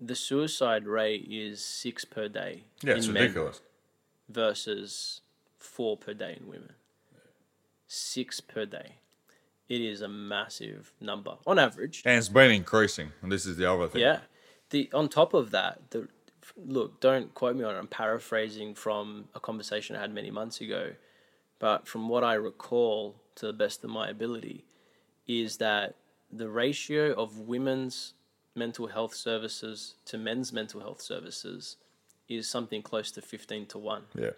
[0.00, 3.60] the suicide rate is six per day Yeah, it's in men ridiculous.
[4.28, 5.20] versus
[5.58, 6.72] four per day in women.
[7.86, 8.96] Six per day.
[9.68, 12.02] It is a massive number on average.
[12.04, 13.12] And it's been increasing.
[13.22, 14.00] And this is the other thing.
[14.02, 14.20] Yeah.
[14.70, 16.08] The on top of that, the
[16.56, 17.78] look, don't quote me on it.
[17.78, 20.92] I'm paraphrasing from a conversation I had many months ago,
[21.58, 24.64] but from what I recall, to the best of my ability,
[25.26, 25.96] is that
[26.30, 28.14] the ratio of women's
[28.54, 31.76] mental health services to men's mental health services
[32.28, 34.02] is something close to 15 to 1.
[34.14, 34.30] Yeah.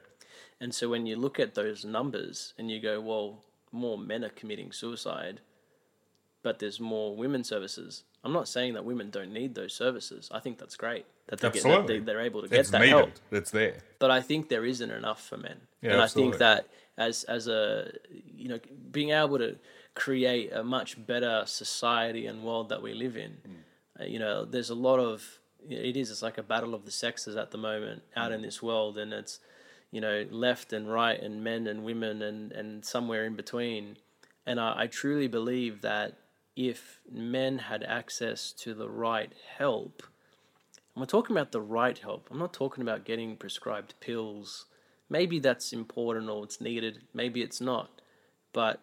[0.61, 4.29] And so when you look at those numbers and you go, well, more men are
[4.31, 5.41] committing suicide,
[6.43, 8.05] but there's more women services.
[8.23, 10.29] I'm not saying that women don't need those services.
[10.31, 11.99] I think that's great that they get that Absolutely.
[12.01, 12.91] they, they're able to get It's that needed.
[12.97, 13.11] help.
[13.31, 13.77] It's there.
[13.99, 15.59] But I think there isn't enough for men.
[15.81, 16.67] Yeah, and I think that
[16.99, 17.93] as as a
[18.37, 18.59] you know
[18.91, 19.57] being able to
[19.95, 24.01] create a much better society and world that we live in, Mm.
[24.01, 25.39] uh, you know, there's a lot of
[25.69, 28.37] it is it's like a battle of the sexes at the moment out Mm.
[28.37, 29.41] in this world, and it's
[29.91, 33.97] you know left and right and men and women and and somewhere in between.
[34.47, 36.17] And I, I truly believe that
[36.57, 40.03] if men had access to the right help,
[40.95, 42.29] and we're talking about the right help.
[42.31, 44.67] I'm not talking about getting prescribed pills.
[45.09, 47.03] Maybe that's important or it's needed.
[47.15, 48.01] Maybe it's not.
[48.53, 48.81] But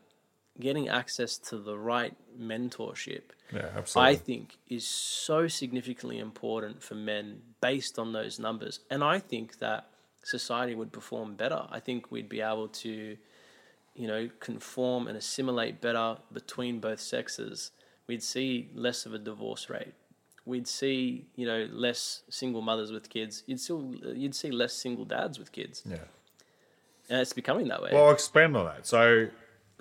[0.60, 3.24] getting access to the right mentorship,
[3.54, 4.14] Yeah, absolutely.
[4.14, 8.80] I think, is so significantly important for men based on those numbers.
[8.90, 9.88] And I think that
[10.24, 11.68] society would perform better.
[11.70, 13.18] I think we'd be able to,
[13.98, 17.72] you know, conform and assimilate better between both sexes.
[18.08, 19.94] We'd see less of a divorce rate.
[20.46, 23.44] We'd see, you know, less single mothers with kids.
[23.48, 25.98] You'd still, you'd see less single dads with kids, yeah.
[27.10, 27.90] and it's becoming that way.
[27.92, 28.88] Well, I'll expand on that.
[28.88, 29.28] So,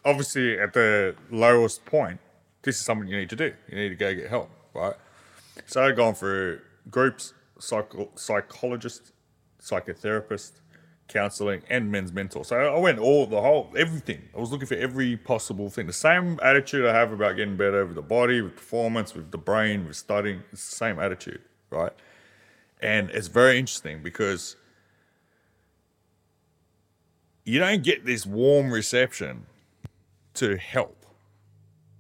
[0.05, 2.19] obviously, at the lowest point,
[2.63, 3.53] this is something you need to do.
[3.69, 4.95] You need to go get help, right?
[5.67, 9.13] So, I've gone through groups, psycho- psychologists,
[9.63, 10.61] psychotherapists,
[11.09, 12.45] counseling, and men's mentor.
[12.45, 14.23] So, I went all the whole everything.
[14.37, 15.87] I was looking for every possible thing.
[15.87, 19.39] The same attitude I have about getting better with the body, with performance, with the
[19.39, 20.43] brain, with studying.
[20.53, 21.93] It's the same attitude, right?
[22.81, 24.57] And it's very interesting because
[27.45, 29.47] you don't get this warm reception
[30.35, 31.07] to help.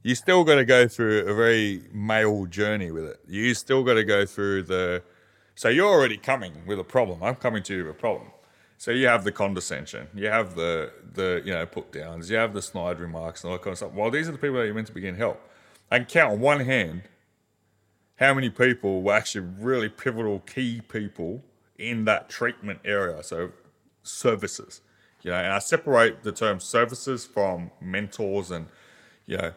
[0.03, 3.21] You still got to go through a very male journey with it.
[3.27, 5.03] You still got to go through the.
[5.55, 7.23] So you're already coming with a problem.
[7.23, 8.31] I'm coming to you with a problem.
[8.79, 12.53] So you have the condescension, you have the the you know put downs, you have
[12.53, 13.93] the snide remarks and all that kind of stuff.
[13.93, 15.41] Well, these are the people that you're meant to begin help.
[15.91, 17.03] I can count on one hand
[18.17, 21.43] how many people were actually really pivotal key people
[21.79, 23.23] in that treatment area.
[23.23, 23.53] So
[24.03, 24.81] services,
[25.23, 28.67] you know, and I separate the term services from mentors and
[29.25, 29.53] you know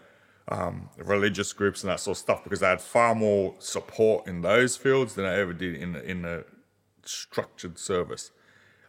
[0.47, 4.41] um, religious groups and that sort of stuff because I had far more support in
[4.41, 6.43] those fields than I ever did in in a
[7.03, 8.31] structured service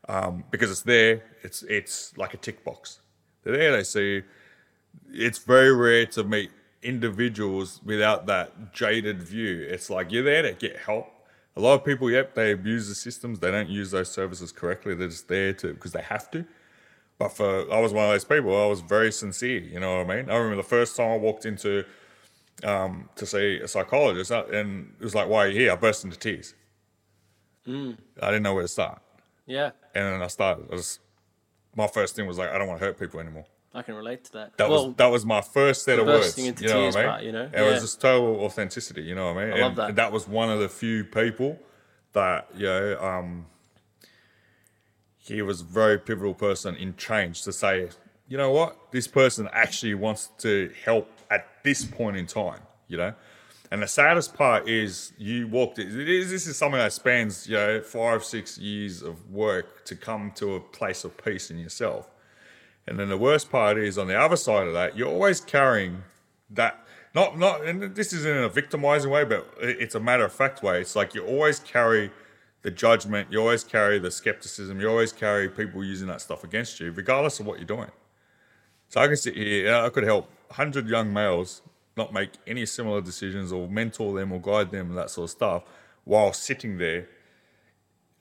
[0.09, 1.23] um, because it's there.
[1.43, 3.01] It's it's like a tick box.
[3.43, 3.73] They're there.
[3.73, 4.15] They see.
[4.15, 4.23] you.
[5.13, 6.51] It's very rare to meet
[6.83, 9.67] individuals without that jaded view.
[9.69, 11.09] It's like you're there to get help.
[11.57, 13.41] A lot of people, yep, they abuse the systems.
[13.41, 14.95] They don't use those services correctly.
[14.95, 16.45] They're just there to because they have to.
[17.19, 18.63] But for I was one of those people.
[18.63, 19.61] I was very sincere.
[19.61, 20.31] You know what I mean?
[20.31, 21.85] I remember the first time I walked into
[22.65, 25.77] um, to see a psychologist, uh, and it was like, "Why are you here?" I
[25.77, 26.55] burst into tears.
[28.23, 29.03] I didn't know where to start,
[29.47, 30.67] yeah, and then I started.
[30.71, 30.99] I was,
[31.77, 34.25] my first thing was like, "I don't want to hurt people anymore." I can relate
[34.25, 34.57] to that.
[34.57, 36.37] That well, was that was my first set of words.
[36.39, 37.11] into you know tears what I mean?
[37.13, 37.45] part, you know?
[37.45, 37.71] It Yeah.
[37.71, 39.03] was just total authenticity.
[39.03, 39.55] You know what I mean?
[39.55, 39.89] I love that.
[39.91, 41.59] and that was one of the few people
[42.13, 43.47] that you know um,
[45.19, 47.91] he was a very pivotal person in change to say,
[48.29, 52.61] you know what, this person actually wants to help at this point in time.
[52.89, 53.15] You know.
[53.71, 55.79] And the saddest part is you walked.
[55.79, 59.95] It is, this is something that spans, you know, five, six years of work to
[59.95, 62.11] come to a place of peace in yourself.
[62.87, 66.03] And then the worst part is on the other side of that, you're always carrying
[66.51, 66.85] that
[67.15, 70.63] not not and this isn't in a victimizing way, but it's a matter of fact
[70.63, 70.81] way.
[70.81, 72.11] It's like you always carry
[72.63, 76.81] the judgment, you always carry the skepticism, you always carry people using that stuff against
[76.81, 77.91] you, regardless of what you're doing.
[78.89, 81.63] So I can sit here, I could help hundred young males
[81.97, 85.31] not make any similar decisions or mentor them or guide them and that sort of
[85.31, 85.65] stuff
[86.05, 87.09] while sitting there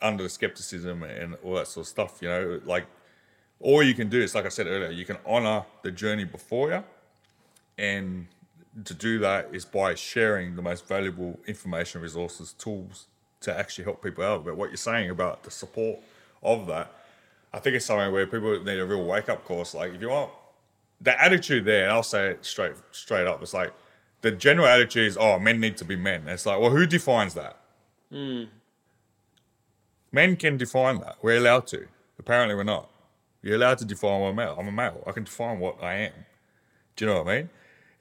[0.02, 2.86] under the skepticism and all that sort of stuff, you know, like
[3.60, 6.72] all you can do is, like I said earlier, you can honor the journey before
[6.72, 6.84] you.
[7.78, 8.28] And
[8.86, 13.08] to do that is by sharing the most valuable information, resources, tools
[13.42, 14.46] to actually help people out.
[14.46, 16.00] But what you're saying about the support
[16.42, 16.94] of that,
[17.54, 19.74] I think it's something where people need a real wake up course.
[19.74, 20.32] Like, if you want
[21.02, 23.74] the attitude there, and I'll say it straight straight up, it's like
[24.22, 26.28] the general attitude is, oh, men need to be men.
[26.28, 27.58] It's like, well, who defines that?
[28.12, 28.44] Hmm.
[30.12, 31.18] Men can define that.
[31.22, 31.88] We're allowed to.
[32.18, 32.90] Apparently, we're not.
[33.42, 34.56] You're allowed to define what I'm male.
[34.60, 35.04] I'm a male.
[35.08, 36.14] I can define what I am.
[36.96, 37.50] Do you know what I mean?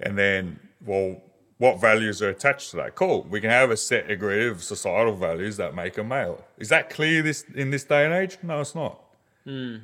[0.00, 1.20] And then, well,
[1.58, 2.94] what values are attached to that?
[2.94, 3.26] Cool.
[3.30, 6.44] We can have a set degree of societal values that make a male.
[6.56, 8.38] Is that clear this in this day and age?
[8.42, 9.00] No, it's not.
[9.44, 9.76] Hmm.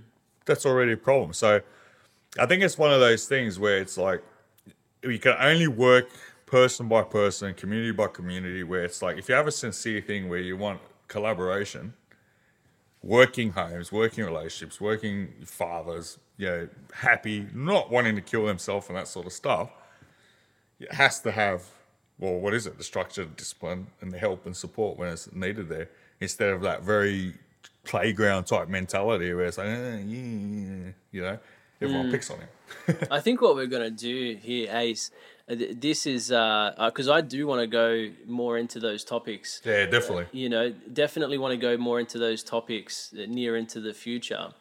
[0.47, 1.33] That's already a problem.
[1.33, 1.61] So,
[2.39, 4.23] I think it's one of those things where it's like
[5.03, 6.09] you can only work
[6.47, 8.63] person by person, community by community.
[8.65, 11.95] Where it's like if you have a sincere thing where you want collaboration,
[13.03, 18.97] working homes, working relationships, working fathers, you know, happy, not wanting to kill themselves and
[18.97, 19.71] that sort of stuff,
[20.81, 21.63] it has to have,
[22.19, 22.79] well, what is it?
[22.79, 25.89] The structure, the discipline, and the help and support when it's needed there,
[26.21, 27.35] instead of that very
[27.85, 31.39] playground type mentality where it's like, eh, yeah, you know,
[31.85, 32.49] everyone picks on him.
[33.11, 35.11] I think what we're gonna do here, Ace,
[35.49, 39.61] uh, this is because I do want to go more into those topics.
[39.65, 40.27] Yeah, definitely.
[40.33, 44.55] You know, definitely want to go more into those topics uh, near into the future.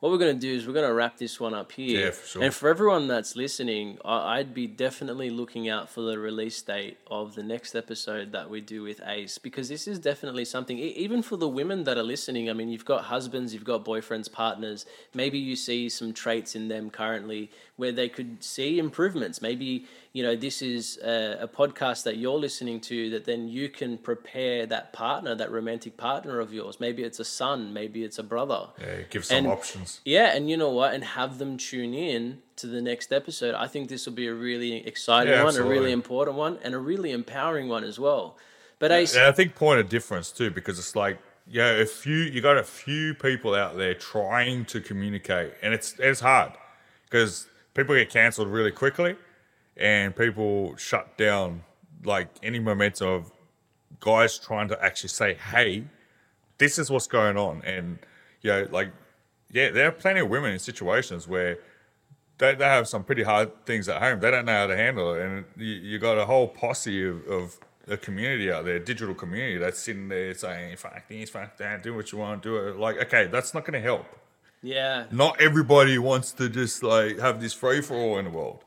[0.00, 2.04] What we're going to do is we're going to wrap this one up here.
[2.04, 2.42] Yeah, for sure.
[2.44, 6.98] And for everyone that's listening, I- I'd be definitely looking out for the release date
[7.08, 11.20] of the next episode that we do with Ace because this is definitely something, even
[11.20, 12.48] for the women that are listening.
[12.48, 14.86] I mean, you've got husbands, you've got boyfriends, partners.
[15.14, 19.42] Maybe you see some traits in them currently where they could see improvements.
[19.42, 23.68] Maybe, you know, this is a, a podcast that you're listening to that then you
[23.68, 26.78] can prepare that partner, that romantic partner of yours.
[26.78, 28.68] Maybe it's a son, maybe it's a brother.
[28.80, 29.87] Yeah, give some And- options.
[30.04, 30.94] Yeah, and you know what?
[30.94, 33.54] And have them tune in to the next episode.
[33.54, 36.74] I think this will be a really exciting Yeah, one, a really important one, and
[36.74, 38.36] a really empowering one as well.
[38.78, 42.16] But Ace, And I think point of difference too, because it's like, yeah, a few
[42.16, 46.52] you got a few people out there trying to communicate, and it's it's hard
[47.04, 49.16] because people get cancelled really quickly,
[49.76, 51.62] and people shut down
[52.04, 53.32] like any momentum of
[54.00, 55.84] guys trying to actually say, hey,
[56.58, 57.98] this is what's going on, and
[58.42, 58.92] you know, like,
[59.50, 61.58] yeah, there are plenty of women in situations where
[62.38, 64.20] they, they have some pretty hard things at home.
[64.20, 67.26] They don't know how to handle it, and you, you got a whole posse of,
[67.26, 67.58] of
[67.88, 71.94] a community out there, digital community that's sitting there saying, "Fuck this, fuck that, do
[71.94, 74.06] what you want, do it." Like, okay, that's not going to help.
[74.62, 78.64] yeah, Not everybody wants to just like have this free for all in the world.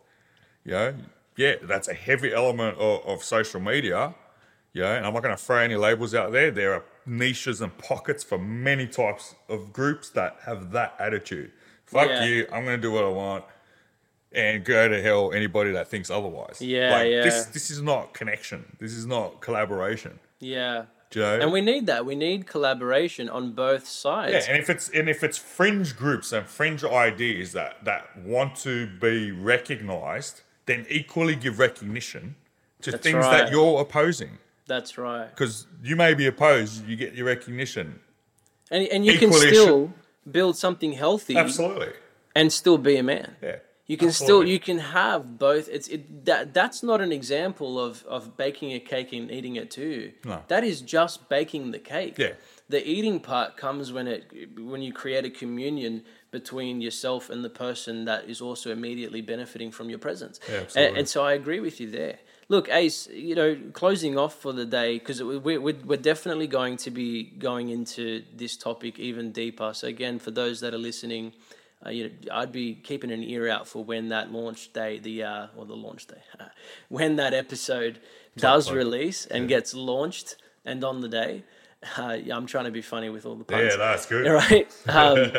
[0.66, 0.96] You know,
[1.38, 4.14] yeah, that's a heavy element of, of social media.
[4.74, 6.50] Yeah, and I'm not going to throw any labels out there.
[6.52, 11.52] There are niches and pockets for many types of groups that have that attitude.
[11.86, 12.26] Fuck Yeah.
[12.26, 13.44] you, I'm going to do what I want,
[14.32, 16.62] and go to hell anybody that thinks otherwise.
[16.62, 17.24] Yeah, like, yeah.
[17.24, 18.78] This this is not connection.
[18.80, 20.20] This is not collaboration.
[20.40, 20.86] yeah.
[21.10, 21.40] Do you know?
[21.42, 22.06] And we need that.
[22.06, 24.32] We need collaboration on both sides.
[24.32, 28.56] Yeah, and if it's and if it's fringe groups and fringe ideas that that want
[28.68, 32.36] to be recognized, then equally give recognition
[32.84, 33.32] to That's things right.
[33.44, 34.38] that you're opposing.
[34.68, 35.30] That's right.
[35.30, 38.00] Because you may be opposed, you get your recognition.
[38.70, 39.94] And and you can Equally still
[40.30, 41.90] build something healthy Absolutely.
[42.36, 43.36] and still be a man.
[43.42, 43.58] Yeah.
[43.88, 44.46] You can Absolutely.
[44.46, 45.68] still you can have both.
[45.68, 49.70] It's it that that's not an example of of baking a cake and eating it
[49.70, 50.14] too.
[50.24, 50.44] No.
[50.48, 52.18] That is just baking the cake.
[52.18, 52.34] Yeah.
[52.70, 57.50] The eating part comes when it when you create a communion between yourself and the
[57.50, 60.40] person that is also immediately benefiting from your presence.
[60.48, 61.00] Yeah, and, absolutely.
[61.00, 62.20] and so I agree with you there.
[62.52, 66.76] Look, Ace, you know, closing off for the day because we're, we're we're definitely going
[66.78, 69.72] to be going into this topic even deeper.
[69.74, 71.32] So again, for those that are listening,
[71.86, 75.24] uh, you know, I'd be keeping an ear out for when that launch day, the
[75.24, 76.22] uh, or the launch day,
[76.90, 78.00] when that episode
[78.36, 81.46] does release and gets launched, and on the day,
[81.98, 83.62] uh, yeah, I'm trying to be funny with all the puns.
[83.64, 84.28] Yeah, that's good.
[84.28, 84.68] All right.
[84.90, 85.32] Um,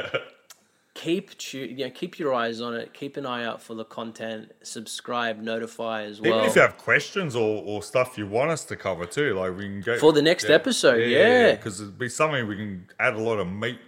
[0.94, 2.92] keep tu- you know, keep your eyes on it.
[2.92, 4.52] Keep an eye out for the content.
[4.62, 6.36] Subscribe, notify as well.
[6.36, 9.56] Even if you have questions or, or stuff you want us to cover too, like
[9.56, 11.52] we can go For the next episode, yeah.
[11.52, 13.80] because it'd be something we can add a lot of meat,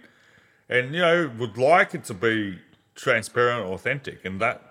[0.69, 2.59] and you know, would like it to be
[2.95, 4.61] transparent, authentic, and that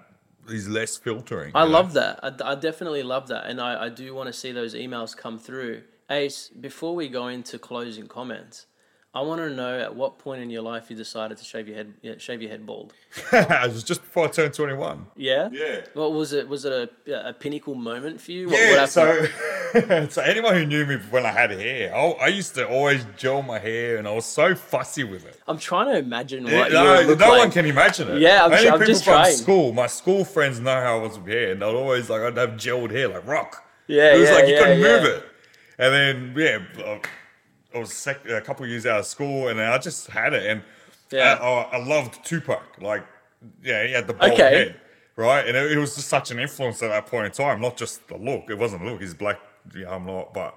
[0.49, 1.53] is less filtering.
[1.55, 1.79] I you know?
[1.79, 2.21] love that.
[2.23, 5.39] I, I definitely love that, and I, I do want to see those emails come
[5.39, 5.83] through.
[6.11, 8.67] Ace, before we go into closing comments,
[9.17, 11.77] I want to know at what point in your life you decided to shave your
[11.77, 12.93] head, yeah, shave your head bald.
[13.33, 15.07] it was just before I turned twenty one.
[15.17, 15.49] Yeah.
[15.53, 15.83] Yeah.
[15.95, 16.49] What was it?
[16.49, 18.49] Was it a, a pinnacle moment for you?
[18.49, 19.27] What, Yeah, what so
[20.11, 23.43] so anyone who knew me when I had hair, I, I used to always gel
[23.43, 25.41] my hair, and I was so fussy with it.
[25.47, 27.39] I'm trying to imagine what Yeah, you no, would look no like.
[27.39, 28.21] one can imagine it.
[28.21, 29.37] Yeah, I'm Only ju- I'm people just from trying.
[29.37, 29.73] school.
[29.73, 32.51] My school friends know how I was with hair, and they'd always like I'd have
[32.51, 33.65] gelled hair like rock.
[33.87, 34.87] Yeah, it was yeah, like you yeah, couldn't yeah.
[34.89, 35.25] move it.
[35.79, 37.01] And then yeah, I-
[37.75, 40.63] I was sec- a couple years out of school, and I just had it, and
[41.11, 41.35] Yeah.
[41.41, 42.63] I, I, loved Tupac.
[42.81, 43.05] Like
[43.63, 44.43] yeah, he had the bald Okay.
[44.43, 44.81] head.
[45.17, 45.47] right?
[45.47, 47.61] And it, it was just such an influence at that point in time.
[47.61, 49.01] Not just the look; it wasn't the look.
[49.01, 49.41] He's black.
[49.75, 50.57] Yeah, I'm not, but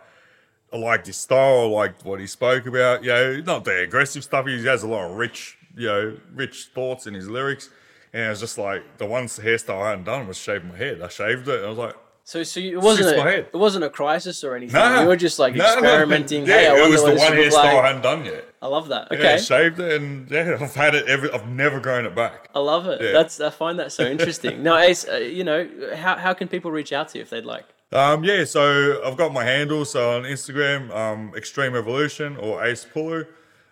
[0.72, 1.62] I liked his style.
[1.66, 3.04] I liked what he spoke about.
[3.04, 4.46] You know, not the aggressive stuff.
[4.46, 7.70] He has a lot of rich, you know, rich thoughts in his lyrics.
[8.14, 11.02] And it was just like the one hairstyle I hadn't done was shaving my head.
[11.02, 11.58] I shaved it.
[11.58, 11.96] And I was like,
[12.28, 14.78] So, so it wasn't Six a, it wasn't a crisis or anything.
[14.78, 15.78] no, you were just like No, no, no.
[15.80, 16.46] experimenting.
[16.46, 17.76] Yeah, hey, I it was the one hairstyle like.
[17.78, 18.54] I hadn't done yet.
[18.62, 19.08] I love that.
[19.12, 21.32] Yeah, Okay, shaved it, and yeah, I've had it every.
[21.32, 22.50] I've never grown it back.
[22.54, 23.00] I love it.
[23.00, 23.14] Yeah.
[23.14, 24.62] That's I find that so interesting.
[24.70, 27.46] now, Ace, uh, you know, how how can people reach out to you if they'd
[27.46, 27.64] like?
[27.94, 29.86] Um, yeah, so I've got my handle.
[29.86, 33.26] so on Instagram, um, Extreme Evolution or Ace Pooloo.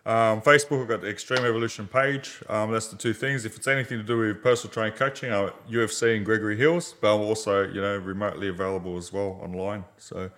[0.05, 2.43] Um, Facebook, I've got the Extreme Evolution page.
[2.47, 3.43] Um, that's the two things.
[3.43, 6.93] If it's anything to do with personal training coaching, I'm at UFC and Gregory Hills,
[7.01, 9.83] but I'm also, you know, remotely available as well online.
[9.97, 10.29] So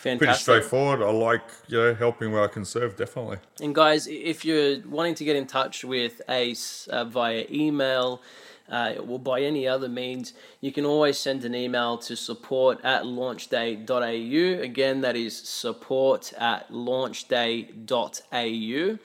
[0.00, 1.02] pretty straightforward.
[1.02, 3.38] I like, you know, helping where I can serve, definitely.
[3.60, 8.22] And guys, if you're wanting to get in touch with Ace uh, via email
[8.70, 13.02] uh, or by any other means, you can always send an email to support at
[13.04, 14.62] launchday.au.
[14.62, 18.98] Again, that is support at launchday.au.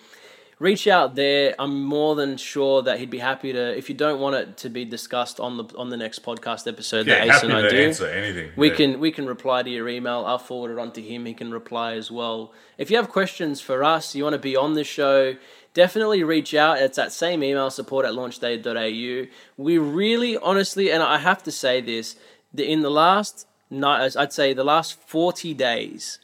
[0.59, 1.55] Reach out there.
[1.57, 3.75] I'm more than sure that he'd be happy to.
[3.75, 7.07] If you don't want it to be discussed on the on the next podcast episode
[7.07, 8.51] Yeah, that Ace and I do, answer anything.
[8.55, 8.75] we Yeah.
[8.75, 10.23] can we can reply to your email.
[10.23, 11.25] I'll forward it on to him.
[11.25, 12.53] He can reply as well.
[12.77, 15.35] If you have questions for us, you want to be on the show,
[15.73, 16.80] definitely reach out.
[16.80, 19.27] It's that same email support at launchday.au.
[19.57, 22.15] We really, honestly, and I have to say this,
[22.53, 26.19] that in the last night, uh, I'd say the last forty days,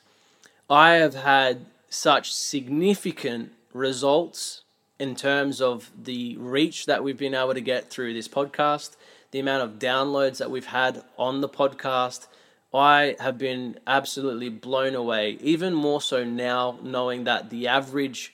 [0.69, 4.63] I have had such significant results
[4.99, 8.95] in terms of the reach that we've been able to get through this podcast,
[9.31, 12.27] the amount of downloads that we've had on the podcast.
[12.73, 18.33] I have been absolutely blown away, even more so now, knowing that the average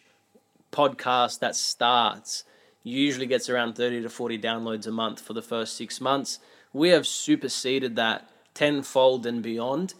[0.74, 2.44] podcast that starts
[2.84, 6.40] usually gets around 30 to 40 downloads a month for the first six months.
[6.74, 9.94] We have superseded that tenfold and beyond.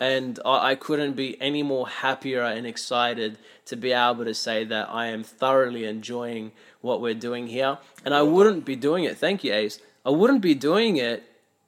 [0.00, 4.64] And I, I couldn't be any more happier and excited to be able to say
[4.64, 7.76] that I am thoroughly enjoying what we're doing here.
[8.04, 9.78] And I wouldn't be doing it, thank you, Ace.
[10.06, 11.24] I wouldn't be doing it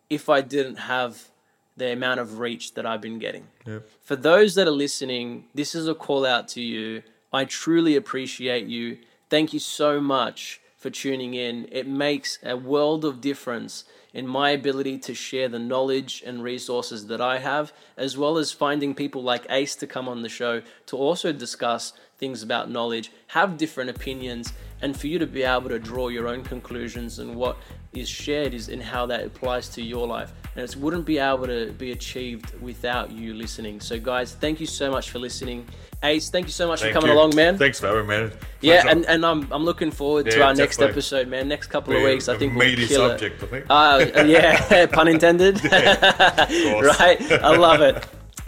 [0.09, 1.29] if I didn't have
[1.77, 3.47] the amount of reach that I've been getting.
[3.67, 3.89] Yep.
[4.03, 7.03] For those that are listening, this is a call out to you.
[7.33, 8.99] I truly appreciate you.
[9.31, 11.69] Thank you so much for tuning in.
[11.73, 17.07] It makes a world of difference in my ability to share the knowledge and resources
[17.07, 20.61] that I have, as well as finding people like Ace to come on the show
[20.87, 24.53] to also discuss things about knowledge, have different opinions,
[24.83, 27.57] and for you to be able to draw your own conclusions and what
[27.93, 30.33] is shared is in how that applies to your life.
[30.55, 33.81] And it wouldn't be able to be achieved without you listening.
[33.81, 35.67] So, guys, thank you so much for listening.
[36.05, 37.21] Ace, thank you so much Thank for coming you.
[37.21, 37.57] along, man.
[37.57, 38.33] Thanks for having me, man.
[38.61, 38.89] yeah, Pleasure.
[38.97, 40.93] and, and I'm, I'm looking forward to Yeah, our next definitely.
[40.95, 41.47] episode, man.
[41.49, 43.67] Next couple of weeks, I think we'll kill subject, I think.
[43.71, 45.61] Uh, yeah, pun intended.
[45.61, 45.71] course.
[46.99, 48.05] right, I love it.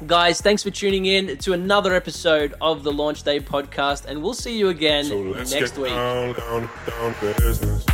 [0.06, 4.34] Guys, thanks for tuning in to another episode of the Launch Day podcast, and we'll
[4.34, 5.92] see you again So next week.
[5.92, 7.93] down, down, down.